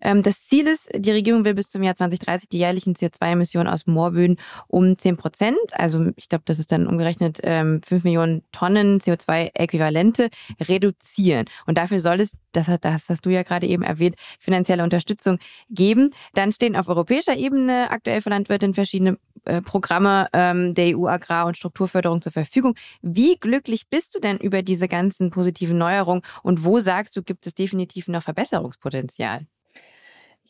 Ähm, 0.00 0.22
das 0.22 0.46
Ziel 0.46 0.66
ist, 0.66 0.88
die 0.94 1.10
Regierung 1.10 1.44
will 1.44 1.54
bis 1.54 1.68
zum 1.68 1.82
Jahr 1.82 1.94
2030 1.94 2.48
die 2.48 2.58
jährlichen 2.58 2.94
CO2-Emissionen 2.94 3.68
aus 3.68 3.86
Moorböden 3.86 4.36
um 4.68 4.96
10 4.96 5.16
Prozent, 5.16 5.58
also 5.72 6.06
ich 6.16 6.28
glaube, 6.28 6.44
das 6.46 6.58
ist 6.58 6.70
dann 6.70 6.86
umgerechnet 6.86 7.40
ähm, 7.42 7.80
5 7.84 8.04
Millionen 8.04 8.42
Tonnen 8.52 9.00
CO2-Äquivalente, 9.00 10.28
reduzieren. 10.60 11.46
Und 11.66 11.78
dafür 11.78 12.00
soll 12.00 12.20
es, 12.20 12.36
das, 12.52 12.66
das 12.80 13.08
hast 13.08 13.26
du 13.26 13.30
ja 13.30 13.42
gerade 13.42 13.66
eben 13.66 13.82
erwähnt, 13.82 14.16
finanzielle 14.38 14.82
Unterstützung 14.82 15.38
geben. 15.70 16.10
Dann 16.34 16.52
stehen 16.52 16.76
auf 16.76 16.88
europäischer 16.88 17.36
Ebene 17.36 17.90
aktuell 17.90 18.20
für 18.20 18.30
Landwirte 18.30 18.72
verschiedene 18.74 19.18
Programme 19.62 20.28
ähm, 20.32 20.74
der 20.74 20.96
EU 20.96 21.06
Agrar- 21.06 21.46
und 21.46 21.56
Strukturförderung 21.56 22.22
zur 22.22 22.32
Verfügung. 22.32 22.74
Wie 23.02 23.36
glücklich 23.36 23.88
bist 23.88 24.14
du 24.14 24.20
denn 24.20 24.38
über 24.38 24.62
diese 24.62 24.88
ganzen 24.88 25.30
positiven 25.30 25.78
Neuerungen 25.78 26.22
und 26.42 26.64
wo 26.64 26.80
sagst 26.80 27.16
du, 27.16 27.22
gibt 27.22 27.46
es 27.46 27.54
definitiv 27.54 28.08
noch 28.08 28.22
Verbesserungspotenzial? 28.22 29.46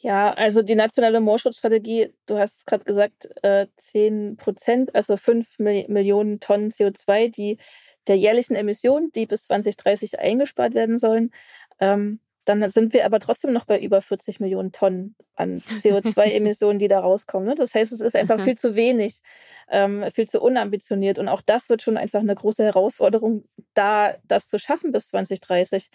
Ja, 0.01 0.32
also 0.32 0.62
die 0.62 0.76
nationale 0.76 1.20
Moorschutzstrategie, 1.20 2.14
du 2.26 2.39
hast 2.39 2.59
es 2.59 2.66
gerade 2.66 2.84
gesagt, 2.84 3.28
äh, 3.43 3.66
10 3.78 4.36
Prozent, 4.36 4.95
also 4.95 5.16
5 5.16 5.59
Millionen 5.59 6.39
Tonnen 6.39 6.70
CO2, 6.70 7.28
die 7.28 7.59
der 8.07 8.16
jährlichen 8.16 8.55
Emissionen, 8.55 9.11
die 9.12 9.26
bis 9.26 9.45
2030 9.45 10.20
eingespart 10.20 10.74
werden 10.74 10.99
sollen. 10.99 11.32
Ähm, 11.80 12.20
dann 12.49 12.68
sind 12.70 12.94
wir 12.94 13.05
aber 13.05 13.20
trotzdem 13.20 13.53
noch 13.53 13.64
bei 13.64 13.78
über 13.78 14.01
40 14.01 14.40
Millionen 14.40 14.72
Tonnen 14.72 15.14
an 15.36 15.59
CO2-Emissionen, 15.82 16.78
die 16.78 16.88
da 16.88 17.01
rauskommen. 17.01 17.49
Ne? 17.49 17.55
Das 17.55 17.74
heißt, 17.74 17.92
es 17.92 18.01
ist 18.01 18.16
einfach 18.16 18.42
viel 18.42 18.57
zu 18.57 18.74
wenig, 18.74 19.20
ähm, 19.68 20.05
viel 20.12 20.26
zu 20.26 20.40
unambitioniert. 20.40 21.18
Und 21.18 21.28
auch 21.28 21.42
das 21.42 21.68
wird 21.68 21.82
schon 21.82 21.96
einfach 21.96 22.20
eine 22.20 22.34
große 22.34 22.64
Herausforderung, 22.64 23.44
da 23.74 24.14
das 24.24 24.49
zu 24.49 24.59
schaffen 24.59 24.92
bis 24.92 25.09
2030. 25.09 25.88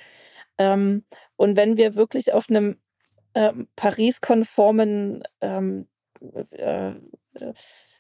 Ähm, 0.58 1.04
und 1.36 1.58
wenn 1.58 1.78
wir 1.78 1.96
wirklich 1.96 2.34
auf 2.34 2.50
einem 2.50 2.78
ähm, 3.36 3.68
Paris-konformen 3.76 5.24
ähm, 5.42 5.88
äh, 6.52 6.94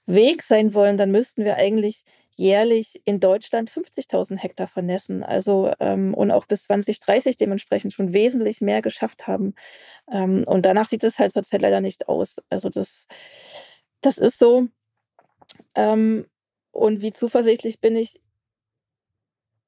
Weg 0.05 0.43
sein 0.43 0.73
wollen, 0.73 0.97
dann 0.97 1.11
müssten 1.11 1.43
wir 1.45 1.55
eigentlich 1.55 2.03
jährlich 2.35 3.01
in 3.05 3.19
Deutschland 3.19 3.69
50.000 3.71 4.37
Hektar 4.37 4.67
vernässen. 4.67 5.23
Also 5.23 5.73
ähm, 5.79 6.13
und 6.13 6.31
auch 6.31 6.45
bis 6.45 6.63
2030 6.63 7.37
dementsprechend 7.37 7.93
schon 7.93 8.13
wesentlich 8.13 8.61
mehr 8.61 8.81
geschafft 8.81 9.27
haben. 9.27 9.55
Ähm, 10.11 10.43
und 10.47 10.65
danach 10.65 10.89
sieht 10.89 11.03
es 11.03 11.19
halt 11.19 11.33
zurzeit 11.33 11.61
leider 11.61 11.81
nicht 11.81 12.09
aus. 12.09 12.37
Also 12.49 12.69
das, 12.69 13.07
das 14.01 14.17
ist 14.17 14.39
so. 14.39 14.67
Ähm, 15.75 16.25
und 16.71 17.01
wie 17.01 17.11
zuversichtlich 17.11 17.79
bin 17.81 17.95
ich? 17.95 18.19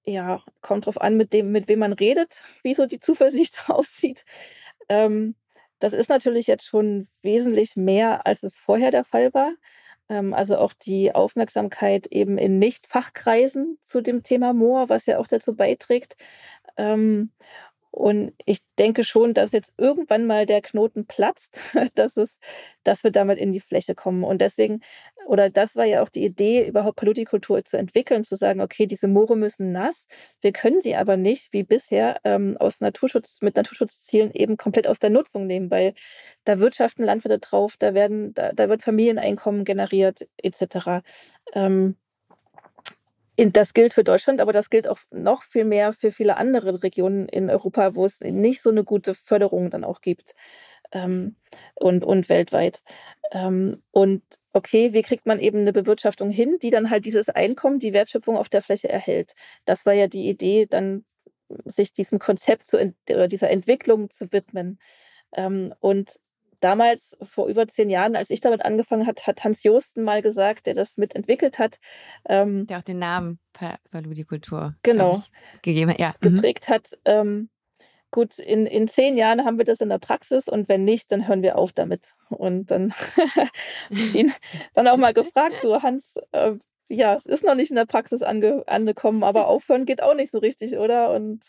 Ja, 0.07 0.43
kommt 0.61 0.85
drauf 0.85 1.01
an, 1.01 1.17
mit 1.17 1.33
dem, 1.33 1.51
mit 1.51 1.67
wem 1.67 1.79
man 1.79 1.93
redet, 1.93 2.43
wie 2.63 2.75
so 2.75 2.85
die 2.85 2.99
Zuversicht 2.99 3.59
aussieht. 3.69 4.25
Ähm, 4.89 5.35
das 5.79 5.93
ist 5.93 6.09
natürlich 6.09 6.47
jetzt 6.47 6.65
schon 6.65 7.07
wesentlich 7.21 7.75
mehr, 7.75 8.25
als 8.25 8.43
es 8.43 8.59
vorher 8.59 8.91
der 8.91 9.03
Fall 9.03 9.33
war. 9.33 9.53
Ähm, 10.09 10.33
also 10.33 10.57
auch 10.57 10.73
die 10.73 11.13
Aufmerksamkeit 11.15 12.07
eben 12.07 12.37
in 12.37 12.59
Nicht-Fachkreisen 12.59 13.77
zu 13.85 14.01
dem 14.01 14.23
Thema 14.23 14.53
Moor, 14.53 14.89
was 14.89 15.05
ja 15.05 15.19
auch 15.19 15.27
dazu 15.27 15.55
beiträgt. 15.55 16.15
Ähm, 16.77 17.31
und 17.91 18.33
ich 18.45 18.59
denke 18.77 19.05
schon, 19.05 19.33
dass 19.33 19.53
jetzt 19.53 19.73
irgendwann 19.77 20.25
mal 20.25 20.45
der 20.45 20.61
Knoten 20.61 21.07
platzt, 21.07 21.59
dass, 21.95 22.17
es, 22.17 22.39
dass 22.83 23.03
wir 23.05 23.11
damit 23.11 23.39
in 23.39 23.53
die 23.53 23.61
Fläche 23.61 23.95
kommen. 23.95 24.23
Und 24.25 24.41
deswegen, 24.41 24.81
oder 25.25 25.49
das 25.49 25.75
war 25.75 25.85
ja 25.85 26.01
auch 26.01 26.09
die 26.09 26.23
Idee, 26.23 26.67
überhaupt 26.67 26.97
Paludikultur 26.97 27.63
zu 27.65 27.77
entwickeln, 27.77 28.23
zu 28.23 28.35
sagen, 28.35 28.61
okay, 28.61 28.85
diese 28.87 29.07
Moore 29.07 29.35
müssen 29.35 29.71
nass, 29.71 30.07
wir 30.41 30.51
können 30.51 30.81
sie 30.81 30.95
aber 30.95 31.17
nicht, 31.17 31.51
wie 31.53 31.63
bisher, 31.63 32.19
ähm, 32.23 32.57
aus 32.59 32.81
Naturschutz, 32.81 33.41
mit 33.41 33.55
Naturschutzzielen 33.55 34.31
eben 34.33 34.57
komplett 34.57 34.87
aus 34.87 34.99
der 34.99 35.09
Nutzung 35.09 35.47
nehmen, 35.47 35.71
weil 35.71 35.93
da 36.43 36.59
wirtschaften 36.59 37.03
Landwirte 37.03 37.39
drauf, 37.39 37.75
da 37.77 37.93
werden, 37.93 38.33
da, 38.33 38.51
da 38.53 38.69
wird 38.69 38.83
Familieneinkommen 38.83 39.65
generiert, 39.65 40.27
etc. 40.37 41.03
Ähm, 41.53 41.95
das 43.37 43.73
gilt 43.73 43.93
für 43.93 44.03
Deutschland, 44.03 44.39
aber 44.39 44.53
das 44.53 44.69
gilt 44.69 44.87
auch 44.87 44.99
noch 45.11 45.43
viel 45.43 45.65
mehr 45.65 45.91
für 45.91 46.11
viele 46.11 46.37
andere 46.37 46.83
Regionen 46.83 47.27
in 47.27 47.49
Europa, 47.49 47.95
wo 47.95 48.05
es 48.05 48.21
nicht 48.21 48.61
so 48.61 48.69
eine 48.69 48.85
gute 48.85 49.13
Förderung 49.13 49.69
dann 49.69 49.83
auch 49.83 49.99
gibt 49.99 50.35
ähm, 50.95 51.35
und, 51.75 52.03
und 52.03 52.29
weltweit. 52.29 52.81
Ähm, 53.31 53.83
und 53.91 54.23
okay, 54.53 54.93
wie 54.93 55.01
kriegt 55.01 55.27
man 55.27 55.39
eben 55.39 55.59
eine 55.59 55.73
Bewirtschaftung 55.73 56.31
hin, 56.31 56.57
die 56.61 56.71
dann 56.71 56.89
halt 56.89 57.05
dieses 57.05 57.29
Einkommen, 57.29 57.79
die 57.79 57.93
Wertschöpfung 57.93 58.37
auf 58.37 58.49
der 58.49 58.63
Fläche 58.63 58.89
erhält? 58.89 59.33
Das 59.65 59.85
war 59.85 59.93
ja 59.93 60.07
die 60.07 60.27
Idee, 60.29 60.65
dann 60.65 61.05
sich 61.65 61.93
diesem 61.93 62.17
Konzept 62.17 62.65
zu, 62.65 62.95
oder 63.09 63.27
dieser 63.27 63.51
Entwicklung 63.51 64.09
zu 64.09 64.31
widmen. 64.31 64.79
Ähm, 65.35 65.73
und 65.79 66.15
damals, 66.59 67.15
vor 67.21 67.47
über 67.47 67.67
zehn 67.67 67.89
Jahren, 67.89 68.15
als 68.15 68.29
ich 68.29 68.41
damit 68.41 68.63
angefangen 68.63 69.05
hat, 69.05 69.27
hat 69.27 69.43
Hans 69.43 69.63
Josten 69.63 70.03
mal 70.03 70.21
gesagt, 70.21 70.65
der 70.65 70.73
das 70.73 70.97
mitentwickelt 70.97 71.59
hat. 71.59 71.79
Ähm, 72.27 72.65
der 72.67 72.79
auch 72.79 72.83
den 72.83 72.99
Namen 72.99 73.39
Paludikultur 73.91 74.75
genau, 74.81 75.23
gegeben 75.61 75.91
hat, 75.91 75.99
ja. 75.99 76.15
Mhm. 76.21 76.35
geprägt 76.35 76.69
mhm. 76.69 76.73
hat. 76.73 76.97
Ähm, 77.05 77.49
gut, 78.15 78.39
in, 78.39 78.65
in 78.65 78.87
zehn 78.87 79.17
Jahren 79.17 79.43
haben 79.43 79.57
wir 79.57 79.65
das 79.65 79.81
in 79.81 79.89
der 79.89 79.99
Praxis 79.99 80.47
und 80.47 80.69
wenn 80.69 80.85
nicht, 80.85 81.11
dann 81.11 81.27
hören 81.27 81.43
wir 81.43 81.57
auf 81.57 81.73
damit. 81.73 82.13
Und 82.29 82.71
dann 82.71 82.93
ihn 84.13 84.31
dann 84.73 84.87
auch 84.87 84.95
mal 84.95 85.13
gefragt, 85.13 85.57
du 85.63 85.81
Hans, 85.83 86.15
äh, 86.31 86.53
ja, 86.87 87.15
es 87.15 87.25
ist 87.25 87.43
noch 87.43 87.55
nicht 87.55 87.71
in 87.71 87.75
der 87.75 87.85
Praxis 87.85 88.21
ange 88.21 88.63
angekommen, 88.67 89.21
aber 89.25 89.47
aufhören 89.49 89.85
geht 89.85 90.01
auch 90.01 90.13
nicht 90.13 90.31
so 90.31 90.37
richtig, 90.37 90.77
oder? 90.77 91.09
Und 91.13 91.43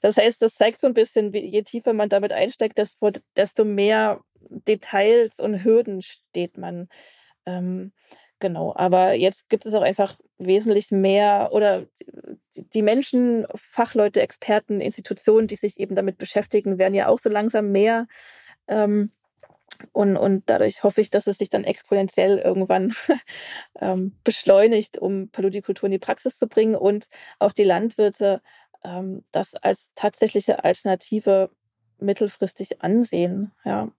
das 0.00 0.16
heißt, 0.16 0.40
das 0.40 0.54
zeigt 0.54 0.80
so 0.80 0.86
ein 0.86 0.94
bisschen, 0.94 1.34
wie, 1.34 1.44
je 1.44 1.62
tiefer 1.62 1.92
man 1.92 2.08
damit 2.08 2.32
einsteigt, 2.32 2.78
desto, 2.78 3.10
desto 3.36 3.64
mehr 3.66 4.22
Details 4.48 5.38
und 5.38 5.64
Hürden 5.64 6.00
steht 6.00 6.56
man. 6.56 6.88
Ähm, 7.44 7.92
genau, 8.38 8.74
aber 8.76 9.14
jetzt 9.14 9.48
gibt 9.48 9.66
es 9.66 9.74
auch 9.74 9.82
einfach 9.82 10.18
wesentlich 10.38 10.90
mehr 10.90 11.50
oder 11.52 11.86
die 12.74 12.82
Menschen, 12.82 13.46
Fachleute, 13.54 14.20
Experten, 14.22 14.80
Institutionen, 14.80 15.46
die 15.46 15.56
sich 15.56 15.78
eben 15.78 15.94
damit 15.94 16.18
beschäftigen, 16.18 16.78
werden 16.78 16.94
ja 16.94 17.08
auch 17.08 17.18
so 17.18 17.28
langsam 17.28 17.70
mehr. 17.70 18.06
Ähm, 18.68 19.12
und, 19.92 20.16
und 20.16 20.44
dadurch 20.46 20.84
hoffe 20.84 21.00
ich, 21.00 21.10
dass 21.10 21.26
es 21.26 21.38
sich 21.38 21.50
dann 21.50 21.64
exponentiell 21.64 22.38
irgendwann 22.38 22.94
ähm, 23.80 24.16
beschleunigt, 24.24 24.98
um 24.98 25.28
Paludikultur 25.30 25.86
in 25.86 25.92
die 25.92 25.98
Praxis 25.98 26.38
zu 26.38 26.46
bringen 26.46 26.76
und 26.76 27.06
auch 27.38 27.52
die 27.52 27.64
Landwirte 27.64 28.40
ähm, 28.84 29.24
das 29.32 29.54
als 29.54 29.90
tatsächliche 29.94 30.64
Alternative 30.64 31.50
mittelfristig 31.98 32.82
ansehen. 32.82 33.52
Ja. 33.64 33.90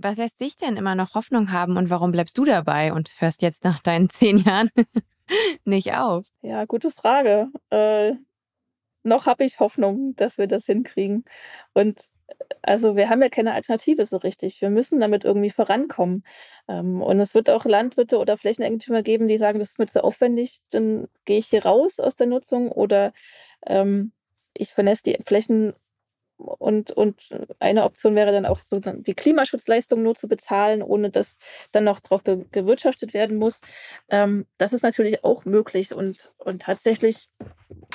Was 0.00 0.16
lässt 0.16 0.40
dich 0.40 0.56
denn 0.56 0.76
immer 0.76 0.94
noch 0.94 1.14
Hoffnung 1.14 1.52
haben 1.52 1.76
und 1.76 1.90
warum 1.90 2.12
bleibst 2.12 2.36
du 2.38 2.44
dabei 2.44 2.92
und 2.92 3.20
hörst 3.20 3.42
jetzt 3.42 3.64
nach 3.64 3.80
deinen 3.80 4.08
zehn 4.10 4.38
Jahren 4.38 4.70
nicht 5.64 5.92
auf? 5.94 6.26
Ja, 6.42 6.64
gute 6.64 6.90
Frage. 6.90 7.48
Äh, 7.70 8.14
noch 9.02 9.26
habe 9.26 9.44
ich 9.44 9.60
Hoffnung, 9.60 10.16
dass 10.16 10.38
wir 10.38 10.46
das 10.46 10.66
hinkriegen. 10.66 11.24
Und 11.74 11.98
äh, 12.28 12.34
also 12.62 12.96
wir 12.96 13.10
haben 13.10 13.22
ja 13.22 13.28
keine 13.28 13.54
Alternative 13.54 14.06
so 14.06 14.16
richtig. 14.16 14.60
Wir 14.60 14.70
müssen 14.70 15.00
damit 15.00 15.24
irgendwie 15.24 15.50
vorankommen. 15.50 16.24
Ähm, 16.68 17.02
und 17.02 17.20
es 17.20 17.34
wird 17.34 17.50
auch 17.50 17.64
Landwirte 17.64 18.18
oder 18.18 18.36
Flächeneigentümer 18.36 19.02
geben, 19.02 19.28
die 19.28 19.38
sagen, 19.38 19.58
das 19.58 19.70
ist 19.70 19.78
mir 19.78 19.86
zu 19.86 20.02
aufwendig, 20.02 20.60
dann 20.70 21.08
gehe 21.24 21.38
ich 21.38 21.46
hier 21.48 21.64
raus 21.64 22.00
aus 22.00 22.16
der 22.16 22.26
Nutzung 22.26 22.72
oder 22.72 23.12
ähm, 23.66 24.12
ich 24.54 24.70
vernässe 24.70 25.02
die 25.04 25.18
Flächen 25.24 25.74
und, 26.36 26.90
und 26.90 27.22
eine 27.58 27.84
Option 27.84 28.14
wäre 28.14 28.32
dann 28.32 28.46
auch 28.46 28.60
sozusagen 28.60 29.02
die 29.02 29.14
Klimaschutzleistung 29.14 30.02
nur 30.02 30.14
zu 30.14 30.28
bezahlen, 30.28 30.82
ohne 30.82 31.10
dass 31.10 31.36
dann 31.72 31.84
noch 31.84 32.00
drauf 32.00 32.22
gewirtschaftet 32.24 33.14
werden 33.14 33.36
muss. 33.36 33.60
Ähm, 34.08 34.46
das 34.58 34.72
ist 34.72 34.82
natürlich 34.82 35.24
auch 35.24 35.44
möglich 35.44 35.94
und, 35.94 36.34
und 36.38 36.62
tatsächlich 36.62 37.28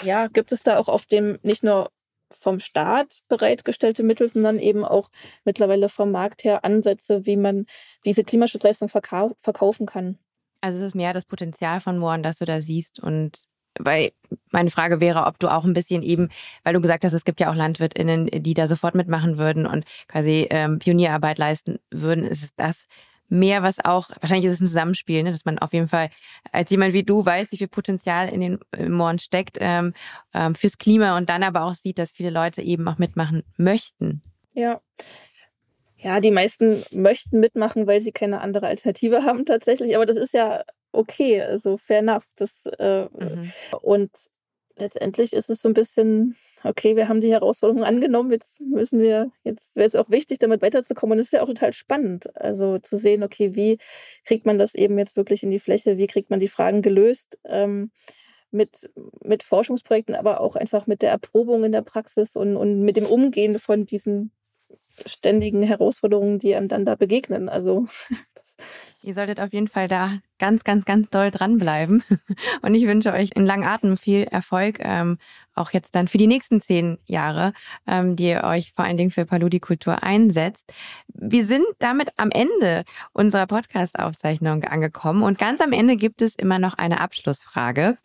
ja, 0.04 0.28
gibt 0.28 0.52
es 0.52 0.64
da 0.64 0.78
auch 0.78 0.88
auf 0.88 1.06
dem 1.06 1.40
nicht 1.44 1.64
nur 1.64 1.92
vom 2.32 2.60
Staat 2.60 3.22
bereitgestellte 3.28 4.04
Mittel, 4.04 4.28
sondern 4.28 4.60
eben 4.60 4.86
auch 4.86 5.10
mittlerweile 5.46 5.90
vom 5.90 6.12
Markt 6.12 6.44
her 6.44 6.64
Ansätze, 6.64 7.26
wie 7.26 7.38
man 7.38 7.66
diese 8.06 8.24
Klimaschutzleistung 8.24 8.88
verkau 8.88 9.36
verkaufen 9.42 9.86
kann. 9.88 10.20
Also 10.62 10.80
es 10.80 10.86
ist 10.86 10.96
mehr 10.96 11.14
das 11.14 11.26
Potenzial 11.26 11.80
von 11.80 11.98
Mohren, 11.98 12.22
das 12.22 12.38
du 12.38 12.46
da 12.46 12.62
siehst 12.62 13.00
und 13.00 13.49
weil 13.80 14.12
meine 14.52 14.70
Frage 14.70 15.02
wäre, 15.02 15.26
ob 15.26 15.40
du 15.40 15.48
auch 15.48 15.66
ein 15.66 15.74
bisschen 15.74 16.04
eben, 16.04 16.30
weil 16.64 16.74
du 16.74 16.82
gesagt 16.82 17.04
hast, 17.04 17.14
es 17.14 17.26
gibt 17.26 17.40
ja 17.40 17.50
auch 17.50 17.56
LandwirtInnen, 17.56 18.28
die 18.28 18.54
da 18.54 18.68
sofort 18.68 18.96
mitmachen 18.96 19.38
würden 19.38 19.66
und 19.66 19.86
quasi 20.08 20.48
ähm, 20.50 20.80
Pionierarbeit 20.80 21.38
leisten 21.40 21.80
würden. 21.90 22.24
Ist 22.24 22.44
es 22.44 22.56
das 22.56 22.86
mehr, 23.30 23.64
was 23.64 23.84
auch, 23.84 24.10
wahrscheinlich 24.22 24.46
ist 24.46 24.54
es 24.54 24.62
ein 24.62 24.66
Zusammenspiel, 24.66 25.24
ne, 25.24 25.32
dass 25.32 25.46
man 25.46 25.60
auf 25.60 25.74
jeden 25.74 25.88
Fall 25.88 26.10
als 26.52 26.70
jemand 26.72 26.94
wie 26.94 27.04
du 27.04 27.26
weiß, 27.26 27.52
wie 27.52 27.58
viel 27.58 27.68
Potenzial 27.68 28.30
in 28.30 28.42
den 28.42 28.60
Mooren 28.92 29.20
steckt 29.20 29.58
ähm, 29.60 29.94
ähm, 30.34 30.56
fürs 30.56 30.78
Klima 30.78 31.16
und 31.18 31.30
dann 31.30 31.44
aber 31.44 31.64
auch 31.64 31.74
sieht, 31.74 32.00
dass 32.00 32.12
viele 32.12 32.32
Leute 32.32 32.62
eben 32.62 32.88
auch 32.88 32.98
mitmachen 32.98 33.44
möchten. 33.58 34.22
Ja. 34.54 34.82
Ja, 36.02 36.22
die 36.22 36.32
meisten 36.32 36.84
möchten 36.92 37.42
mitmachen, 37.42 37.86
weil 37.86 38.00
sie 38.00 38.14
keine 38.14 38.42
andere 38.42 38.68
Alternative 38.68 39.24
haben 39.26 39.46
tatsächlich. 39.46 39.96
Aber 39.96 40.06
das 40.06 40.18
ist 40.18 40.34
ja 40.34 40.64
okay, 40.92 41.42
also 41.42 41.78
fair 41.78 42.00
enough. 42.00 42.26
Das, 42.36 42.66
äh, 42.66 43.06
mhm. 43.06 43.52
Und 43.82 44.12
letztendlich 44.78 45.34
ist 45.34 45.50
es 45.50 45.62
so 45.62 45.70
ein 45.70 45.74
bisschen, 45.74 46.36
okay, 46.64 46.96
wir 46.96 47.08
haben 47.08 47.22
die 47.22 47.32
Herausforderung 47.32 47.84
angenommen, 47.84 48.32
jetzt 48.32 48.62
müssen 48.62 49.00
wir, 49.02 49.32
jetzt 49.44 49.76
wäre 49.76 49.88
es 49.88 49.96
auch 49.96 50.10
wichtig, 50.10 50.40
damit 50.40 50.62
weiterzukommen. 50.62 51.18
Und 51.18 51.20
es 51.20 51.28
ist 51.28 51.34
ja 51.34 51.44
auch 51.44 51.48
total 51.48 51.74
spannend, 51.74 52.36
also 52.36 52.80
zu 52.80 52.98
sehen, 52.98 53.24
okay, 53.24 53.56
wie 53.56 53.78
kriegt 54.26 54.46
man 54.46 54.58
das 54.58 54.76
eben 54.76 54.98
jetzt 54.98 55.18
wirklich 55.18 55.44
in 55.44 55.52
die 55.52 55.60
Fläche, 55.60 55.98
wie 55.98 56.08
kriegt 56.08 56.30
man 56.30 56.40
die 56.40 56.48
Fragen 56.48 56.82
gelöst. 56.82 57.40
Ähm, 57.46 57.92
mit, 58.52 58.90
mit 59.24 59.44
Forschungsprojekten, 59.44 60.16
aber 60.16 60.42
auch 60.42 60.56
einfach 60.56 60.88
mit 60.88 61.04
der 61.04 61.12
Erprobung 61.12 61.64
in 61.64 61.72
der 61.72 61.84
Praxis 61.84 62.36
und, 62.36 62.58
und 62.58 62.82
mit 62.82 62.98
dem 62.98 63.06
Umgehen 63.06 63.60
von 63.60 63.86
diesen 63.86 64.32
ständigen 65.06 65.62
Herausforderungen, 65.62 66.40
die 66.40 66.56
einem 66.56 66.68
dann 66.68 66.84
da 66.84 66.96
begegnen. 66.96 67.48
Also 67.48 67.86
das 68.34 68.56
Ihr 69.04 69.14
solltet 69.14 69.40
auf 69.40 69.54
jeden 69.54 69.68
Fall 69.68 69.88
da 69.88 70.20
ganz, 70.40 70.64
ganz, 70.64 70.86
ganz 70.86 71.10
doll 71.10 71.32
dranbleiben. 71.32 72.04
Und 72.62 72.74
ich 72.74 72.88
wünsche 72.88 73.14
euch 73.14 73.32
in 73.36 73.46
langen 73.46 73.66
Atem 73.66 73.98
viel 73.98 74.24
Erfolg, 74.24 74.80
ähm, 74.80 75.18
auch 75.60 75.72
jetzt 75.72 75.96
dann 75.96 76.08
für 76.08 76.18
die 76.18 76.28
nächsten 76.28 76.62
zehn 76.62 76.98
Jahre, 77.06 77.54
ähm, 77.86 78.16
die 78.16 78.30
ihr 78.30 78.44
euch 78.44 78.72
vor 78.74 78.86
allen 78.86 78.98
Dingen 78.98 79.12
für 79.12 79.26
Paludi-Kultur 79.26 80.04
einsetzt. 80.04 80.72
Wir 81.08 81.46
sind 81.46 81.66
damit 81.80 82.10
am 82.18 82.32
Ende 82.32 82.84
unserer 83.14 83.46
Podcast-Aufzeichnung 83.46 84.64
angekommen 84.64 85.24
und 85.24 85.38
ganz 85.38 85.62
am 85.62 85.74
Ende 85.74 85.98
gibt 85.98 86.22
es 86.22 86.36
immer 86.36 86.60
noch 86.60 86.76
eine 86.76 87.02
Abschlussfrage. 87.02 87.98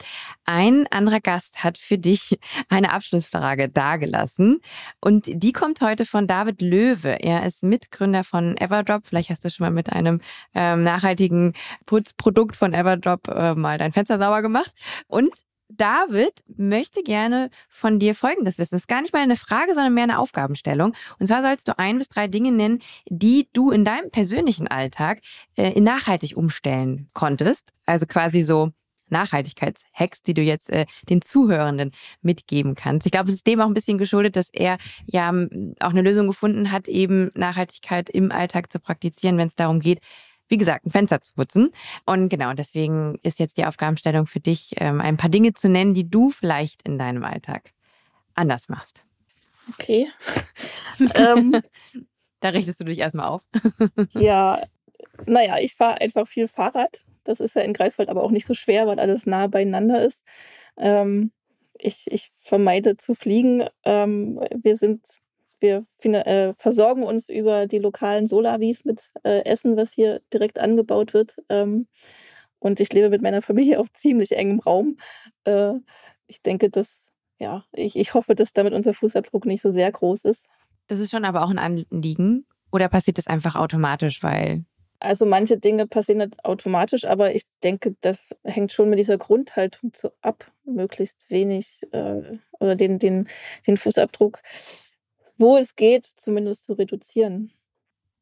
Ein 0.44 0.86
anderer 0.90 1.20
Gast 1.20 1.64
hat 1.64 1.78
für 1.78 1.98
dich 1.98 2.38
eine 2.68 2.92
Abschlussfrage 2.92 3.68
dargelassen 3.68 4.61
und 5.00 5.26
die 5.26 5.52
kommt 5.52 5.80
heute 5.80 6.05
von 6.05 6.26
David 6.26 6.61
Löwe. 6.61 7.20
Er 7.20 7.46
ist 7.46 7.62
Mitgründer 7.62 8.24
von 8.24 8.57
Everdrop. 8.57 9.07
Vielleicht 9.07 9.30
hast 9.30 9.44
du 9.44 9.50
schon 9.50 9.64
mal 9.64 9.70
mit 9.70 9.92
einem 9.92 10.20
ähm, 10.55 10.82
nachhaltigen 10.82 11.52
Putzprodukt 11.86 12.57
von 12.57 12.74
Everdrop 12.74 13.28
äh, 13.28 13.55
mal 13.55 13.78
dein 13.78 13.92
Fenster 13.92 14.18
sauber 14.18 14.42
gemacht 14.42 14.72
und 15.07 15.44
David 15.68 16.44
möchte 16.56 17.02
gerne 17.02 17.50
von 17.68 17.98
dir 17.98 18.14
Folgendes 18.14 18.58
wissen. 18.58 18.76
Es 18.76 18.82
ist 18.82 18.88
gar 18.88 19.00
nicht 19.00 19.12
mal 19.12 19.22
eine 19.22 19.36
Frage, 19.36 19.74
sondern 19.74 19.94
mehr 19.94 20.04
eine 20.04 20.18
Aufgabenstellung. 20.18 20.94
Und 21.18 21.26
zwar 21.26 21.42
sollst 21.42 21.68
du 21.68 21.78
ein 21.78 21.98
bis 21.98 22.08
drei 22.08 22.28
Dinge 22.28 22.52
nennen, 22.52 22.80
die 23.08 23.48
du 23.52 23.70
in 23.70 23.84
deinem 23.84 24.10
persönlichen 24.10 24.68
Alltag 24.68 25.20
äh, 25.56 25.80
nachhaltig 25.80 26.36
umstellen 26.36 27.08
konntest. 27.14 27.70
Also 27.86 28.06
quasi 28.06 28.42
so 28.42 28.72
Nachhaltigkeitshacks, 29.08 30.22
die 30.22 30.34
du 30.34 30.42
jetzt 30.42 30.70
äh, 30.70 30.86
den 31.08 31.22
Zuhörenden 31.22 31.92
mitgeben 32.22 32.74
kannst. 32.74 33.06
Ich 33.06 33.12
glaube, 33.12 33.28
es 33.28 33.36
ist 33.36 33.46
dem 33.46 33.60
auch 33.60 33.66
ein 33.66 33.74
bisschen 33.74 33.98
geschuldet, 33.98 34.36
dass 34.36 34.48
er 34.50 34.78
ja 35.06 35.28
auch 35.80 35.90
eine 35.90 36.02
Lösung 36.02 36.26
gefunden 36.26 36.72
hat, 36.72 36.88
eben 36.88 37.30
Nachhaltigkeit 37.34 38.10
im 38.10 38.32
Alltag 38.32 38.72
zu 38.72 38.78
praktizieren, 38.80 39.38
wenn 39.38 39.48
es 39.48 39.54
darum 39.54 39.80
geht, 39.80 40.00
wie 40.49 40.59
gesagt, 40.59 40.86
ein 40.86 40.90
Fenster 40.90 41.20
zu 41.20 41.34
putzen. 41.34 41.70
Und 42.07 42.28
genau, 42.28 42.53
deswegen 42.53 43.18
ist 43.22 43.38
jetzt 43.38 43.59
die 43.59 43.64
Aufgabenstellung 43.64 44.26
für 44.26 44.40
dich, 44.40 44.74
ähm, 44.78 45.01
ein 45.01 45.16
paar 45.16 45.30
Dinge 45.30 45.53
zu 45.55 45.68
nennen, 45.68 45.95
die 45.95 46.09
du 46.09 46.30
vielleicht 46.30 46.86
in 46.86 46.99
deinem 46.99 47.24
Alltag 47.24 47.72
anders 48.34 48.68
machst. 48.68 49.05
Okay. 49.72 50.09
ähm, 51.14 51.62
da 52.40 52.51
richtest 52.51 52.80
du 52.80 52.84
dich 52.84 52.99
erstmal 52.99 53.28
auf. 53.28 53.45
ja, 54.11 54.62
naja, 55.26 55.59
ich 55.59 55.74
fahre 55.74 56.01
einfach 56.01 56.26
viel 56.26 56.49
Fahrrad. 56.49 57.03
Das 57.24 57.40
ist 57.40 57.55
ja 57.55 57.62
in 57.62 57.72
Greifswald 57.72 58.11
aber 58.11 58.22
auch 58.22 58.30
nicht 58.30 58.47
so 58.47 58.55
schwer, 58.55 58.86
weil 58.86 59.01
alles 59.01 59.26
nah 59.26 59.47
beieinander 59.47 60.03
ist. 60.05 60.22
Ähm, 60.76 61.32
ich, 61.78 62.07
ich 62.11 62.30
vermeide 62.42 62.97
zu 62.97 63.14
fliegen. 63.14 63.66
Ähm, 63.84 64.40
wir 64.55 64.76
sind 64.76 65.01
wir 65.64 65.84
äh, 66.26 66.52
versorgen 66.54 67.02
uns 67.02 67.28
über 67.28 67.66
die 67.66 67.78
lokalen 67.78 68.26
Solavis 68.26 68.84
mit 68.84 69.10
äh, 69.24 69.44
Essen, 69.44 69.76
was 69.76 69.92
hier 69.92 70.20
direkt 70.32 70.58
angebaut 70.58 71.14
wird. 71.14 71.36
Ähm, 71.48 71.88
und 72.58 72.80
ich 72.80 72.92
lebe 72.92 73.10
mit 73.10 73.22
meiner 73.22 73.42
Familie 73.42 73.80
auf 73.80 73.92
ziemlich 73.92 74.32
engem 74.36 74.60
Raum. 74.60 74.98
Äh, 75.44 75.72
ich 76.26 76.42
denke, 76.42 76.70
dass, 76.70 77.10
ja, 77.38 77.64
ich, 77.72 77.96
ich 77.96 78.14
hoffe, 78.14 78.34
dass 78.34 78.52
damit 78.52 78.74
unser 78.74 78.94
Fußabdruck 78.94 79.46
nicht 79.46 79.62
so 79.62 79.72
sehr 79.72 79.90
groß 79.90 80.24
ist. 80.24 80.46
Das 80.86 81.00
ist 81.00 81.10
schon 81.10 81.24
aber 81.24 81.42
auch 81.42 81.50
ein 81.50 81.58
Anliegen. 81.58 82.46
Oder 82.70 82.88
passiert 82.88 83.18
das 83.18 83.26
einfach 83.26 83.56
automatisch, 83.56 84.22
weil 84.22 84.64
also 85.04 85.26
manche 85.26 85.58
Dinge 85.58 85.86
passieren 85.86 86.18
nicht 86.18 86.44
automatisch, 86.44 87.04
aber 87.04 87.34
ich 87.34 87.42
denke, 87.62 87.94
das 88.00 88.34
hängt 88.42 88.72
schon 88.72 88.88
mit 88.88 88.98
dieser 88.98 89.18
Grundhaltung 89.18 89.92
zu 89.92 90.10
ab, 90.22 90.50
möglichst 90.64 91.30
wenig 91.30 91.82
äh, 91.92 92.38
oder 92.58 92.74
den, 92.74 92.98
den, 92.98 93.28
den 93.66 93.76
Fußabdruck 93.76 94.40
wo 95.37 95.57
es 95.57 95.76
geht, 95.76 96.07
zumindest 96.07 96.64
zu 96.64 96.74
reduzieren. 96.74 97.51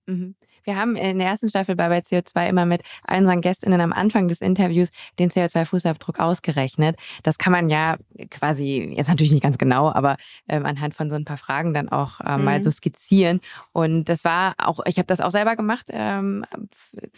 Mhm. 0.07 0.35
Wir 0.65 0.77
haben 0.77 0.97
in 0.97 1.19
der 1.19 1.29
ersten 1.29 1.49
Staffel 1.51 1.75
bei, 1.77 1.89
bei 1.89 1.99
CO2 1.99 2.49
immer 2.49 2.67
mit 2.67 2.83
unseren 3.09 3.41
GästInnen 3.41 3.81
am 3.81 3.93
Anfang 3.93 4.29
des 4.29 4.41
Interviews 4.41 4.91
den 5.19 5.31
CO2-Fußabdruck 5.31 6.21
ausgerechnet. 6.21 6.97
Das 7.23 7.39
kann 7.39 7.53
man 7.53 7.69
ja 7.69 7.97
quasi, 8.31 8.95
jetzt 8.97 9.09
natürlich 9.09 9.33
nicht 9.33 9.43
ganz 9.43 9.59
genau, 9.59 9.91
aber 9.91 10.17
ähm, 10.49 10.65
anhand 10.65 10.95
von 10.95 11.11
so 11.11 11.17
ein 11.17 11.25
paar 11.25 11.37
Fragen 11.37 11.75
dann 11.75 11.89
auch 11.89 12.21
äh, 12.21 12.37
mhm. 12.37 12.45
mal 12.45 12.63
so 12.63 12.71
skizzieren. 12.71 13.41
Und 13.73 14.05
das 14.05 14.25
war 14.25 14.55
auch, 14.59 14.81
ich 14.87 14.99
habe 14.99 15.07
das 15.07 15.21
auch 15.21 15.31
selber 15.31 15.57
gemacht 15.57 15.87
ähm, 15.89 16.45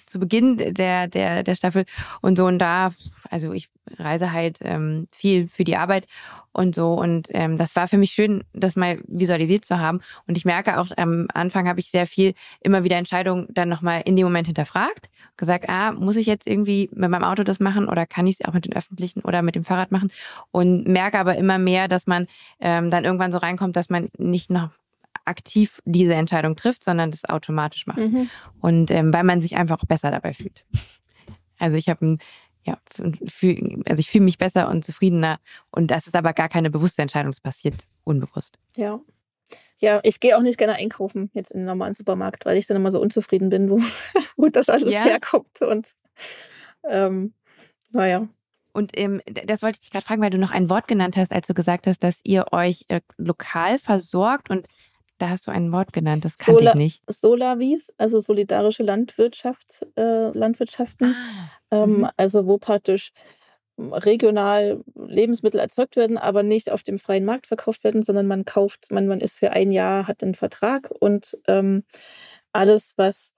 zu 0.06 0.18
Beginn 0.18 0.56
der, 0.56 1.08
der, 1.08 1.42
der 1.42 1.54
Staffel 1.54 1.84
und 2.22 2.38
so. 2.38 2.46
Und 2.46 2.58
da, 2.58 2.90
also 3.30 3.52
ich 3.52 3.68
reise 3.98 4.32
halt 4.32 4.58
ähm, 4.62 5.06
viel 5.10 5.48
für 5.48 5.64
die 5.64 5.76
Arbeit 5.76 6.06
und 6.54 6.74
so. 6.74 6.94
Und 6.94 7.28
ähm, 7.30 7.56
das 7.56 7.76
war 7.76 7.88
für 7.88 7.98
mich 7.98 8.12
schön, 8.12 8.44
das 8.52 8.76
mal 8.76 8.98
visualisiert 9.06 9.64
zu 9.64 9.78
haben. 9.78 10.00
Und 10.26 10.36
ich 10.36 10.44
merke 10.44 10.78
auch, 10.78 10.86
am 10.96 11.26
Anfang 11.34 11.68
habe 11.68 11.80
ich 11.80 11.90
sehr 11.90 12.06
viel 12.06 12.32
immer 12.60 12.84
wieder 12.84 12.96
Entscheidungen 12.96 13.46
dann 13.50 13.68
nochmal 13.68 14.02
in 14.04 14.16
dem 14.16 14.24
Moment 14.24 14.46
hinterfragt. 14.46 15.10
Gesagt, 15.36 15.68
ah, 15.68 15.92
muss 15.92 16.16
ich 16.16 16.26
jetzt 16.26 16.46
irgendwie 16.46 16.88
mit 16.94 17.10
meinem 17.10 17.24
Auto 17.24 17.42
das 17.42 17.60
machen 17.60 17.88
oder 17.88 18.06
kann 18.06 18.26
ich 18.26 18.38
es 18.40 18.46
auch 18.46 18.54
mit 18.54 18.64
den 18.64 18.74
Öffentlichen 18.74 19.20
oder 19.20 19.42
mit 19.42 19.56
dem 19.56 19.64
Fahrrad 19.64 19.90
machen? 19.90 20.10
Und 20.52 20.86
merke 20.86 21.18
aber 21.18 21.36
immer 21.36 21.58
mehr, 21.58 21.88
dass 21.88 22.06
man 22.06 22.28
ähm, 22.60 22.90
dann 22.90 23.04
irgendwann 23.04 23.32
so 23.32 23.38
reinkommt, 23.38 23.76
dass 23.76 23.90
man 23.90 24.08
nicht 24.16 24.50
noch 24.50 24.70
aktiv 25.24 25.80
diese 25.84 26.14
Entscheidung 26.14 26.54
trifft, 26.54 26.84
sondern 26.84 27.10
das 27.10 27.24
automatisch 27.24 27.86
macht. 27.86 27.98
Mhm. 27.98 28.30
Und 28.60 28.90
ähm, 28.90 29.12
weil 29.12 29.24
man 29.24 29.42
sich 29.42 29.56
einfach 29.56 29.84
besser 29.86 30.10
dabei 30.10 30.34
fühlt. 30.34 30.64
Also 31.58 31.76
ich 31.76 31.88
habe 31.88 32.04
ein 32.04 32.18
ja, 32.64 32.78
fühl, 33.26 33.82
also 33.86 34.00
ich 34.00 34.10
fühle 34.10 34.24
mich 34.24 34.38
besser 34.38 34.68
und 34.68 34.84
zufriedener. 34.84 35.38
Und 35.70 35.90
das 35.90 36.06
ist 36.06 36.16
aber 36.16 36.32
gar 36.32 36.48
keine 36.48 36.70
bewusste 36.70 37.02
Entscheidung, 37.02 37.30
es 37.30 37.40
passiert 37.40 37.76
unbewusst. 38.04 38.58
Ja. 38.76 39.00
Ja, 39.78 40.00
ich 40.02 40.18
gehe 40.18 40.36
auch 40.36 40.42
nicht 40.42 40.56
gerne 40.56 40.74
einkaufen 40.74 41.30
jetzt 41.34 41.50
in 41.50 41.58
den 41.58 41.66
normalen 41.66 41.94
Supermarkt, 41.94 42.46
weil 42.46 42.56
ich 42.56 42.66
dann 42.66 42.78
immer 42.78 42.90
so 42.90 43.00
unzufrieden 43.00 43.50
bin, 43.50 43.70
wo, 43.70 43.78
wo 44.36 44.48
das 44.48 44.68
alles 44.68 44.92
ja. 44.92 45.04
herkommt. 45.04 45.60
Und 45.60 45.88
ähm, 46.88 47.34
naja. 47.92 48.26
Und 48.72 48.92
ähm, 48.98 49.20
das 49.26 49.62
wollte 49.62 49.76
ich 49.76 49.80
dich 49.80 49.90
gerade 49.90 50.04
fragen, 50.04 50.22
weil 50.22 50.30
du 50.30 50.38
noch 50.38 50.50
ein 50.50 50.68
Wort 50.70 50.88
genannt 50.88 51.16
hast, 51.16 51.32
als 51.32 51.46
du 51.46 51.54
gesagt 51.54 51.86
hast, 51.86 52.02
dass 52.02 52.18
ihr 52.24 52.46
euch 52.50 52.86
äh, 52.88 53.02
lokal 53.18 53.78
versorgt 53.78 54.50
und 54.50 54.66
da 55.24 55.30
hast 55.30 55.46
du 55.46 55.50
ein 55.50 55.72
Wort 55.72 55.94
genannt, 55.94 56.24
das 56.26 56.36
kannte 56.36 56.60
Sola, 56.60 56.70
ich 56.72 56.76
nicht. 56.76 57.02
Solavis, 57.08 57.94
also 57.96 58.20
solidarische 58.20 58.82
Landwirtschaft, 58.82 59.86
äh, 59.96 60.28
Landwirtschaften. 60.36 61.14
Ah. 61.70 61.84
Ähm, 61.84 61.98
mhm. 61.98 62.08
Also 62.18 62.46
wo 62.46 62.58
praktisch 62.58 63.12
regional 63.78 64.84
Lebensmittel 64.94 65.58
erzeugt 65.58 65.96
werden, 65.96 66.18
aber 66.18 66.42
nicht 66.42 66.70
auf 66.70 66.82
dem 66.82 66.98
freien 66.98 67.24
Markt 67.24 67.46
verkauft 67.46 67.84
werden, 67.84 68.02
sondern 68.02 68.26
man 68.26 68.44
kauft, 68.44 68.92
man, 68.92 69.06
man 69.06 69.20
ist 69.20 69.38
für 69.38 69.50
ein 69.50 69.72
Jahr, 69.72 70.06
hat 70.06 70.22
einen 70.22 70.34
Vertrag 70.34 70.90
und 70.90 71.38
ähm, 71.48 71.84
alles, 72.52 72.92
was 72.96 73.32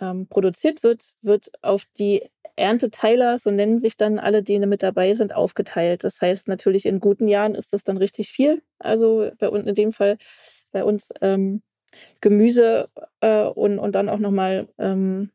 ähm, 0.00 0.28
produziert 0.28 0.82
wird, 0.82 1.14
wird 1.22 1.50
auf 1.62 1.84
die 1.98 2.30
Ernteteiler, 2.56 3.38
so 3.38 3.50
nennen 3.50 3.78
sich 3.78 3.96
dann 3.96 4.18
alle, 4.18 4.42
die 4.42 4.58
mit 4.58 4.82
dabei 4.82 5.14
sind, 5.14 5.34
aufgeteilt. 5.34 6.04
Das 6.04 6.20
heißt, 6.20 6.46
natürlich 6.46 6.84
in 6.84 7.00
guten 7.00 7.26
Jahren 7.26 7.54
ist 7.54 7.72
das 7.72 7.82
dann 7.84 7.96
richtig 7.96 8.28
viel. 8.28 8.62
Also 8.78 9.30
bei 9.38 9.48
uns 9.48 9.66
in 9.66 9.74
dem 9.74 9.92
Fall 9.92 10.18
bei 10.72 10.84
uns 10.84 11.12
ähm, 11.20 11.62
Gemüse 12.20 12.88
äh, 13.20 13.44
und, 13.44 13.78
und 13.78 13.94
dann 13.94 14.08
auch 14.08 14.18
nochmal 14.18 14.68
ähm, 14.78 15.30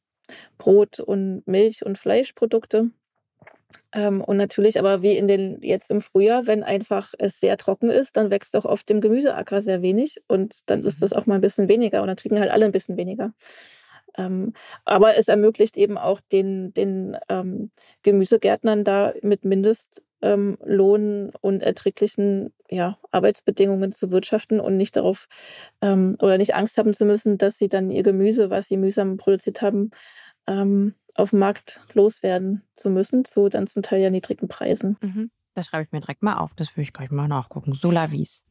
Brot 0.58 1.00
und 1.00 1.44
Milch 1.48 1.86
und 1.86 1.98
Fleischprodukte. 1.98 2.92
Ähm, 3.94 4.22
und 4.22 4.38
natürlich 4.38 4.80
aber 4.80 5.02
wie 5.02 5.16
in 5.18 5.28
den 5.28 5.62
jetzt 5.62 5.92
im 5.92 6.02
Frühjahr, 6.02 6.48
wenn 6.48 6.64
einfach 6.64 7.14
es 7.20 7.40
sehr 7.40 7.58
trocken 7.58 7.90
ist, 7.90 8.18
dann 8.18 8.30
wächst 8.32 8.56
auch 8.56 8.66
auf 8.66 8.84
dem 8.84 9.02
Gemüseacker 9.02 9.62
sehr 9.62 9.82
wenig 9.82 10.22
und 10.28 10.70
dann 10.70 10.84
ist 10.86 11.02
das 11.02 11.14
auch 11.14 11.26
mal 11.26 11.36
ein 11.36 11.42
bisschen 11.42 11.70
weniger 11.70 12.02
und 12.02 12.08
dann 12.08 12.18
kriegen 12.18 12.40
halt 12.40 12.52
alle 12.52 12.66
ein 12.66 12.72
bisschen 12.72 12.98
weniger. 12.98 13.34
Ähm, 14.18 14.54
aber 14.84 15.18
es 15.18 15.28
ermöglicht 15.28 15.78
eben 15.78 15.98
auch 15.98 16.20
den, 16.32 16.74
den 16.74 17.18
ähm, 17.30 17.72
Gemüsegärtnern 18.04 18.84
da 18.84 19.14
mit 19.22 19.46
Mindest 19.46 20.04
ähm, 20.22 20.58
und 21.42 21.62
erträglichen 21.62 22.54
ja, 22.70 22.98
Arbeitsbedingungen 23.12 23.92
zu 23.92 24.12
wirtschaften 24.12 24.60
und 24.60 24.78
nicht 24.78 24.96
darauf 24.96 25.28
ähm, 25.82 26.18
oder 26.22 26.38
nicht 26.38 26.56
Angst 26.56 26.78
haben 26.78 26.94
zu 26.94 27.06
müssen, 27.06 27.38
dass 27.38 27.58
sie 27.58 27.70
dann 27.70 27.92
ihr 27.92 28.04
Gemüse, 28.04 28.50
was 28.50 28.68
sie 28.68 28.78
mühsam 28.78 29.18
produziert 29.18 29.62
haben, 29.62 29.92
ähm, 30.48 30.96
auf 31.16 31.32
dem 31.32 31.40
Markt 31.40 31.82
loswerden 31.94 32.64
zu 32.76 32.90
müssen, 32.90 33.26
zu 33.26 33.50
dann 33.50 33.68
zum 33.68 33.82
Teil 33.84 34.02
ja 34.02 34.10
niedrigen 34.10 34.48
Preisen. 34.48 34.98
Mhm. 35.02 35.32
Das 35.54 35.68
schreibe 35.68 35.84
ich 35.84 35.92
mir 35.92 36.02
direkt 36.02 36.22
mal 36.22 36.38
auf. 36.38 36.52
Das 36.56 36.72
würde 36.74 36.84
ich 36.84 36.94
gleich 36.94 37.10
mal 37.10 37.28
nachgucken. 37.28 37.74
Solavis. 37.74 38.44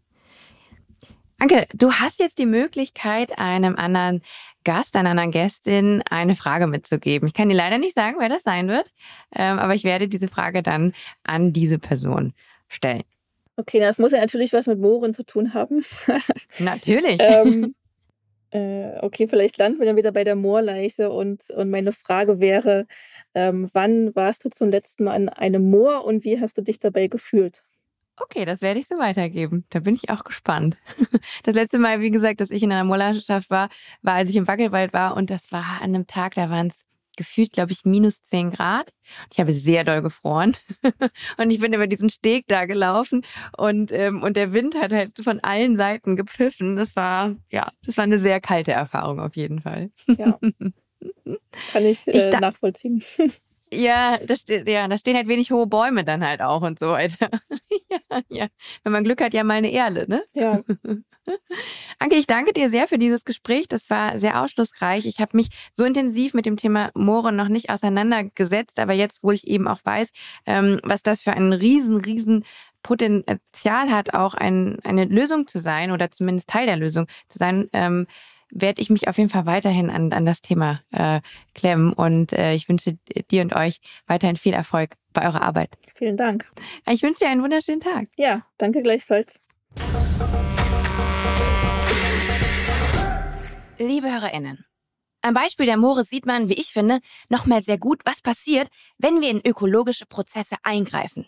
Anke, 1.39 1.67
du 1.75 1.93
hast 1.93 2.19
jetzt 2.19 2.39
die 2.39 2.47
Möglichkeit, 2.47 3.39
einem 3.39 3.77
anderen 3.77 4.23
Gast, 4.65 4.97
einer 4.97 5.11
anderen 5.11 5.31
Gästin 5.31 6.03
eine 6.11 6.35
Frage 6.35 6.67
mitzugeben. 6.67 7.29
Ich 7.29 7.35
kann 7.35 7.51
dir 7.51 7.55
leider 7.55 7.77
nicht 7.77 7.95
sagen, 7.95 8.17
wer 8.19 8.31
das 8.31 8.43
sein 8.43 8.69
wird, 8.69 8.91
ähm, 9.35 9.59
aber 9.59 9.75
ich 9.75 9.85
werde 9.85 10.09
diese 10.09 10.29
Frage 10.29 10.63
dann 10.63 10.93
an 11.25 11.53
diese 11.53 11.79
Person 11.79 12.33
stellen. 12.69 13.05
Okay, 13.57 13.81
das 13.81 13.99
muss 13.99 14.13
ja 14.13 14.21
natürlich 14.21 14.53
was 14.53 14.67
mit 14.67 14.79
Mooren 14.79 15.15
zu 15.15 15.25
tun 15.25 15.55
haben. 15.55 15.85
natürlich. 16.59 17.17
ähm, 17.21 17.75
äh, 18.51 18.99
okay, 19.01 19.27
vielleicht 19.29 19.59
landen 19.59 19.79
wir 19.79 19.87
dann 19.87 19.97
wieder 19.97 20.13
bei 20.13 20.25
der 20.25 20.37
Moorleiche 20.37 21.11
und, 21.11 21.51
und 21.51 21.71
meine 21.71 21.93
Frage 21.93 22.39
wäre, 22.39 22.87
ähm, 23.35 23.69
wann 23.73 24.15
warst 24.15 24.45
du 24.45 24.51
zum 24.51 24.71
letzten 24.71 25.05
Mal 25.05 25.15
an 25.15 25.29
einem 25.29 25.71
Moor 25.71 26.05
und 26.05 26.25
wie 26.25 26.41
hast 26.41 26.59
du 26.59 26.63
dich 26.63 26.79
dabei 26.79 27.09
gefühlt? 27.09 27.65
Okay, 28.19 28.47
das 28.47 28.63
werde 28.63 28.81
ich 28.81 28.87
so 28.87 28.99
weitergeben. 28.99 29.67
Da 29.69 29.81
bin 29.81 29.95
ich 29.95 30.11
auch 30.11 30.25
gespannt. 30.25 30.77
Das 31.43 31.55
letzte 31.55 31.79
Mal, 31.79 32.01
wie 32.01 32.11
gesagt, 32.11 32.41
dass 32.41 32.51
ich 32.51 32.63
in 32.63 32.73
einer 32.73 32.85
Moorlandschaft 32.85 33.51
war, 33.51 33.69
war, 34.03 34.15
als 34.15 34.31
ich 34.31 34.37
im 34.37 34.49
Wackelwald 34.49 34.93
war 34.93 35.17
und 35.17 35.31
das 35.31 35.53
war 35.53 35.81
an 35.81 35.95
einem 35.95 36.07
Tag, 36.07 36.35
da 36.35 36.51
waren 36.51 36.69
es 36.69 36.86
gefühlt, 37.17 37.53
glaube 37.53 37.73
ich, 37.73 37.85
minus 37.85 38.23
10 38.23 38.51
Grad. 38.51 38.93
Ich 39.33 39.41
habe 39.41 39.53
sehr 39.53 39.85
doll 39.85 40.03
gefroren. 40.03 40.57
und 41.39 41.51
ich 41.51 41.61
bin 41.61 41.73
über 41.73 41.87
diesen 41.87 42.11
Steg 42.11 42.47
da 42.49 42.67
gelaufen 42.67 43.23
und, 43.57 43.93
ähm, 43.93 44.23
und 44.23 44.37
der 44.37 44.53
Wind 44.53 44.77
hat 44.77 44.93
halt 44.93 45.19
von 45.23 45.41
allen 45.41 45.77
Seiten 45.77 46.17
gepfiffen. 46.17 46.77
Das 46.77 46.97
war, 46.97 47.37
ja, 47.51 47.71
das 47.85 47.97
war 47.97 48.05
eine 48.05 48.19
sehr 48.19 48.41
kalte 48.41 48.73
Erfahrung 48.73 49.21
auf 49.21 49.37
jeden 49.37 49.61
Fall. 49.61 49.91
Ja. 50.07 50.39
Kann 51.73 51.85
ich, 51.85 52.07
äh, 52.07 52.29
ich 52.29 52.41
nachvollziehen. 52.41 53.03
Ja, 53.73 54.19
da 54.25 54.37
steht, 54.37 54.69
ja, 54.69 54.87
da 54.87 54.97
stehen 54.97 55.17
halt 55.17 55.27
wenig 55.27 55.51
hohe 55.51 55.67
Bäume 55.67 56.05
dann 56.05 56.25
halt 56.25 56.41
auch 56.41 56.63
und 56.63 56.79
so 56.79 56.91
weiter. 56.91 57.31
ja, 57.91 58.21
ja. 58.29 58.47
Wenn 58.85 58.93
man 58.93 59.05
Glück 59.05 59.21
hat, 59.21 59.35
ja 59.35 59.43
mal 59.43 59.55
eine 59.55 59.73
Erle, 59.73 60.07
ne? 60.09 60.23
Ja. 60.35 60.63
Anke, 61.99 62.17
ich 62.17 62.29
danke 62.29 62.53
dir 62.53 62.71
sehr 62.71 62.87
für 62.87 62.99
dieses 62.99 63.25
Gespräch. 63.25 63.67
Das 63.67 63.91
war 63.91 64.19
sehr 64.21 64.41
aufschlussreich. 64.43 65.07
Ich 65.07 65.21
habe 65.21 65.37
mich 65.37 65.49
so 65.73 65.85
intensiv 65.85 66.35
mit 66.35 66.47
dem 66.47 66.57
Thema 66.57 66.91
Moore 66.95 67.33
noch 67.33 67.49
nicht 67.49 67.71
auseinandergesetzt, 67.71 68.79
aber 68.79 68.93
jetzt, 68.93 69.23
wo 69.25 69.33
ich 69.33 69.47
eben 69.47 69.67
auch 69.67 69.81
weiß, 69.83 70.11
ähm, 70.47 70.79
was 70.85 71.03
das 71.03 71.23
für 71.23 71.33
ein 71.33 71.53
riesen, 71.53 71.97
riesen 71.97 72.45
Potenzial 72.83 73.91
hat, 73.91 74.15
auch 74.15 74.35
ein, 74.35 74.79
eine 74.85 75.07
Lösung 75.07 75.49
zu 75.49 75.59
sein 75.59 75.91
oder 75.91 76.13
zumindest 76.13 76.49
Teil 76.49 76.67
der 76.67 76.77
Lösung 76.77 77.07
zu 77.29 77.39
sein, 77.39 77.69
ähm, 77.73 78.07
werde 78.51 78.81
ich 78.81 78.91
mich 78.91 79.09
auf 79.09 79.19
jeden 79.19 79.31
Fall 79.31 79.47
weiterhin 79.47 79.91
an, 79.91 80.13
an 80.13 80.27
das 80.27 80.41
Thema 80.41 80.81
äh, 80.91 81.21
klemmen. 81.55 81.93
Und 81.93 82.33
äh, 82.33 82.55
ich 82.55 82.69
wünsche 82.69 82.99
dir 83.31 83.43
und 83.43 83.55
euch 83.55 83.81
weiterhin 84.07 84.37
viel 84.37 84.55
Erfolg 84.55 84.97
bei 85.13 85.25
eurer 85.25 85.43
Arbeit. 85.43 85.77
Vielen 85.95 86.17
Dank. 86.17 86.51
Ich 86.89 87.03
wünsche 87.03 87.21
dir 87.21 87.29
einen 87.29 87.43
wunderschönen 87.43 87.81
Tag. 87.81 88.09
Ja, 88.17 88.47
danke 88.59 88.83
gleichfalls. 88.83 89.41
Liebe 93.79 94.11
HörerInnen, 94.11 94.65
am 95.21 95.35
Beispiel 95.35 95.67
der 95.67 95.77
Moore 95.77 96.05
sieht 96.05 96.25
man, 96.25 96.49
wie 96.49 96.55
ich 96.55 96.73
finde, 96.73 97.01
nochmal 97.29 97.61
sehr 97.61 97.79
gut, 97.79 98.01
was 98.05 98.23
passiert, 98.23 98.69
wenn 98.97 99.21
wir 99.21 99.29
in 99.29 99.45
ökologische 99.45 100.07
Prozesse 100.07 100.57
eingreifen. 100.63 101.27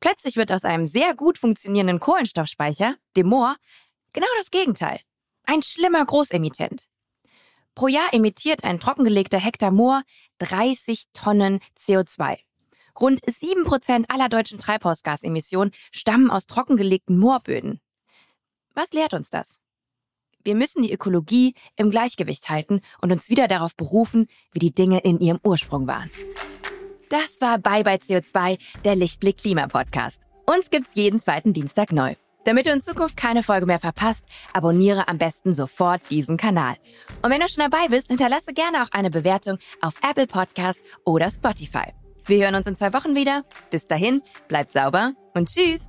Plötzlich 0.00 0.36
wird 0.36 0.52
aus 0.52 0.64
einem 0.64 0.84
sehr 0.84 1.14
gut 1.14 1.38
funktionierenden 1.38 1.98
Kohlenstoffspeicher, 1.98 2.96
dem 3.16 3.28
Moor, 3.28 3.56
genau 4.12 4.26
das 4.38 4.50
Gegenteil. 4.50 5.00
Ein 5.52 5.60
schlimmer 5.60 6.06
Großemittent. 6.06 6.88
Pro 7.74 7.86
Jahr 7.86 8.14
emittiert 8.14 8.64
ein 8.64 8.80
trockengelegter 8.80 9.38
Hektar 9.38 9.70
Moor 9.70 10.02
30 10.38 11.02
Tonnen 11.12 11.60
CO2. 11.78 12.38
Rund 12.98 13.20
7% 13.20 14.06
aller 14.08 14.30
deutschen 14.30 14.58
Treibhausgasemissionen 14.58 15.74
stammen 15.90 16.30
aus 16.30 16.46
trockengelegten 16.46 17.18
Moorböden. 17.18 17.82
Was 18.72 18.94
lehrt 18.94 19.12
uns 19.12 19.28
das? 19.28 19.60
Wir 20.42 20.54
müssen 20.54 20.84
die 20.84 20.92
Ökologie 20.94 21.54
im 21.76 21.90
Gleichgewicht 21.90 22.48
halten 22.48 22.80
und 23.02 23.12
uns 23.12 23.28
wieder 23.28 23.46
darauf 23.46 23.76
berufen, 23.76 24.28
wie 24.52 24.58
die 24.58 24.74
Dinge 24.74 25.00
in 25.00 25.20
ihrem 25.20 25.40
Ursprung 25.44 25.86
waren. 25.86 26.10
Das 27.10 27.42
war 27.42 27.58
Bye 27.58 27.84
Bye 27.84 27.98
CO2, 27.98 28.58
der 28.86 28.96
Lichtblick 28.96 29.36
Klima 29.36 29.66
Podcast. 29.66 30.22
Uns 30.46 30.70
gibt's 30.70 30.92
jeden 30.94 31.20
zweiten 31.20 31.52
Dienstag 31.52 31.92
neu. 31.92 32.14
Damit 32.44 32.66
du 32.66 32.70
in 32.70 32.80
Zukunft 32.80 33.16
keine 33.16 33.42
Folge 33.42 33.66
mehr 33.66 33.78
verpasst, 33.78 34.24
abonniere 34.52 35.08
am 35.08 35.18
besten 35.18 35.52
sofort 35.52 36.02
diesen 36.10 36.36
Kanal. 36.36 36.74
Und 37.22 37.30
wenn 37.30 37.40
du 37.40 37.48
schon 37.48 37.68
dabei 37.68 37.88
bist, 37.88 38.08
hinterlasse 38.08 38.52
gerne 38.52 38.82
auch 38.82 38.90
eine 38.92 39.10
Bewertung 39.10 39.58
auf 39.80 39.94
Apple 40.08 40.26
Podcast 40.26 40.80
oder 41.04 41.30
Spotify. 41.30 41.92
Wir 42.26 42.44
hören 42.44 42.54
uns 42.54 42.66
in 42.66 42.76
zwei 42.76 42.92
Wochen 42.92 43.14
wieder. 43.14 43.44
Bis 43.70 43.86
dahin, 43.86 44.22
bleibt 44.48 44.72
sauber 44.72 45.12
und 45.34 45.48
tschüss. 45.48 45.88